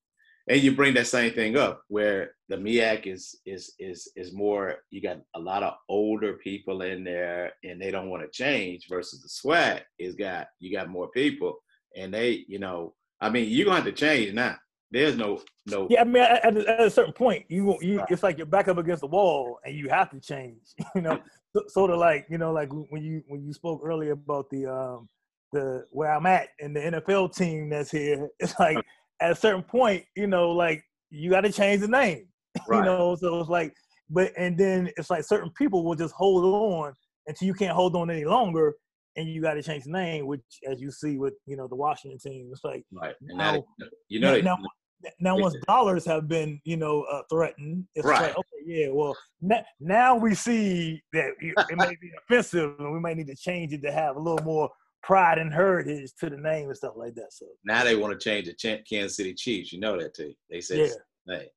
And 0.48 0.60
you 0.60 0.76
bring 0.76 0.94
that 0.94 1.06
same 1.06 1.32
thing 1.32 1.56
up 1.56 1.82
where 1.88 2.32
the 2.50 2.56
MEAC 2.56 3.06
is 3.06 3.40
is 3.46 3.72
is 3.78 4.10
is 4.14 4.34
more 4.34 4.76
you 4.90 5.00
got 5.00 5.18
a 5.34 5.40
lot 5.40 5.62
of 5.62 5.74
older 5.88 6.34
people 6.34 6.82
in 6.82 7.02
there 7.02 7.52
and 7.64 7.80
they 7.80 7.90
don't 7.90 8.10
want 8.10 8.22
to 8.22 8.28
change 8.30 8.86
versus 8.90 9.22
the 9.22 9.28
SWAC 9.28 9.80
is 9.98 10.14
got 10.14 10.48
you 10.60 10.70
got 10.76 10.90
more 10.90 11.08
people 11.12 11.56
and 11.96 12.12
they, 12.12 12.44
you 12.48 12.58
know, 12.58 12.94
I 13.20 13.30
mean, 13.30 13.48
you're 13.48 13.64
gonna 13.64 13.76
have 13.76 13.84
to 13.84 13.92
change 13.92 14.34
now. 14.34 14.56
There's 14.90 15.16
no 15.16 15.40
no. 15.66 15.88
Yeah, 15.90 16.02
I 16.02 16.04
mean, 16.04 16.22
at, 16.22 16.44
at 16.44 16.80
a 16.80 16.90
certain 16.90 17.12
point, 17.12 17.46
you 17.48 17.76
you 17.80 18.04
it's 18.08 18.22
like 18.22 18.36
you're 18.36 18.46
back 18.46 18.68
up 18.68 18.78
against 18.78 19.00
the 19.00 19.06
wall 19.06 19.58
and 19.64 19.74
you 19.74 19.88
have 19.88 20.10
to 20.10 20.20
change. 20.20 20.60
You 20.94 21.02
know, 21.02 21.20
sort 21.68 21.90
of 21.90 21.98
like 21.98 22.26
you 22.28 22.38
know, 22.38 22.52
like 22.52 22.70
when 22.90 23.02
you 23.02 23.22
when 23.26 23.44
you 23.44 23.52
spoke 23.52 23.80
earlier 23.84 24.12
about 24.12 24.50
the 24.50 24.66
um 24.66 25.08
the 25.52 25.84
where 25.90 26.12
I'm 26.12 26.26
at 26.26 26.48
and 26.60 26.76
the 26.76 26.80
NFL 26.80 27.34
team 27.34 27.70
that's 27.70 27.90
here, 27.90 28.28
it's 28.38 28.58
like 28.58 28.78
at 29.20 29.32
a 29.32 29.34
certain 29.34 29.62
point, 29.62 30.04
you 30.16 30.26
know, 30.26 30.50
like 30.50 30.82
you 31.10 31.30
got 31.30 31.42
to 31.42 31.52
change 31.52 31.80
the 31.80 31.88
name, 31.88 32.26
right. 32.68 32.78
you 32.78 32.84
know. 32.84 33.16
So 33.16 33.40
it's 33.40 33.48
like, 33.48 33.74
but 34.10 34.32
and 34.36 34.58
then 34.58 34.90
it's 34.96 35.10
like 35.10 35.24
certain 35.24 35.50
people 35.50 35.84
will 35.84 35.94
just 35.94 36.14
hold 36.14 36.44
on 36.44 36.94
until 37.26 37.46
you 37.46 37.54
can't 37.54 37.72
hold 37.72 37.96
on 37.96 38.10
any 38.10 38.24
longer, 38.24 38.74
and 39.16 39.28
you 39.28 39.40
got 39.40 39.54
to 39.54 39.62
change 39.62 39.84
the 39.84 39.90
name, 39.90 40.26
which, 40.26 40.42
as 40.68 40.80
you 40.80 40.90
see 40.90 41.16
with 41.16 41.34
you 41.46 41.56
know 41.56 41.68
the 41.68 41.76
Washington 41.76 42.18
team, 42.18 42.48
it's 42.52 42.64
like 42.64 42.84
right. 42.92 43.14
And 43.28 43.38
now, 43.38 43.64
now, 43.78 43.86
you 44.08 44.20
know, 44.20 44.40
now, 44.40 44.56
now, 45.02 45.10
now 45.20 45.38
once 45.38 45.56
dollars 45.66 46.04
have 46.06 46.28
been 46.28 46.60
you 46.64 46.76
know 46.76 47.02
uh, 47.02 47.22
threatened, 47.30 47.86
it's 47.94 48.06
Right. 48.06 48.22
like 48.22 48.36
okay, 48.36 48.48
yeah, 48.66 48.88
well 48.90 49.16
now, 49.40 49.64
now 49.80 50.16
we 50.16 50.34
see 50.34 51.02
that 51.12 51.30
it 51.40 51.78
may 51.78 51.96
be 52.00 52.10
offensive, 52.18 52.74
and 52.78 52.92
we 52.92 53.00
may 53.00 53.14
need 53.14 53.28
to 53.28 53.36
change 53.36 53.72
it 53.72 53.82
to 53.82 53.92
have 53.92 54.16
a 54.16 54.20
little 54.20 54.44
more 54.44 54.70
pride 55.04 55.38
and 55.38 55.52
heritage 55.52 56.12
to 56.18 56.30
the 56.30 56.36
name 56.36 56.68
and 56.68 56.76
stuff 56.76 56.94
like 56.96 57.14
that. 57.14 57.32
So 57.32 57.46
now 57.64 57.84
they 57.84 57.94
want 57.94 58.18
to 58.18 58.24
change 58.24 58.46
the 58.46 58.54
Chan- 58.54 58.84
Kansas 58.88 59.16
City 59.16 59.34
Chiefs. 59.34 59.72
You 59.72 59.80
know 59.80 59.98
that 60.00 60.14
too. 60.14 60.34
They 60.50 60.60
said, 60.60 60.78
yeah, 60.78 61.36
hey, 61.36 61.48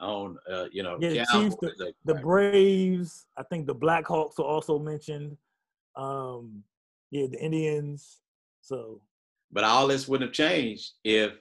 on 0.00 0.36
uh, 0.50 0.66
you 0.72 0.82
know, 0.82 0.98
Yeah, 1.00 1.10
the 1.10 1.26
Chiefs, 1.32 1.56
they- 1.78 1.94
the. 2.04 2.14
Braves, 2.14 3.26
I 3.36 3.44
think 3.44 3.66
the 3.66 3.74
Blackhawks 3.74 4.38
are 4.38 4.44
also 4.44 4.78
mentioned. 4.78 5.36
Um, 5.96 6.64
yeah, 7.10 7.26
the 7.26 7.40
Indians. 7.40 8.18
So 8.60 9.00
But 9.52 9.64
all 9.64 9.86
this 9.86 10.08
wouldn't 10.08 10.28
have 10.30 10.34
changed 10.34 10.92
if 11.04 11.32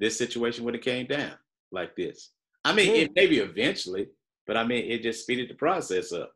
this 0.00 0.18
situation 0.18 0.64
would 0.64 0.74
have 0.74 0.82
came 0.82 1.06
down 1.06 1.32
like 1.70 1.94
this. 1.96 2.30
I 2.64 2.72
mean, 2.72 2.94
Yeah. 2.94 3.02
it 3.02 3.12
maybe 3.14 3.38
eventually, 3.38 4.08
but 4.46 4.56
I 4.56 4.64
mean, 4.64 4.90
it 4.90 5.02
just 5.02 5.22
speeded 5.22 5.50
the 5.50 5.54
process 5.54 6.12
up. 6.12 6.32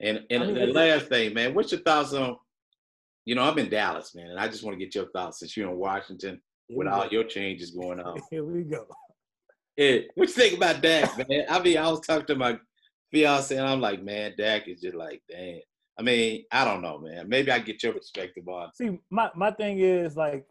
And 0.00 0.24
and 0.30 0.42
I 0.42 0.46
mean, 0.46 0.54
the 0.54 0.66
last 0.66 1.06
thing, 1.06 1.34
man, 1.34 1.54
what's 1.54 1.72
your 1.72 1.80
thoughts 1.80 2.12
on? 2.12 2.36
You 3.24 3.34
know, 3.34 3.42
I'm 3.42 3.58
in 3.58 3.70
Dallas, 3.70 4.14
man, 4.14 4.30
and 4.30 4.40
I 4.40 4.48
just 4.48 4.64
want 4.64 4.78
to 4.78 4.84
get 4.84 4.94
your 4.94 5.08
thoughts 5.10 5.38
since 5.38 5.56
you're 5.56 5.70
in 5.70 5.76
Washington 5.76 6.40
here 6.68 6.78
with 6.78 6.88
all 6.88 7.04
go. 7.04 7.10
your 7.10 7.24
changes 7.24 7.70
going 7.70 8.00
on. 8.00 8.20
Here 8.30 8.44
we 8.44 8.62
go. 8.62 8.86
Yeah, 9.76 9.98
what 10.14 10.28
you 10.28 10.34
think 10.34 10.56
about 10.56 10.82
Dak, 10.82 11.16
man? 11.16 11.44
I 11.48 11.60
mean, 11.60 11.78
I 11.78 11.88
was 11.90 12.00
talking 12.00 12.26
to 12.26 12.34
my 12.34 12.58
fiance, 13.10 13.56
and 13.56 13.66
I'm 13.66 13.80
like, 13.80 14.02
man, 14.02 14.34
Dak 14.36 14.68
is 14.68 14.80
just 14.80 14.96
like, 14.96 15.22
dang. 15.30 15.60
I 15.98 16.02
mean, 16.02 16.44
I 16.50 16.64
don't 16.64 16.82
know, 16.82 16.98
man. 16.98 17.28
Maybe 17.28 17.50
I 17.50 17.58
get 17.58 17.82
your 17.82 17.92
perspective 17.92 18.48
on. 18.48 18.72
See, 18.74 18.98
my, 19.10 19.30
my 19.34 19.50
thing 19.50 19.78
is 19.78 20.16
like, 20.16 20.46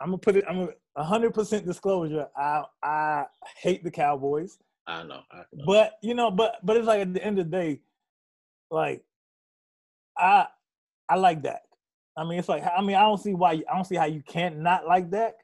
I'm 0.00 0.08
gonna 0.08 0.18
put 0.18 0.36
it. 0.36 0.44
I'm 0.48 0.68
a 0.96 1.04
hundred 1.04 1.34
percent 1.34 1.66
disclosure. 1.66 2.28
I 2.36 2.62
I 2.82 3.26
hate 3.60 3.82
the 3.82 3.90
Cowboys, 3.90 4.58
I 4.86 5.02
know. 5.02 5.20
I 5.30 5.38
know. 5.52 5.64
but 5.66 5.98
you 6.02 6.14
know, 6.14 6.30
but 6.30 6.56
but 6.64 6.76
it's 6.76 6.86
like 6.86 7.00
at 7.00 7.12
the 7.12 7.24
end 7.24 7.38
of 7.38 7.50
the 7.50 7.56
day, 7.56 7.80
like 8.70 9.04
I 10.16 10.46
I 11.08 11.16
like 11.16 11.42
Dak. 11.42 11.62
I 12.18 12.24
mean, 12.24 12.38
it's 12.38 12.48
like 12.48 12.64
I 12.64 12.82
mean, 12.82 12.96
I 12.96 13.02
don't 13.02 13.18
see 13.18 13.34
why 13.34 13.52
I 13.52 13.74
don't 13.74 13.84
see 13.84 13.96
how 13.96 14.06
you 14.06 14.22
can't 14.26 14.58
not 14.58 14.86
like 14.86 15.10
Dak. 15.10 15.34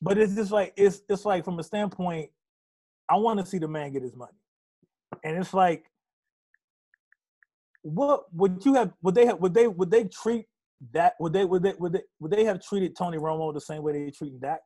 But 0.00 0.18
it's 0.18 0.34
just 0.34 0.52
like 0.52 0.72
it's 0.76 1.02
it's 1.08 1.24
like 1.24 1.44
from 1.44 1.58
a 1.58 1.62
standpoint, 1.64 2.30
I 3.08 3.16
want 3.16 3.40
to 3.40 3.46
see 3.46 3.58
the 3.58 3.68
man 3.68 3.92
get 3.92 4.02
his 4.02 4.14
money, 4.14 4.38
and 5.24 5.36
it's 5.36 5.54
like, 5.54 5.84
what 7.82 8.24
would 8.32 8.64
you 8.64 8.74
have? 8.74 8.92
Would 9.02 9.14
they 9.14 9.26
have? 9.26 9.40
Would 9.40 9.54
they? 9.54 9.66
Would 9.66 9.90
they 9.90 10.04
treat 10.04 10.46
that? 10.92 11.14
Would 11.18 11.32
they? 11.32 11.44
Would 11.44 11.62
they? 11.62 11.72
Would 11.78 11.92
they? 11.94 12.02
Would 12.20 12.30
they 12.30 12.44
have 12.44 12.62
treated 12.62 12.96
Tony 12.96 13.18
Romo 13.18 13.52
the 13.52 13.60
same 13.60 13.82
way 13.82 13.92
they 13.92 14.10
treating 14.10 14.38
Dak? 14.38 14.60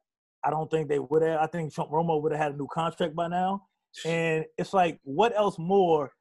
I 0.45 0.51
don't 0.51 0.71
think 0.71 0.89
they 0.89 0.99
would 0.99 1.23
have. 1.23 1.41
I 1.41 1.47
think 1.47 1.73
Trump 1.73 1.91
Romo 1.91 2.23
would 2.23 2.33
have 2.33 2.41
had 2.41 2.53
a 2.55 2.57
new 2.57 2.69
contract 2.73 3.15
by 3.15 3.29
now. 3.29 3.63
And 4.05 4.45
it's 4.57 4.73
like, 4.73 5.01
what 5.03 5.37
else 5.37 5.59
more 5.59 6.13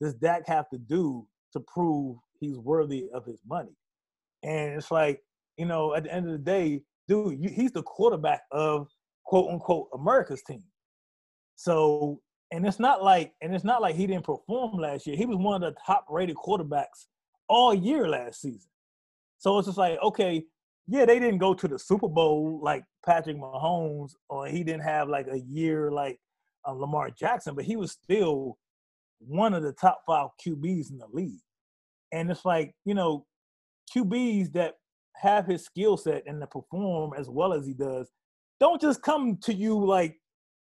does 0.00 0.14
Dak 0.14 0.46
have 0.46 0.68
to 0.70 0.78
do 0.78 1.26
to 1.52 1.60
prove 1.60 2.16
he's 2.40 2.56
worthy 2.58 3.08
of 3.12 3.24
his 3.26 3.40
money? 3.46 3.76
And 4.42 4.74
it's 4.74 4.90
like, 4.90 5.20
you 5.56 5.66
know, 5.66 5.94
at 5.94 6.04
the 6.04 6.12
end 6.12 6.26
of 6.26 6.32
the 6.32 6.38
day, 6.38 6.82
dude, 7.08 7.42
you, 7.42 7.50
he's 7.50 7.72
the 7.72 7.82
quarterback 7.82 8.42
of 8.52 8.88
quote 9.24 9.50
unquote 9.50 9.88
America's 9.94 10.42
team. 10.42 10.64
So, 11.56 12.20
and 12.52 12.66
it's 12.66 12.78
not 12.78 13.02
like, 13.02 13.32
and 13.42 13.54
it's 13.54 13.64
not 13.64 13.82
like 13.82 13.96
he 13.96 14.06
didn't 14.06 14.24
perform 14.24 14.78
last 14.78 15.06
year. 15.06 15.16
He 15.16 15.26
was 15.26 15.38
one 15.38 15.62
of 15.62 15.74
the 15.74 15.78
top 15.84 16.06
rated 16.10 16.36
quarterbacks 16.36 17.06
all 17.48 17.74
year 17.74 18.08
last 18.08 18.40
season. 18.40 18.70
So 19.38 19.58
it's 19.58 19.66
just 19.66 19.78
like, 19.78 19.98
okay, 20.02 20.44
yeah, 20.86 21.04
they 21.04 21.18
didn't 21.18 21.38
go 21.38 21.54
to 21.54 21.66
the 21.66 21.78
Super 21.78 22.08
Bowl 22.08 22.60
like 22.62 22.84
Patrick 23.04 23.36
Mahomes, 23.36 24.12
or 24.28 24.46
he 24.46 24.62
didn't 24.62 24.82
have 24.82 25.08
like 25.08 25.26
a 25.30 25.40
year 25.40 25.90
like 25.90 26.18
um, 26.64 26.80
Lamar 26.80 27.10
Jackson, 27.10 27.54
but 27.54 27.64
he 27.64 27.76
was 27.76 27.92
still 27.92 28.56
one 29.18 29.54
of 29.54 29.62
the 29.62 29.72
top 29.72 30.02
five 30.06 30.28
QBs 30.44 30.90
in 30.90 30.98
the 30.98 31.06
league. 31.12 31.40
And 32.12 32.30
it's 32.30 32.44
like, 32.44 32.72
you 32.84 32.94
know, 32.94 33.26
QBs 33.94 34.52
that 34.52 34.74
have 35.14 35.46
his 35.46 35.64
skill 35.64 35.96
set 35.96 36.24
and 36.26 36.40
to 36.40 36.46
perform 36.46 37.12
as 37.16 37.28
well 37.28 37.52
as 37.52 37.66
he 37.66 37.74
does, 37.74 38.10
don't 38.60 38.80
just 38.80 39.02
come 39.02 39.36
to 39.42 39.52
you 39.52 39.84
like 39.84 40.16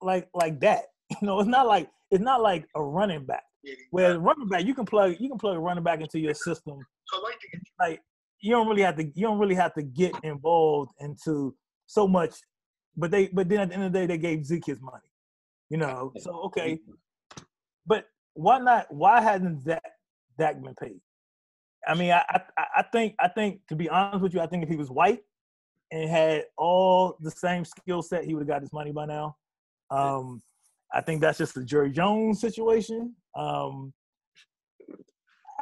like 0.00 0.28
like 0.34 0.60
that. 0.60 0.84
You 1.22 1.26
know, 1.26 1.40
it's 1.40 1.48
not 1.48 1.66
like 1.66 1.88
it's 2.10 2.22
not 2.22 2.42
like 2.42 2.66
a 2.74 2.82
running 2.82 3.24
back. 3.24 3.44
Where 3.90 4.18
running 4.18 4.46
back, 4.48 4.66
you 4.66 4.74
can 4.74 4.84
plug 4.84 5.16
you 5.18 5.28
can 5.30 5.38
plug 5.38 5.56
a 5.56 5.58
running 5.58 5.82
back 5.82 6.00
into 6.00 6.18
your 6.18 6.34
system. 6.34 6.78
Like 7.80 8.02
you 8.40 8.52
don't 8.52 8.68
really 8.68 8.82
have 8.82 8.96
to 8.96 9.04
you 9.04 9.26
don't 9.26 9.38
really 9.38 9.54
have 9.54 9.72
to 9.74 9.82
get 9.82 10.12
involved 10.22 10.92
into 11.00 11.54
so 11.86 12.06
much. 12.06 12.34
But 12.96 13.10
they 13.10 13.28
but 13.28 13.48
then 13.48 13.60
at 13.60 13.68
the 13.70 13.74
end 13.74 13.84
of 13.84 13.92
the 13.92 13.98
day 14.00 14.06
they 14.06 14.18
gave 14.18 14.44
Zeke 14.44 14.66
his 14.66 14.80
money. 14.82 15.08
You 15.70 15.78
know, 15.78 16.12
so 16.18 16.32
okay. 16.46 16.78
But 17.86 18.04
why 18.34 18.58
not 18.58 18.92
why 18.92 19.20
hasn't 19.20 19.64
that 19.64 19.82
Dak 20.38 20.62
been 20.62 20.74
paid? 20.74 21.00
I 21.86 21.94
mean, 21.94 22.12
I, 22.12 22.22
I 22.28 22.64
I 22.78 22.82
think 22.92 23.14
I 23.20 23.28
think 23.28 23.60
to 23.68 23.76
be 23.76 23.88
honest 23.88 24.22
with 24.22 24.34
you, 24.34 24.40
I 24.40 24.46
think 24.46 24.62
if 24.62 24.68
he 24.68 24.76
was 24.76 24.90
white 24.90 25.20
and 25.90 26.08
had 26.08 26.44
all 26.56 27.16
the 27.20 27.30
same 27.30 27.64
skill 27.64 28.02
set, 28.02 28.24
he 28.24 28.34
would 28.34 28.40
have 28.40 28.48
got 28.48 28.62
his 28.62 28.72
money 28.72 28.92
by 28.92 29.06
now. 29.06 29.36
Um, 29.90 30.42
I 30.92 31.00
think 31.00 31.20
that's 31.20 31.38
just 31.38 31.56
a 31.56 31.64
Jerry 31.64 31.90
Jones 31.90 32.40
situation. 32.40 33.14
Um, 33.34 33.92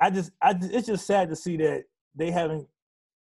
I 0.00 0.10
just, 0.10 0.30
I 0.42 0.54
it's 0.60 0.86
just 0.86 1.06
sad 1.06 1.28
to 1.30 1.36
see 1.36 1.56
that 1.58 1.84
they 2.14 2.30
haven't, 2.30 2.66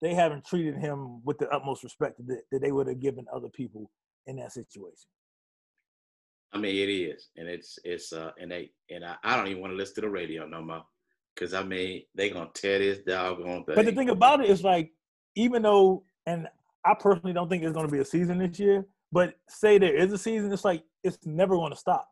they 0.02 0.14
haven't 0.14 0.44
treated 0.44 0.76
him 0.76 1.24
with 1.24 1.38
the 1.38 1.48
utmost 1.50 1.82
respect 1.84 2.18
that, 2.26 2.42
that 2.52 2.60
they 2.60 2.72
would 2.72 2.86
have 2.86 3.00
given 3.00 3.26
other 3.34 3.48
people 3.48 3.90
in 4.26 4.36
that 4.36 4.52
situation. 4.52 5.08
I 6.52 6.58
mean, 6.58 6.76
it 6.76 6.92
is, 6.92 7.30
and 7.36 7.48
it's 7.48 7.78
it's 7.84 8.12
uh, 8.12 8.32
and 8.38 8.50
they 8.50 8.72
and 8.90 9.04
I, 9.04 9.16
I 9.22 9.36
don't 9.36 9.46
even 9.48 9.60
want 9.62 9.72
to 9.72 9.76
listen 9.76 9.96
to 9.96 10.00
the 10.02 10.10
radio 10.10 10.46
no 10.46 10.62
more, 10.62 10.84
because 11.40 11.54
I 11.54 11.62
mean 11.62 12.02
they 12.14 12.28
gonna 12.28 12.50
tear 12.52 12.78
this 12.78 12.98
doggone 12.98 13.64
thing. 13.64 13.74
But 13.74 13.86
the 13.86 13.92
thing 13.92 14.10
about 14.10 14.44
it 14.44 14.50
is 14.50 14.62
like, 14.62 14.92
even 15.34 15.62
though, 15.62 16.04
and 16.26 16.46
I 16.84 16.94
personally 16.94 17.32
don't 17.32 17.48
think 17.48 17.62
there's 17.62 17.72
going 17.72 17.86
to 17.86 17.92
be 17.92 18.00
a 18.00 18.04
season 18.04 18.38
this 18.38 18.58
year, 18.58 18.86
but 19.12 19.34
say 19.48 19.78
there 19.78 19.94
is 19.94 20.12
a 20.12 20.18
season, 20.18 20.52
it's 20.52 20.64
like 20.64 20.84
it's 21.02 21.18
never 21.24 21.56
going 21.56 21.72
to 21.72 21.78
stop. 21.78 22.08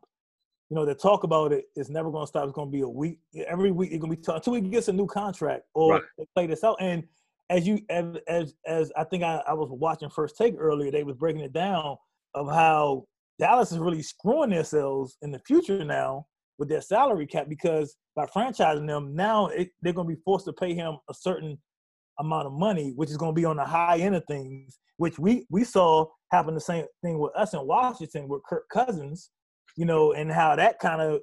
You 0.69 0.75
know, 0.75 0.85
they 0.85 0.93
talk 0.93 1.23
about 1.23 1.51
it, 1.51 1.65
it's 1.75 1.89
never 1.89 2.11
going 2.11 2.23
to 2.23 2.27
stop. 2.27 2.43
It's 2.43 2.53
going 2.53 2.67
to 2.69 2.71
be 2.71 2.81
a 2.81 2.89
week. 2.89 3.19
Every 3.47 3.71
week, 3.71 3.91
it's 3.91 3.99
going 3.99 4.11
to 4.11 4.17
be 4.17 4.21
talk, 4.23 4.37
until 4.37 4.53
he 4.53 4.61
gets 4.61 4.87
a 4.87 4.93
new 4.93 5.07
contract 5.07 5.63
or 5.73 5.93
Right. 5.93 6.01
they 6.17 6.25
play 6.35 6.47
this 6.47 6.63
out. 6.63 6.77
And 6.79 7.03
as 7.49 7.67
you, 7.67 7.81
as 7.89 8.17
as, 8.27 8.53
as 8.67 8.91
I 8.95 9.03
think 9.03 9.23
I, 9.23 9.41
I 9.47 9.53
was 9.53 9.69
watching 9.71 10.09
First 10.09 10.37
Take 10.37 10.55
earlier, 10.57 10.91
they 10.91 11.03
was 11.03 11.15
breaking 11.15 11.41
it 11.41 11.53
down 11.53 11.97
of 12.35 12.47
how 12.47 13.05
Dallas 13.39 13.71
is 13.71 13.79
really 13.79 14.03
screwing 14.03 14.51
themselves 14.51 15.17
in 15.23 15.31
the 15.31 15.39
future 15.39 15.83
now 15.83 16.27
with 16.59 16.69
their 16.69 16.81
salary 16.81 17.25
cap 17.25 17.47
because 17.49 17.95
by 18.15 18.25
franchising 18.25 18.85
them 18.85 19.15
now 19.15 19.47
it, 19.47 19.69
they're 19.81 19.93
going 19.93 20.07
to 20.07 20.15
be 20.15 20.21
forced 20.23 20.45
to 20.45 20.53
pay 20.53 20.75
him 20.75 20.97
a 21.09 21.13
certain 21.13 21.57
amount 22.19 22.45
of 22.45 22.53
money, 22.53 22.91
which 22.95 23.09
is 23.09 23.17
going 23.17 23.33
to 23.33 23.39
be 23.39 23.45
on 23.45 23.55
the 23.55 23.65
high 23.65 23.97
end 23.97 24.15
of 24.15 24.23
things, 24.25 24.77
which 24.97 25.17
we 25.17 25.47
we 25.49 25.63
saw 25.63 26.05
happen 26.31 26.53
the 26.53 26.61
same 26.61 26.85
thing 27.01 27.17
with 27.17 27.35
us 27.35 27.53
in 27.53 27.65
Washington 27.65 28.27
with 28.27 28.43
Kirk 28.47 28.65
Cousins, 28.71 29.31
you 29.75 29.85
know, 29.85 30.13
and 30.13 30.31
how 30.31 30.55
that 30.55 30.79
kind 30.79 31.01
of 31.01 31.21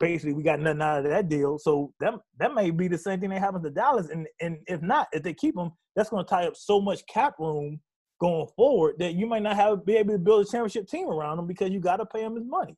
basically 0.00 0.32
we 0.32 0.42
got 0.42 0.60
nothing 0.60 0.82
out 0.82 1.04
of 1.04 1.04
that 1.04 1.28
deal. 1.28 1.58
So 1.58 1.92
that 2.00 2.14
that 2.38 2.54
may 2.54 2.70
be 2.70 2.88
the 2.88 2.98
same 2.98 3.20
thing 3.20 3.30
that 3.30 3.40
happens 3.40 3.64
to 3.64 3.70
Dallas, 3.70 4.08
and 4.08 4.26
and 4.40 4.58
if 4.66 4.82
not, 4.82 5.08
if 5.12 5.22
they 5.22 5.34
keep 5.34 5.56
him, 5.56 5.70
that's 5.94 6.10
going 6.10 6.24
to 6.24 6.28
tie 6.28 6.46
up 6.46 6.56
so 6.56 6.80
much 6.80 7.06
cap 7.06 7.34
room 7.38 7.80
going 8.20 8.46
forward 8.56 8.94
that 8.98 9.14
you 9.14 9.26
might 9.26 9.42
not 9.42 9.56
have 9.56 9.84
be 9.84 9.96
able 9.96 10.14
to 10.14 10.18
build 10.18 10.46
a 10.46 10.50
championship 10.50 10.88
team 10.88 11.08
around 11.08 11.38
him 11.38 11.46
because 11.46 11.70
you 11.70 11.80
got 11.80 11.96
to 11.96 12.06
pay 12.06 12.22
him 12.22 12.36
his 12.36 12.46
money. 12.46 12.76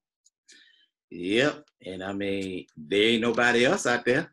Yep, 1.10 1.64
and 1.84 2.02
I 2.02 2.12
mean 2.12 2.66
there 2.76 3.02
ain't 3.02 3.22
nobody 3.22 3.64
else 3.64 3.86
out 3.86 4.04
there. 4.04 4.32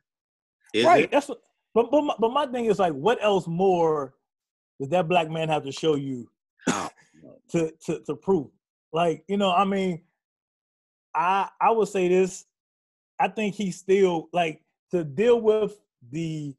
Is 0.73 0.85
right. 0.85 1.03
it? 1.03 1.11
That's 1.11 1.29
what, 1.29 1.39
but 1.73 1.91
but 1.91 2.01
my, 2.01 2.15
but 2.19 2.33
my 2.33 2.45
thing 2.47 2.65
is 2.65 2.79
like, 2.79 2.93
what 2.93 3.23
else 3.23 3.47
more 3.47 4.13
does 4.79 4.89
that 4.89 5.07
black 5.07 5.29
man 5.29 5.49
have 5.49 5.63
to 5.63 5.71
show 5.71 5.95
you 5.95 6.27
Oh, 6.67 6.89
to 7.51 7.71
to 7.85 7.99
to 8.05 8.15
prove? 8.15 8.47
Like 8.91 9.23
you 9.27 9.37
know, 9.37 9.51
I 9.51 9.65
mean, 9.65 10.01
I 11.15 11.49
I 11.61 11.71
would 11.71 11.87
say 11.87 12.07
this. 12.07 12.45
I 13.19 13.27
think 13.27 13.55
he's 13.55 13.77
still 13.77 14.29
like 14.33 14.61
to 14.91 15.03
deal 15.03 15.39
with 15.41 15.79
the 16.11 16.55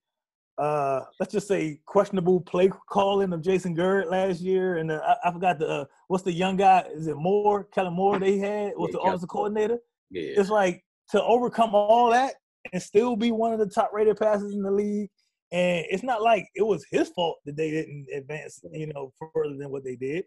uh 0.57 1.01
let's 1.19 1.33
just 1.33 1.49
say 1.49 1.81
questionable 1.85 2.41
play 2.41 2.71
calling 2.89 3.33
of 3.33 3.43
Jason 3.43 3.75
Garrett 3.75 4.11
last 4.11 4.41
year, 4.41 4.77
and 4.77 4.91
uh, 4.93 5.17
I, 5.25 5.29
I 5.29 5.33
forgot 5.33 5.59
the 5.59 5.69
uh, 5.69 5.85
what's 6.07 6.23
the 6.23 6.33
young 6.33 6.57
guy? 6.57 6.85
Is 6.95 7.09
it 7.09 7.17
Moore? 7.17 7.65
Kellen 7.65 7.95
Moore? 7.95 8.19
They 8.19 8.39
had 8.39 8.73
was 8.77 8.89
Yeah, 8.89 8.93
the 8.93 8.99
Kellen 8.99 9.09
offensive 9.09 9.29
coordinator. 9.29 9.79
Yeah. 10.15 10.41
It's 10.41 10.51
like 10.51 10.85
to 11.11 11.23
overcome 11.23 11.75
all 11.75 12.11
that 12.11 12.35
and 12.73 12.83
still 12.83 13.17
be 13.17 13.33
one 13.33 13.53
of 13.53 13.59
the 13.59 13.67
top 13.67 13.91
rated 13.93 14.17
passes 14.17 14.55
in 14.55 14.63
the 14.63 14.71
league. 14.71 15.11
And 15.53 15.85
it's 15.91 16.03
not 16.03 16.23
like 16.23 16.49
it 16.55 16.63
was 16.63 16.85
his 16.91 17.11
fault 17.11 17.39
that 17.45 17.57
they 17.57 17.71
didn't 17.71 18.07
advance, 18.15 18.61
you 18.73 18.87
know, 18.93 19.13
further 19.19 19.57
than 19.57 19.71
what 19.71 19.85
they 19.85 19.97
did. 19.97 20.25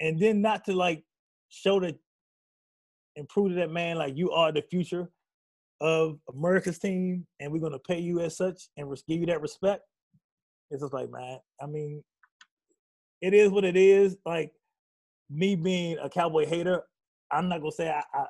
And 0.00 0.18
then 0.20 0.42
not 0.42 0.64
to 0.64 0.72
like 0.74 1.04
show 1.48 1.80
that 1.80 1.96
and 3.16 3.28
prove 3.28 3.50
to 3.50 3.54
that 3.56 3.70
man 3.70 3.96
like 3.96 4.16
you 4.16 4.30
are 4.30 4.52
the 4.52 4.62
future 4.70 5.08
of 5.80 6.18
America's 6.34 6.78
team 6.78 7.26
and 7.40 7.52
we're 7.52 7.60
gonna 7.60 7.78
pay 7.78 8.00
you 8.00 8.20
as 8.20 8.36
such 8.36 8.68
and 8.76 8.88
give 9.08 9.20
you 9.20 9.26
that 9.26 9.42
respect. 9.42 9.82
it's 10.70 10.82
just 10.82 10.94
like, 10.94 11.10
man, 11.10 11.38
I 11.60 11.66
mean, 11.66 12.02
it 13.20 13.34
is 13.34 13.50
what 13.50 13.64
it 13.64 13.76
is. 13.76 14.16
Like 14.24 14.52
me 15.30 15.56
being 15.56 15.98
a 15.98 16.08
cowboy 16.08 16.46
hater, 16.46 16.82
I'm 17.30 17.48
not 17.48 17.60
gonna 17.60 17.72
say 17.72 17.90
I 17.90 18.02
I, 18.14 18.26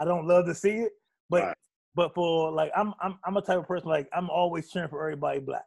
I, 0.00 0.04
don't 0.04 0.26
love 0.26 0.46
to 0.46 0.54
see 0.54 0.76
it, 0.78 0.92
but 1.30 1.42
right. 1.42 1.56
but 1.94 2.14
for 2.14 2.50
like 2.50 2.70
I'm 2.76 2.94
I'm 3.00 3.18
I'm 3.24 3.36
a 3.36 3.42
type 3.42 3.58
of 3.58 3.66
person 3.66 3.88
like 3.88 4.08
I'm 4.12 4.30
always 4.30 4.70
cheering 4.70 4.88
for 4.88 5.02
everybody 5.02 5.40
black. 5.40 5.64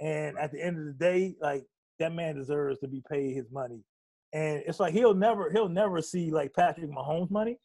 And 0.00 0.36
at 0.38 0.52
the 0.52 0.62
end 0.62 0.78
of 0.78 0.86
the 0.86 0.92
day, 0.92 1.36
like 1.40 1.64
that 1.98 2.12
man 2.12 2.34
deserves 2.36 2.80
to 2.80 2.88
be 2.88 3.02
paid 3.10 3.34
his 3.34 3.50
money. 3.52 3.84
And 4.32 4.62
it's 4.66 4.80
like 4.80 4.92
he'll 4.92 5.14
never 5.14 5.50
he'll 5.50 5.68
never 5.68 6.02
see 6.02 6.30
like 6.30 6.52
Patrick 6.54 6.90
Mahomes 6.90 7.30
money. 7.30 7.58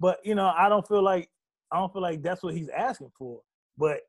But 0.00 0.18
you 0.24 0.34
know, 0.34 0.52
I 0.56 0.68
don't 0.68 0.86
feel 0.86 1.02
like 1.02 1.28
I 1.72 1.78
don't 1.78 1.92
feel 1.92 2.02
like 2.02 2.22
that's 2.22 2.42
what 2.42 2.54
he's 2.54 2.68
asking 2.68 3.12
for. 3.18 3.40
But 3.78 4.00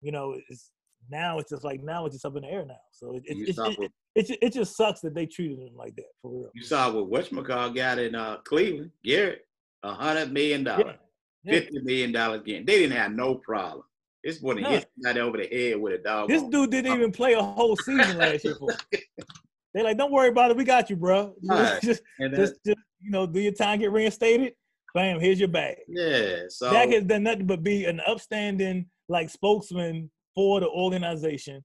you 0.00 0.12
know, 0.12 0.36
it's 0.48 0.70
now 1.10 1.38
it's 1.38 1.50
just 1.50 1.64
like 1.64 1.82
now 1.82 2.06
it's 2.06 2.14
just 2.14 2.24
up 2.24 2.36
in 2.36 2.42
the 2.42 2.48
air 2.48 2.64
now. 2.64 2.80
So 2.92 3.14
it 3.16 3.22
it, 3.26 3.48
it, 3.48 3.58
it, 3.58 3.92
it, 4.14 4.38
it, 4.42 4.52
just 4.52 4.76
sucks 4.76 5.00
that 5.00 5.14
they 5.14 5.26
treated 5.26 5.58
him 5.58 5.76
like 5.76 5.94
that 5.96 6.06
for 6.20 6.30
real. 6.30 6.50
You 6.54 6.62
saw 6.62 6.90
what 6.90 7.10
whatchamacall 7.10 7.74
got 7.74 7.98
in 7.98 8.14
uh, 8.14 8.38
Cleveland, 8.38 8.90
Garrett, 9.04 9.46
a 9.82 9.92
hundred 9.92 10.32
million 10.32 10.64
dollars, 10.64 10.96
yeah. 11.44 11.52
fifty 11.52 11.80
million 11.80 12.12
dollars 12.12 12.40
again. 12.40 12.64
They 12.66 12.78
didn't 12.78 12.96
have 12.96 13.12
no 13.12 13.36
problem. 13.36 13.84
This 14.22 14.38
boy 14.38 14.56
hit 14.56 14.86
somebody 14.96 15.20
over 15.20 15.38
the 15.38 15.46
head 15.46 15.80
with 15.80 15.94
a 15.94 15.98
dog. 15.98 16.28
This 16.28 16.42
dude 16.42 16.70
didn't 16.70 16.92
even 16.92 17.10
play 17.10 17.32
a 17.34 17.42
whole 17.42 17.76
season 17.76 18.18
last 18.18 18.44
year. 18.44 18.54
They're 19.72 19.84
like, 19.84 19.96
don't 19.96 20.12
worry 20.12 20.28
about 20.28 20.50
it. 20.50 20.56
We 20.56 20.64
got 20.64 20.90
you, 20.90 20.96
bro. 20.96 21.34
Right. 21.42 21.80
just, 21.82 22.02
just, 22.20 22.54
just, 22.66 22.78
you 23.00 23.10
know, 23.10 23.26
do 23.26 23.40
your 23.40 23.52
time, 23.52 23.78
get 23.78 23.92
reinstated. 23.92 24.52
Bam, 24.94 25.20
here's 25.20 25.38
your 25.38 25.48
bag. 25.48 25.76
Yeah. 25.88 26.40
So 26.48 26.70
Dak 26.72 26.90
has 26.90 27.04
done 27.04 27.22
nothing 27.22 27.46
but 27.46 27.62
be 27.62 27.84
an 27.84 28.00
upstanding 28.06 28.86
like 29.08 29.30
spokesman 29.30 30.10
for 30.34 30.60
the 30.60 30.68
organization. 30.68 31.64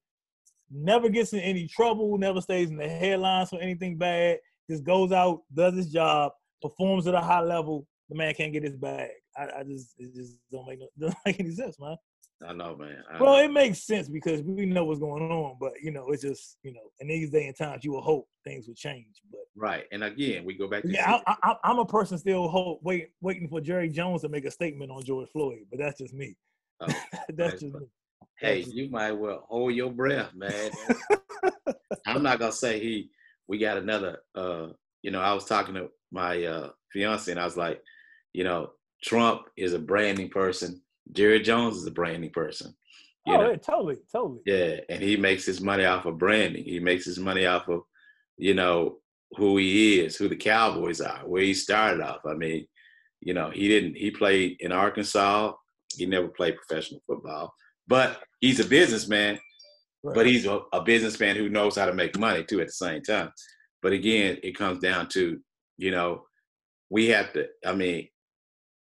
Never 0.71 1.09
gets 1.09 1.33
in 1.33 1.39
any 1.39 1.67
trouble. 1.67 2.17
Never 2.17 2.41
stays 2.41 2.69
in 2.69 2.77
the 2.77 2.87
headlines 2.87 3.49
for 3.49 3.59
anything 3.59 3.97
bad. 3.97 4.39
Just 4.69 4.83
goes 4.83 5.11
out, 5.11 5.41
does 5.53 5.75
his 5.75 5.91
job, 5.91 6.31
performs 6.61 7.07
at 7.07 7.15
a 7.15 7.21
high 7.21 7.41
level. 7.41 7.87
The 8.09 8.15
man 8.15 8.33
can't 8.33 8.53
get 8.53 8.63
his 8.63 8.75
bag. 8.75 9.09
I, 9.37 9.59
I 9.59 9.63
just 9.63 9.95
it 9.97 10.13
just 10.13 10.37
don't 10.51 10.67
make 10.67 10.79
no, 10.79 10.87
doesn't 10.99 11.19
make 11.25 11.39
any 11.39 11.51
sense, 11.51 11.79
man. 11.79 11.97
I 12.45 12.53
know, 12.53 12.75
man. 12.75 12.97
I 13.09 13.21
well, 13.21 13.37
know. 13.37 13.43
it 13.43 13.51
makes 13.51 13.83
sense 13.83 14.09
because 14.09 14.41
we 14.41 14.65
know 14.65 14.83
what's 14.83 14.99
going 14.99 15.23
on, 15.31 15.55
but 15.59 15.71
you 15.81 15.91
know, 15.91 16.09
it's 16.09 16.21
just 16.21 16.57
you 16.63 16.73
know, 16.73 16.81
in 16.99 17.07
these 17.07 17.29
day 17.29 17.47
and 17.47 17.55
times, 17.55 17.83
you 17.83 17.93
will 17.93 18.01
hope 18.01 18.27
things 18.43 18.67
will 18.67 18.75
change. 18.75 19.21
But 19.31 19.41
right, 19.55 19.85
and 19.91 20.03
again, 20.03 20.43
we 20.43 20.53
go 20.53 20.67
back. 20.67 20.83
to 20.83 20.91
Yeah, 20.91 21.19
I, 21.25 21.55
am 21.63 21.79
a 21.79 21.85
person 21.85 22.17
still 22.17 22.47
hope 22.47 22.81
wait 22.83 23.09
waiting 23.21 23.47
for 23.47 23.61
Jerry 23.61 23.89
Jones 23.89 24.21
to 24.21 24.29
make 24.29 24.45
a 24.45 24.51
statement 24.51 24.91
on 24.91 25.03
George 25.03 25.29
Floyd, 25.29 25.59
but 25.69 25.79
that's 25.79 25.99
just 25.99 26.13
me. 26.13 26.35
Oh, 26.81 26.87
that's 27.29 27.61
just 27.61 27.73
me. 27.73 27.87
Hey, 28.37 28.61
that's 28.61 28.73
you 28.73 28.89
might 28.89 29.13
well 29.13 29.45
hold 29.49 29.73
your 29.73 29.91
breath, 29.91 30.33
man. 30.35 30.71
I'm 32.05 32.23
not 32.23 32.39
gonna 32.39 32.51
say 32.51 32.79
he. 32.79 33.09
We 33.47 33.57
got 33.59 33.77
another. 33.77 34.19
uh 34.35 34.67
You 35.01 35.11
know, 35.11 35.21
I 35.21 35.33
was 35.33 35.45
talking 35.45 35.75
to 35.75 35.89
my 36.11 36.43
uh 36.43 36.69
fiance, 36.91 37.31
and 37.31 37.39
I 37.39 37.45
was 37.45 37.57
like, 37.57 37.81
you 38.35 38.43
know, 38.43 38.71
Trump 39.03 39.43
is 39.55 39.73
a 39.73 39.79
branding 39.79 40.29
person 40.29 40.81
Jerry 41.11 41.41
Jones 41.41 41.77
is 41.77 41.85
a 41.85 41.91
branding 41.91 42.31
person. 42.31 42.75
oh, 43.27 43.37
know? 43.37 43.49
yeah, 43.51 43.57
totally, 43.57 43.97
totally. 44.11 44.39
Yeah, 44.45 44.79
and 44.89 45.01
he 45.01 45.17
makes 45.17 45.45
his 45.45 45.61
money 45.61 45.85
off 45.85 46.05
of 46.05 46.17
branding. 46.17 46.63
He 46.63 46.79
makes 46.79 47.05
his 47.05 47.19
money 47.19 47.45
off 47.45 47.67
of, 47.67 47.81
you 48.37 48.53
know, 48.53 48.97
who 49.31 49.57
he 49.57 49.99
is, 49.99 50.15
who 50.15 50.27
the 50.27 50.35
Cowboys 50.35 51.01
are, 51.01 51.19
where 51.25 51.41
he 51.41 51.53
started 51.53 52.01
off. 52.01 52.21
I 52.27 52.33
mean, 52.33 52.65
you 53.21 53.33
know, 53.33 53.49
he 53.49 53.67
didn't. 53.67 53.95
He 53.95 54.11
played 54.11 54.57
in 54.59 54.71
Arkansas. 54.71 55.53
He 55.95 56.05
never 56.05 56.27
played 56.27 56.57
professional 56.57 57.01
football, 57.07 57.53
but 57.87 58.21
he's 58.41 58.59
a 58.59 58.65
businessman. 58.65 59.39
Right. 60.03 60.15
But 60.15 60.27
he's 60.27 60.45
a, 60.45 60.59
a 60.71 60.83
businessman 60.83 61.35
who 61.35 61.49
knows 61.49 61.75
how 61.75 61.85
to 61.85 61.93
make 61.93 62.19
money 62.19 62.43
too 62.43 62.61
at 62.61 62.67
the 62.67 62.73
same 62.73 63.01
time. 63.01 63.31
But 63.81 63.93
again, 63.93 64.37
it 64.43 64.55
comes 64.55 64.79
down 64.79 65.09
to, 65.09 65.39
you 65.77 65.91
know, 65.91 66.25
we 66.91 67.07
have 67.07 67.33
to. 67.33 67.47
I 67.65 67.73
mean, 67.73 68.07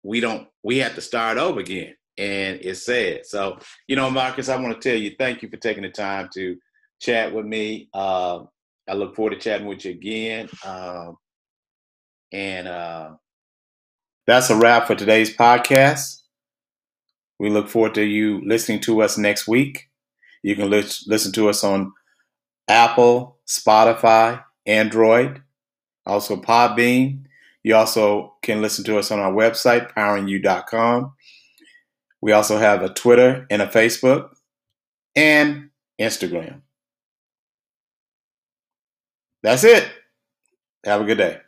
we 0.05 0.21
don't. 0.21 0.47
We 0.63 0.79
have 0.79 0.95
to 0.95 1.01
start 1.01 1.39
over 1.39 1.59
again 1.59 1.95
and 2.17 2.61
it's 2.63 2.85
sad. 2.85 3.27
So, 3.27 3.59
you 3.89 3.97
know, 3.97 4.11
Marcus, 4.11 4.49
I 4.49 4.57
want 4.57 4.81
to 4.81 4.89
tell 4.89 4.99
you, 4.99 5.15
thank 5.19 5.43
you 5.43 5.49
for 5.49 5.57
taking 5.57 5.83
the 5.83 5.91
time 5.91 6.29
to 6.35 6.57
chat 7.01 7.35
with 7.35 7.45
me. 7.45 7.89
Uh, 7.93 8.45
I 8.89 8.95
look 8.95 9.17
forward 9.17 9.31
to 9.31 9.39
chatting 9.39 9.67
with 9.67 9.85
you 9.85 9.93
again. 9.93 10.49
Um, 10.65 11.17
and 12.33 12.69
uh, 12.69 13.11
that's 14.27 14.51
a 14.51 14.57
wrap 14.57 14.87
for 14.87 14.95
today's 14.95 15.35
podcast. 15.37 16.21
We 17.39 17.51
look 17.51 17.69
forward 17.69 17.95
to 17.95 18.05
you 18.05 18.41
listening 18.47 18.81
to 18.81 19.03
us 19.03 19.19
next 19.19 19.49
week. 19.49 19.89
You 20.43 20.55
can 20.55 20.71
li- 20.71 20.85
listen 21.07 21.33
to 21.33 21.49
us 21.49 21.65
on 21.65 21.93
Apple, 22.69 23.39
Spotify, 23.47 24.43
Android, 24.67 25.43
also 26.07 26.37
Podbean. 26.37 27.24
You 27.65 27.75
also 27.77 28.35
can 28.43 28.63
listen 28.63 28.85
to 28.85 28.99
us 28.99 29.11
on 29.11 29.19
our 29.19 29.33
website, 29.33 29.93
poweringyou.com. 29.95 31.15
We 32.21 32.33
also 32.33 32.59
have 32.59 32.83
a 32.83 32.91
Twitter 32.91 33.47
and 33.51 33.63
a 33.63 33.67
Facebook 33.67 34.29
and 35.17 35.71
Instagram. 36.01 36.61
That's 39.43 39.65
it. 39.65 39.89
Have 40.85 41.01
a 41.01 41.05
good 41.05 41.19
day. 41.19 41.41